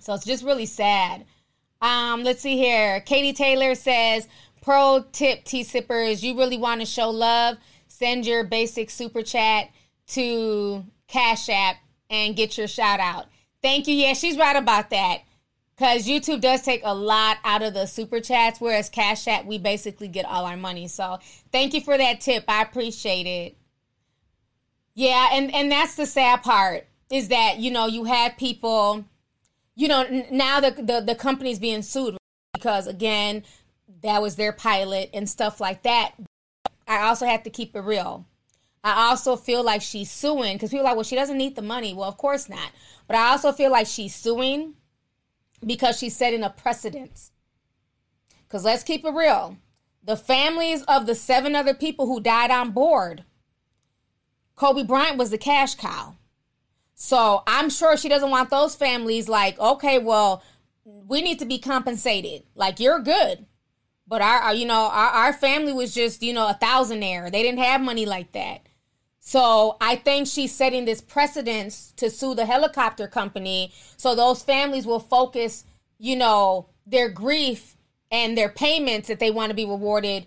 [0.00, 1.24] So it's just really sad.
[1.80, 3.00] Um let's see here.
[3.00, 4.26] Katie taylor says
[4.60, 7.58] pro tip tea sippers you really want to show love?
[7.86, 9.70] Send your basic super chat
[10.08, 11.76] to cash app
[12.10, 13.26] and get your shout out.
[13.62, 13.94] Thank you.
[13.94, 15.20] Yeah she's right about that
[15.76, 19.58] because YouTube does take a lot out of the super chats, whereas Cash App, we
[19.58, 20.86] basically get all our money.
[20.86, 21.18] So
[21.50, 22.44] thank you for that tip.
[22.48, 23.56] I appreciate it.
[24.94, 29.04] Yeah, and, and that's the sad part is that, you know, you have people,
[29.74, 32.16] you know, now the, the, the company's being sued
[32.52, 33.42] because, again,
[34.02, 36.12] that was their pilot and stuff like that.
[36.86, 38.26] I also have to keep it real.
[38.84, 41.62] I also feel like she's suing because people are like, well, she doesn't need the
[41.62, 41.94] money.
[41.94, 42.70] Well, of course not.
[43.08, 44.74] But I also feel like she's suing
[45.66, 47.32] because she's setting a precedence.
[48.46, 49.56] Because let's keep it real
[50.04, 53.24] the families of the seven other people who died on board,
[54.54, 56.14] Kobe Bryant was the cash cow.
[56.94, 60.42] So I'm sure she doesn't want those families like, okay, well,
[60.84, 62.44] we need to be compensated.
[62.54, 63.46] Like you're good.
[64.06, 67.32] But our, our you know, our, our family was just, you know, a thousandaire.
[67.32, 68.66] They didn't have money like that.
[69.26, 74.84] So I think she's setting this precedence to sue the helicopter company so those families
[74.84, 75.64] will focus,
[75.98, 77.74] you know, their grief
[78.10, 80.26] and their payments that they want to be rewarded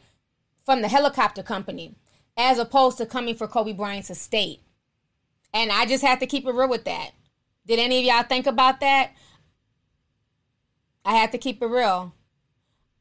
[0.66, 1.94] from the helicopter company
[2.36, 4.62] as opposed to coming for Kobe Bryant's estate.
[5.54, 7.12] And I just have to keep it real with that.
[7.68, 9.12] Did any of y'all think about that?
[11.06, 12.14] I have to keep it real.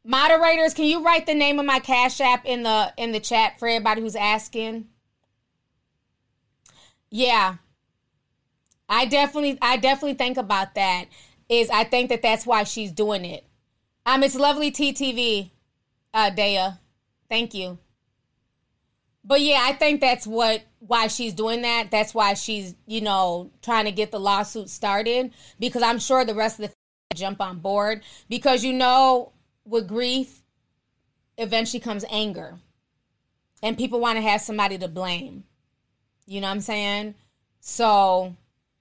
[0.04, 3.58] Moderators, can you write the name of my Cash App in the in the chat
[3.58, 4.88] for everybody who's asking?
[7.10, 7.56] Yeah.
[8.88, 11.06] I definitely I definitely think about that
[11.48, 13.44] is I think that that's why she's doing it.
[14.04, 15.50] Um it's lovely TTV
[16.14, 16.78] uh Daya.
[17.28, 17.78] Thank you.
[19.24, 21.90] But yeah, I think that's what why she's doing that.
[21.90, 26.34] That's why she's, you know, trying to get the lawsuit started because I'm sure the
[26.34, 26.74] rest of the
[27.16, 29.32] jump on board because you know
[29.64, 30.42] with grief
[31.38, 32.58] eventually comes anger.
[33.62, 35.44] And people want to have somebody to blame.
[36.26, 37.14] You know what I'm saying?
[37.60, 38.36] So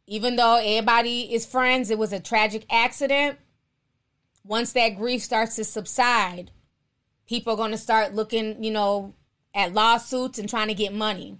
[0.08, 3.38] even though everybody is friends, it was a tragic accident.
[4.44, 6.52] Once that grief starts to subside,
[7.28, 9.14] people are going to start looking, you know,
[9.54, 11.40] at lawsuits and trying to get money.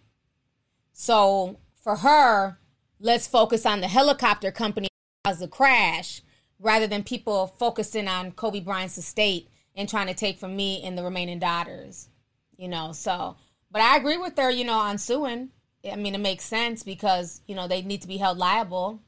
[0.94, 2.58] So for her,
[3.00, 4.88] let's focus on the helicopter company
[5.26, 6.22] as a crash
[6.60, 10.98] rather than people focusing on Kobe Bryant's estate and trying to take from me and
[10.98, 12.10] the remaining daughters.
[12.58, 13.36] You know, so
[13.70, 15.50] but I agree with her, you know, on suing.
[15.92, 19.00] I mean, it makes sense because, you know, they need to be held liable.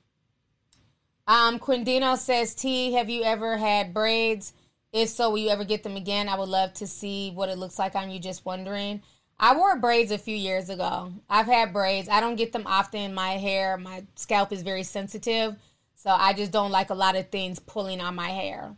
[1.27, 4.53] Um, Quindino says, T, have you ever had braids?
[4.93, 6.29] If so, will you ever get them again?
[6.29, 9.01] I would love to see what it looks like on you, just wondering.
[9.39, 11.11] I wore braids a few years ago.
[11.29, 12.09] I've had braids.
[12.09, 13.13] I don't get them often.
[13.13, 15.55] My hair, my scalp is very sensitive.
[15.95, 18.75] So I just don't like a lot of things pulling on my hair.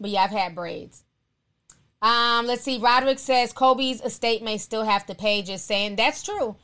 [0.00, 1.04] But yeah, I've had braids.
[2.02, 2.78] Um, let's see.
[2.78, 5.42] Roderick says Kobe's estate may still have to pay.
[5.42, 6.56] Just saying that's true.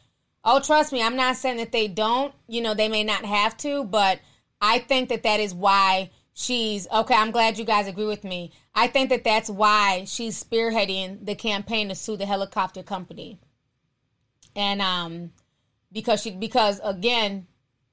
[0.47, 2.33] Oh, trust me, I'm not saying that they don't.
[2.49, 4.21] You know, they may not have to, but
[4.61, 7.15] I think that that is why she's okay.
[7.15, 8.53] I'm glad you guys agree with me.
[8.75, 13.39] I think that that's why she's spearheading the campaign to sue the helicopter company,
[14.55, 15.33] and um,
[15.93, 17.47] because she because again,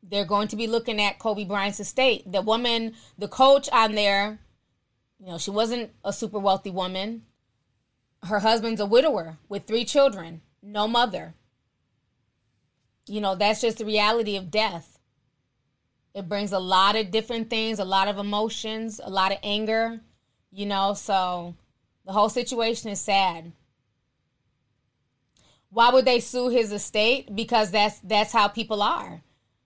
[0.03, 2.31] they're going to be looking at Kobe Bryant's estate.
[2.31, 4.39] The woman, the coach on there,
[5.19, 7.23] you know, she wasn't a super wealthy woman
[8.27, 11.35] her husband's a widower with three children, no mother.
[13.07, 14.99] You know, that's just the reality of death.
[16.13, 19.99] It brings a lot of different things, a lot of emotions, a lot of anger,
[20.51, 21.55] you know, so
[22.05, 23.51] the whole situation is sad.
[25.69, 27.35] Why would they sue his estate?
[27.35, 29.23] Because that's that's how people are.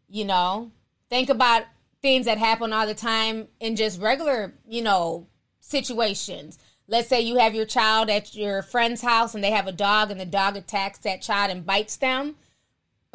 [0.08, 0.72] You know,
[1.10, 1.64] think about
[2.02, 5.28] things that happen all the time in just regular, you know,
[5.60, 6.58] situations
[6.88, 10.10] let's say you have your child at your friend's house and they have a dog
[10.10, 12.36] and the dog attacks that child and bites them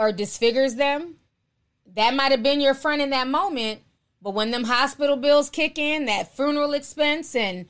[0.02, 1.14] or disfigures them
[1.94, 3.80] that might have been your friend in that moment
[4.20, 7.66] but when them hospital bills kick in that funeral expense and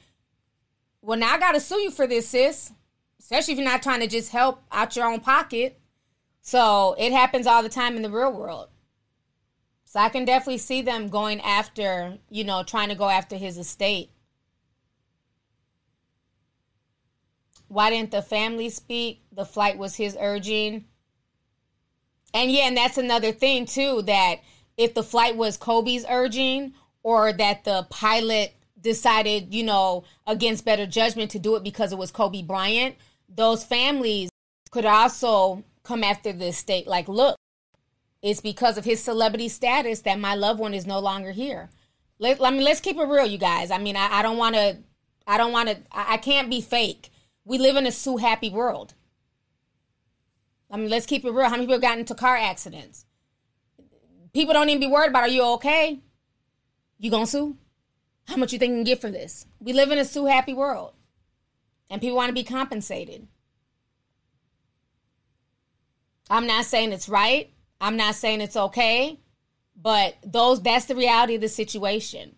[1.02, 2.72] well now i gotta sue you for this sis
[3.20, 5.78] especially if you're not trying to just help out your own pocket
[6.40, 8.68] so it happens all the time in the real world
[9.84, 13.58] so i can definitely see them going after you know trying to go after his
[13.58, 14.10] estate
[17.72, 19.22] Why didn't the family speak?
[19.32, 20.84] The flight was his urging.
[22.34, 24.36] And yeah, and that's another thing too that
[24.76, 30.86] if the flight was Kobe's urging or that the pilot decided, you know, against better
[30.86, 32.96] judgment to do it because it was Kobe Bryant,
[33.28, 34.30] those families
[34.70, 37.36] could also come after the state like, look,
[38.22, 41.70] it's because of his celebrity status that my loved one is no longer here.
[42.18, 43.70] Let, I mean, let's keep it real, you guys.
[43.70, 44.78] I mean, I, don't want to,
[45.26, 47.10] I don't want to, I, I can't be fake.
[47.44, 48.94] We live in a sue happy world.
[50.72, 51.44] I mean, let's keep it real.
[51.44, 53.04] How many people got into car accidents?
[54.32, 56.00] People don't even be worried about are you okay?
[56.98, 57.58] You gonna sue?
[58.24, 59.46] How much you think you can get for this?
[59.60, 60.94] We live in a sue happy world.
[61.90, 63.28] And people want to be compensated.
[66.30, 67.50] I'm not saying it's right.
[67.78, 69.18] I'm not saying it's okay.
[69.76, 72.36] But those that's the reality of the situation.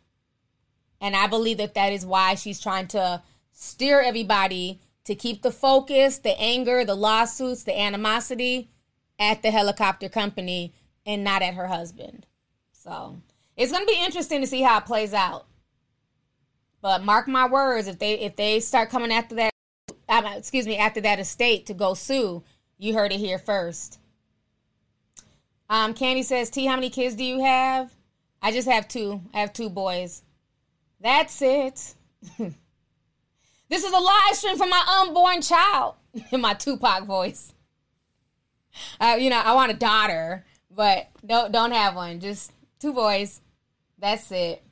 [1.01, 5.51] And I believe that that is why she's trying to steer everybody to keep the
[5.51, 8.70] focus, the anger, the lawsuits, the animosity
[9.18, 10.72] at the helicopter company
[11.06, 12.26] and not at her husband.
[12.72, 13.16] So
[13.56, 15.47] it's going to be interesting to see how it plays out.
[16.81, 19.52] But mark my words, if they if they start coming after that,
[20.36, 22.43] excuse me, after that estate to go sue,
[22.78, 23.98] you heard it here first.
[25.70, 27.90] Um, Candy says, T, how many kids do you have?
[28.43, 29.22] I just have two.
[29.32, 30.22] I have two boys.
[31.01, 31.94] That's it.
[33.69, 35.95] This is a live stream for my unborn child
[36.31, 37.53] in my Tupac voice.
[39.01, 42.20] Uh, you know, I want a daughter, but don't don't have one.
[42.20, 43.41] Just two boys.
[43.99, 44.62] That's it.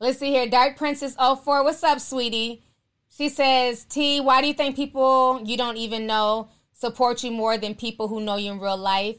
[0.00, 0.48] Let's see here.
[0.48, 1.64] Dark Princess 04.
[1.64, 2.62] What's up, sweetie?
[3.16, 7.56] She says, T, why do you think people you don't even know support you more
[7.56, 9.16] than people who know you in real life?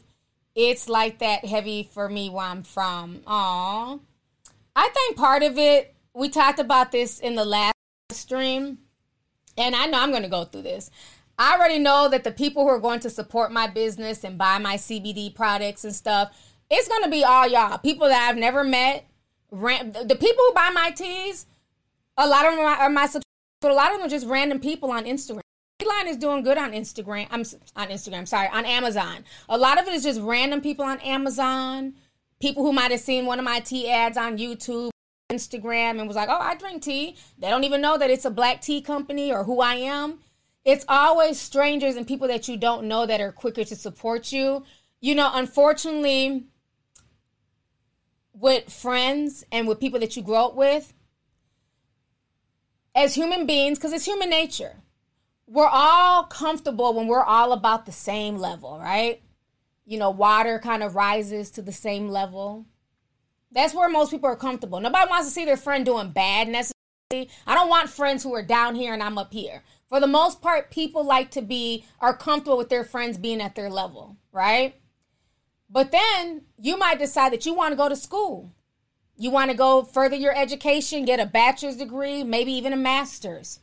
[0.54, 3.22] It's like that heavy for me where I'm from.
[3.26, 3.98] Aw.
[4.76, 7.77] I think part of it, we talked about this in the last
[8.16, 8.80] stream,
[9.58, 10.90] and I know I'm going to go through this.
[11.38, 14.58] I already know that the people who are going to support my business and buy
[14.58, 16.36] my CBD products and stuff,
[16.70, 17.78] it's going to be all y'all.
[17.78, 19.08] People that I've never met.
[19.52, 21.46] The people who buy my teas,
[22.18, 23.08] a lot of them are my
[23.62, 25.42] but a lot of them are just random people on Instagram.
[25.86, 27.28] Line is doing good on Instagram.
[27.32, 27.42] I'm
[27.76, 28.28] on Instagram.
[28.28, 29.24] Sorry, on Amazon.
[29.48, 31.94] A lot of it is just random people on Amazon.
[32.42, 34.90] People who might have seen one of my tea ads on YouTube
[35.30, 38.32] Instagram and was like, "Oh, I drink tea." They don't even know that it's a
[38.32, 40.20] black tea company or who I am.
[40.64, 44.64] It's always strangers and people that you don't know that are quicker to support you.
[45.02, 46.45] You know, unfortunately,
[48.34, 50.94] with friends and with people that you grow up with,
[52.95, 54.78] as human beings, because it's human nature,
[55.45, 59.22] we're all comfortable when we're all about the same level, right?
[59.86, 62.66] You know, water kind of rises to the same level.
[63.52, 64.80] That's where most people are comfortable.
[64.80, 67.30] Nobody wants to see their friend doing bad necessarily.
[67.45, 69.64] I don't want friends who are down here and I'm up here.
[69.88, 73.56] For the most part, people like to be are comfortable with their friends being at
[73.56, 74.76] their level, right?
[75.69, 78.52] But then you might decide that you want to go to school.
[79.15, 83.61] You want to go further your education, get a bachelor's degree, maybe even a master's.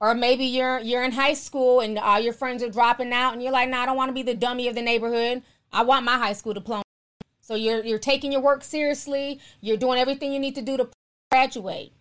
[0.00, 3.42] Or maybe you're you're in high school and all your friends are dropping out and
[3.42, 5.42] you're like, "No, nah, I don't want to be the dummy of the neighborhood.
[5.72, 6.82] I want my high school diploma."
[7.42, 10.88] So you're you're taking your work seriously, you're doing everything you need to do to
[11.30, 11.92] graduate.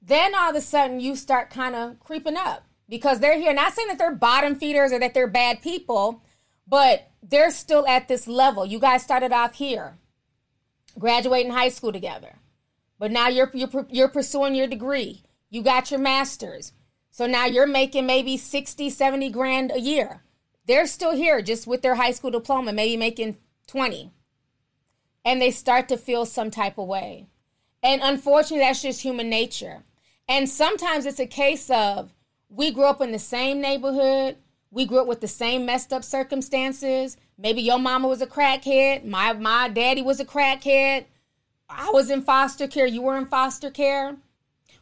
[0.00, 3.52] Then all of a sudden you start kind of creeping up because they're here.
[3.52, 6.22] Not saying that they're bottom feeders or that they're bad people,
[6.66, 8.64] but they're still at this level.
[8.64, 9.98] You guys started off here,
[10.98, 12.38] graduating high school together.
[12.98, 15.22] But now you're you're you're pursuing your degree.
[15.50, 16.72] You got your masters.
[17.10, 20.22] So now you're making maybe 60, 70 grand a year.
[20.66, 23.36] They're still here just with their high school diploma, maybe making
[23.66, 24.12] 20.
[25.24, 27.26] And they start to feel some type of way.
[27.82, 29.84] And unfortunately, that's just human nature.
[30.28, 32.12] And sometimes it's a case of
[32.48, 34.36] we grew up in the same neighborhood,
[34.70, 37.16] we grew up with the same messed up circumstances.
[37.36, 41.06] Maybe your mama was a crackhead, my my daddy was a crackhead.
[41.68, 44.16] I was in foster care, you were in foster care.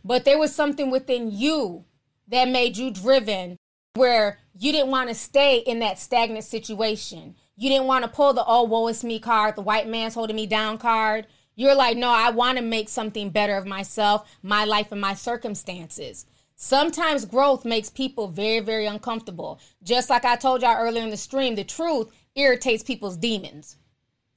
[0.05, 1.85] But there was something within you
[2.29, 3.57] that made you driven
[3.95, 7.35] where you didn't want to stay in that stagnant situation.
[7.61, 10.35] You didn't want to pull the oh woe is me card, the white man's holding
[10.35, 11.27] me down card.
[11.57, 15.13] You're like, no, I want to make something better of myself, my life, and my
[15.13, 16.25] circumstances.
[16.57, 19.61] Sometimes growth makes people very, very uncomfortable.
[19.83, 23.77] Just like I told y'all earlier in the stream, the truth irritates people's demons.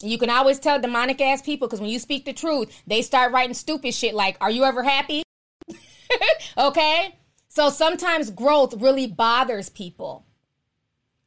[0.01, 3.31] You can always tell demonic ass people because when you speak the truth, they start
[3.31, 5.23] writing stupid shit like, Are you ever happy?
[6.57, 7.17] okay?
[7.47, 10.25] So sometimes growth really bothers people.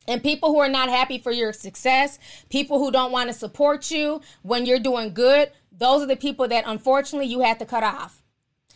[0.08, 2.18] And people who are not happy for your success,
[2.48, 6.48] people who don't want to support you when you're doing good, those are the people
[6.48, 8.22] that unfortunately you have to cut off.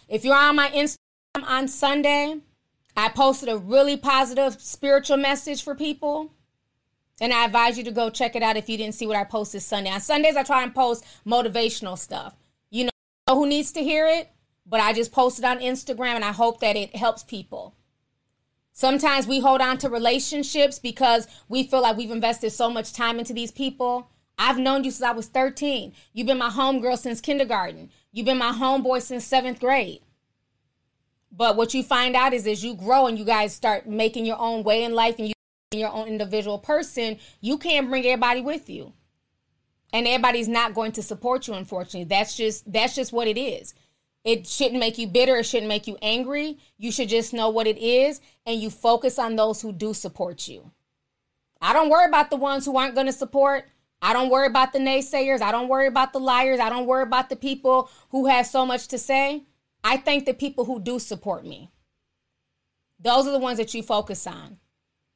[0.08, 2.36] If you're on my Instagram on Sunday,
[2.96, 6.32] I posted a really positive spiritual message for people.
[7.20, 9.24] And I advise you to go check it out if you didn't see what I
[9.24, 9.90] posted Sunday.
[9.90, 12.34] On Sundays, I try and post motivational stuff.
[12.70, 12.90] You know
[13.34, 14.30] who needs to hear it?
[14.70, 17.74] but I just posted on Instagram and I hope that it helps people.
[18.80, 23.18] Sometimes we hold on to relationships because we feel like we've invested so much time
[23.18, 24.08] into these people.
[24.38, 25.92] I've known you since I was 13.
[26.14, 27.90] You've been my homegirl since kindergarten.
[28.10, 30.00] You've been my homeboy since seventh grade.
[31.30, 34.40] But what you find out is as you grow and you guys start making your
[34.40, 35.34] own way in life and you
[35.72, 38.94] your own individual person, you can't bring everybody with you.
[39.92, 42.04] And everybody's not going to support you, unfortunately.
[42.04, 43.74] That's just that's just what it is.
[44.24, 45.36] It shouldn't make you bitter.
[45.36, 46.58] It shouldn't make you angry.
[46.76, 50.46] You should just know what it is and you focus on those who do support
[50.46, 50.70] you.
[51.60, 53.64] I don't worry about the ones who aren't going to support.
[54.02, 55.42] I don't worry about the naysayers.
[55.42, 56.60] I don't worry about the liars.
[56.60, 59.44] I don't worry about the people who have so much to say.
[59.84, 61.70] I thank the people who do support me.
[62.98, 64.58] Those are the ones that you focus on.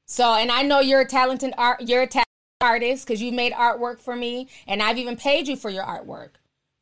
[0.06, 2.24] So, and I know you're a talented art, you're a talented
[2.60, 6.30] artist because you made artwork for me, and I've even paid you for your artwork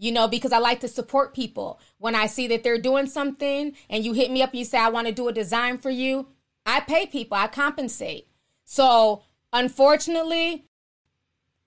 [0.03, 1.79] you know, because I like to support people.
[1.99, 4.79] When I see that they're doing something and you hit me up and you say,
[4.79, 6.27] I want to do a design for you,
[6.67, 8.27] I pay people, I compensate.
[8.65, 9.23] So,
[9.53, 10.65] unfortunately,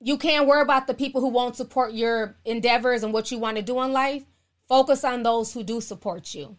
[0.01, 3.55] you can't worry about the people who won't support your endeavors and what you want
[3.55, 4.25] to do in life.
[4.67, 6.57] Focus on those who do support you.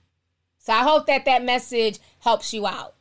[0.56, 2.94] So, I hope that that message helps you out.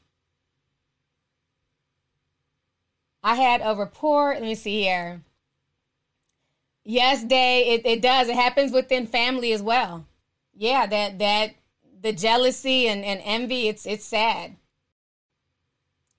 [3.24, 5.22] I had a report, let me see here.
[6.86, 8.30] Yes, Day, it, it does.
[8.30, 10.06] It happens within family as well.
[10.54, 11.56] Yeah, that that
[12.02, 14.56] the jealousy and, and envy, it's it's sad.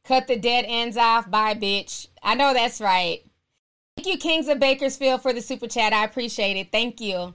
[0.04, 2.08] Cut the dead ends off, bye bitch.
[2.22, 3.24] I know that's right.
[3.96, 5.92] Thank you, Kings of Bakersfield, for the super chat.
[5.92, 6.70] I appreciate it.
[6.70, 7.34] Thank you.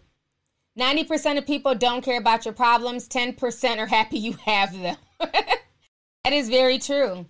[0.78, 4.96] 90% of people don't care about your problems, 10% are happy you have them.
[5.20, 7.26] that is very true.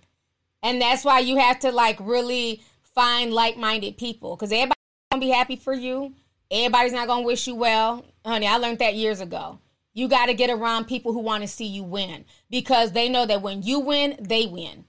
[0.62, 2.62] And that's why you have to like really
[2.94, 4.78] find like minded people because everybody
[5.12, 6.14] gonna be happy for you.
[6.50, 8.04] Everybody's not gonna wish you well.
[8.24, 9.58] Honey, I learned that years ago.
[9.92, 13.26] You got to get around people who want to see you win because they know
[13.26, 14.86] that when you win, they win.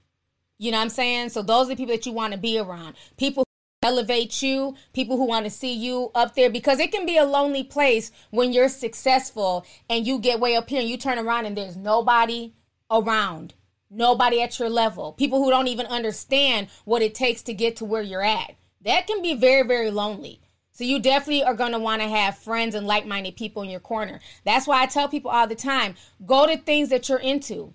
[0.56, 1.28] You know what I'm saying?
[1.28, 2.94] So those are the people that you want to be around.
[3.18, 3.44] People
[3.82, 7.24] elevate you, people who want to see you up there because it can be a
[7.26, 11.44] lonely place when you're successful and you get way up here and you turn around
[11.44, 12.54] and there's nobody
[12.90, 13.52] around.
[13.90, 15.12] Nobody at your level.
[15.12, 18.54] People who don't even understand what it takes to get to where you're at.
[18.84, 20.40] That can be very very lonely.
[20.72, 23.78] So you definitely are going to want to have friends and like-minded people in your
[23.78, 24.18] corner.
[24.44, 25.94] That's why I tell people all the time,
[26.26, 27.74] go to things that you're into.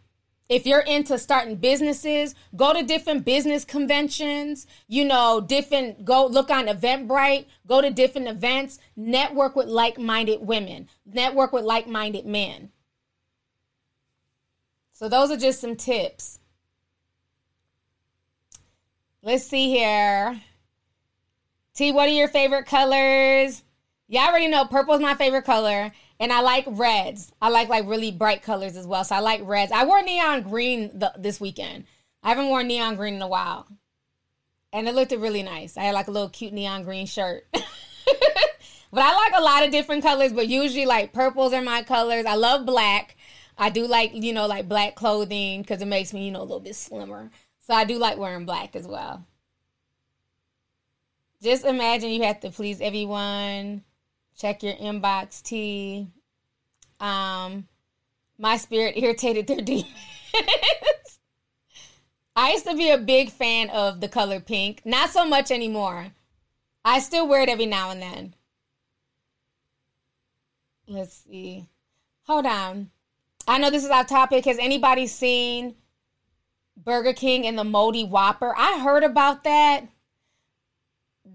[0.50, 6.50] If you're into starting businesses, go to different business conventions, you know, different go look
[6.50, 12.72] on Eventbrite, go to different events, network with like-minded women, network with like-minded men.
[14.92, 16.40] So those are just some tips.
[19.22, 20.42] Let's see here.
[21.80, 23.64] T, what are your favorite colors?
[24.10, 27.32] Y'all already know purple is my favorite color, and I like reds.
[27.42, 29.06] I like like really bright colors as well.
[29.06, 29.72] So I like reds.
[29.72, 31.86] I wore neon green the, this weekend.
[32.22, 33.66] I haven't worn neon green in a while,
[34.74, 35.78] and it looked really nice.
[35.78, 37.48] I had like a little cute neon green shirt.
[37.54, 37.64] but
[38.94, 42.26] I like a lot of different colors, but usually like purples are my colors.
[42.26, 43.16] I love black.
[43.58, 46.42] I do like you know like black clothing because it makes me you know a
[46.42, 47.32] little bit slimmer.
[47.60, 49.26] So I do like wearing black as well.
[51.42, 53.84] Just imagine you have to please everyone.
[54.38, 56.08] Check your inbox, T.
[57.00, 57.68] Um,
[58.38, 59.88] my spirit irritated their demons.
[62.36, 64.82] I used to be a big fan of the color pink.
[64.86, 66.08] Not so much anymore.
[66.86, 68.34] I still wear it every now and then.
[70.88, 71.68] Let's see.
[72.24, 72.92] Hold on.
[73.48, 74.46] I know this is off topic.
[74.46, 75.76] Has anybody seen
[76.78, 78.54] Burger King and the moldy Whopper?
[78.58, 79.88] I heard about that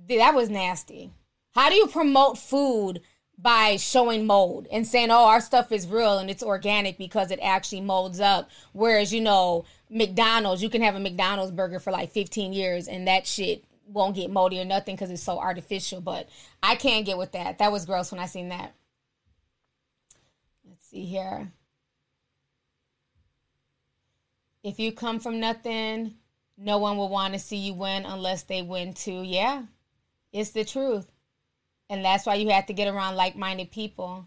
[0.08, 1.10] that was nasty.
[1.54, 3.00] How do you promote food
[3.38, 7.40] by showing mold and saying, "Oh, our stuff is real and it's organic because it
[7.42, 8.50] actually molds up"?
[8.72, 13.06] Whereas, you know, McDonald's, you can have a McDonald's burger for like 15 years and
[13.08, 16.00] that shit won't get moldy or nothing because it's so artificial.
[16.00, 16.28] But
[16.62, 17.58] I can't get with that.
[17.58, 18.74] That was gross when I seen that.
[20.68, 21.52] Let's see here.
[24.62, 26.14] If you come from nothing,
[26.56, 29.22] no one will want to see you win unless they win too.
[29.22, 29.64] Yeah,
[30.34, 31.10] it's the truth.
[31.88, 34.26] And that's why you have to get around like minded people.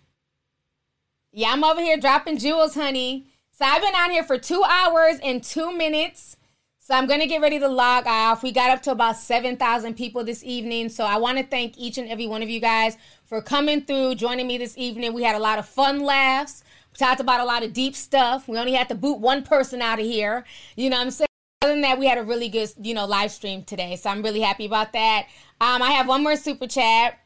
[1.32, 3.28] Yeah, I'm over here dropping jewels, honey.
[3.52, 6.38] So I've been on here for two hours and two minutes.
[6.80, 8.42] So I'm going to get ready to log off.
[8.42, 10.88] We got up to about 7,000 people this evening.
[10.88, 14.16] So I want to thank each and every one of you guys for coming through,
[14.16, 15.14] joining me this evening.
[15.14, 16.64] We had a lot of fun laughs.
[16.94, 18.48] We talked about a lot of deep stuff.
[18.48, 20.46] We only had to boot one person out of here.
[20.78, 21.27] You know what I'm saying?
[21.64, 23.96] Other than that, we had a really good, you know, live stream today.
[23.96, 25.28] So I'm really happy about that.
[25.60, 27.18] Um, I have one more super chat.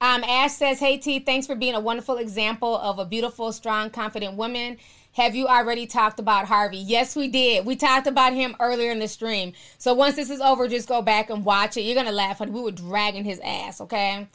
[0.00, 3.90] Um, Ash says, Hey T, thanks for being a wonderful example of a beautiful, strong,
[3.90, 4.78] confident woman.
[5.12, 6.78] Have you already talked about Harvey?
[6.78, 7.64] Yes, we did.
[7.64, 9.52] We talked about him earlier in the stream.
[9.78, 11.82] So once this is over, just go back and watch it.
[11.82, 12.40] You're gonna laugh.
[12.40, 14.26] We were dragging his ass, okay?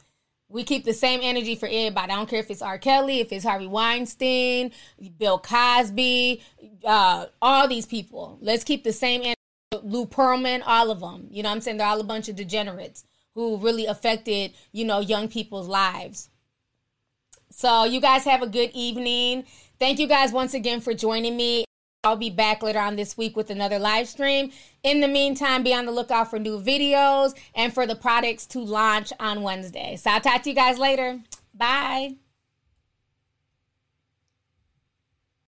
[0.50, 2.10] We keep the same energy for everybody.
[2.10, 2.78] I don't care if it's R.
[2.78, 4.72] Kelly, if it's Harvey Weinstein,
[5.18, 6.42] Bill Cosby,
[6.84, 8.38] uh, all these people.
[8.40, 9.34] Let's keep the same energy.
[9.82, 11.28] Lou Pearlman, all of them.
[11.30, 11.76] You know I'm saying?
[11.76, 13.04] They're all a bunch of degenerates
[13.34, 16.30] who really affected, you know, young people's lives.
[17.50, 19.44] So you guys have a good evening.
[19.78, 21.67] Thank you guys once again for joining me.
[22.04, 24.52] I'll be back later on this week with another live stream.
[24.84, 28.60] In the meantime, be on the lookout for new videos and for the products to
[28.60, 29.96] launch on Wednesday.
[29.96, 31.20] So I'll talk to you guys later.
[31.52, 32.14] Bye.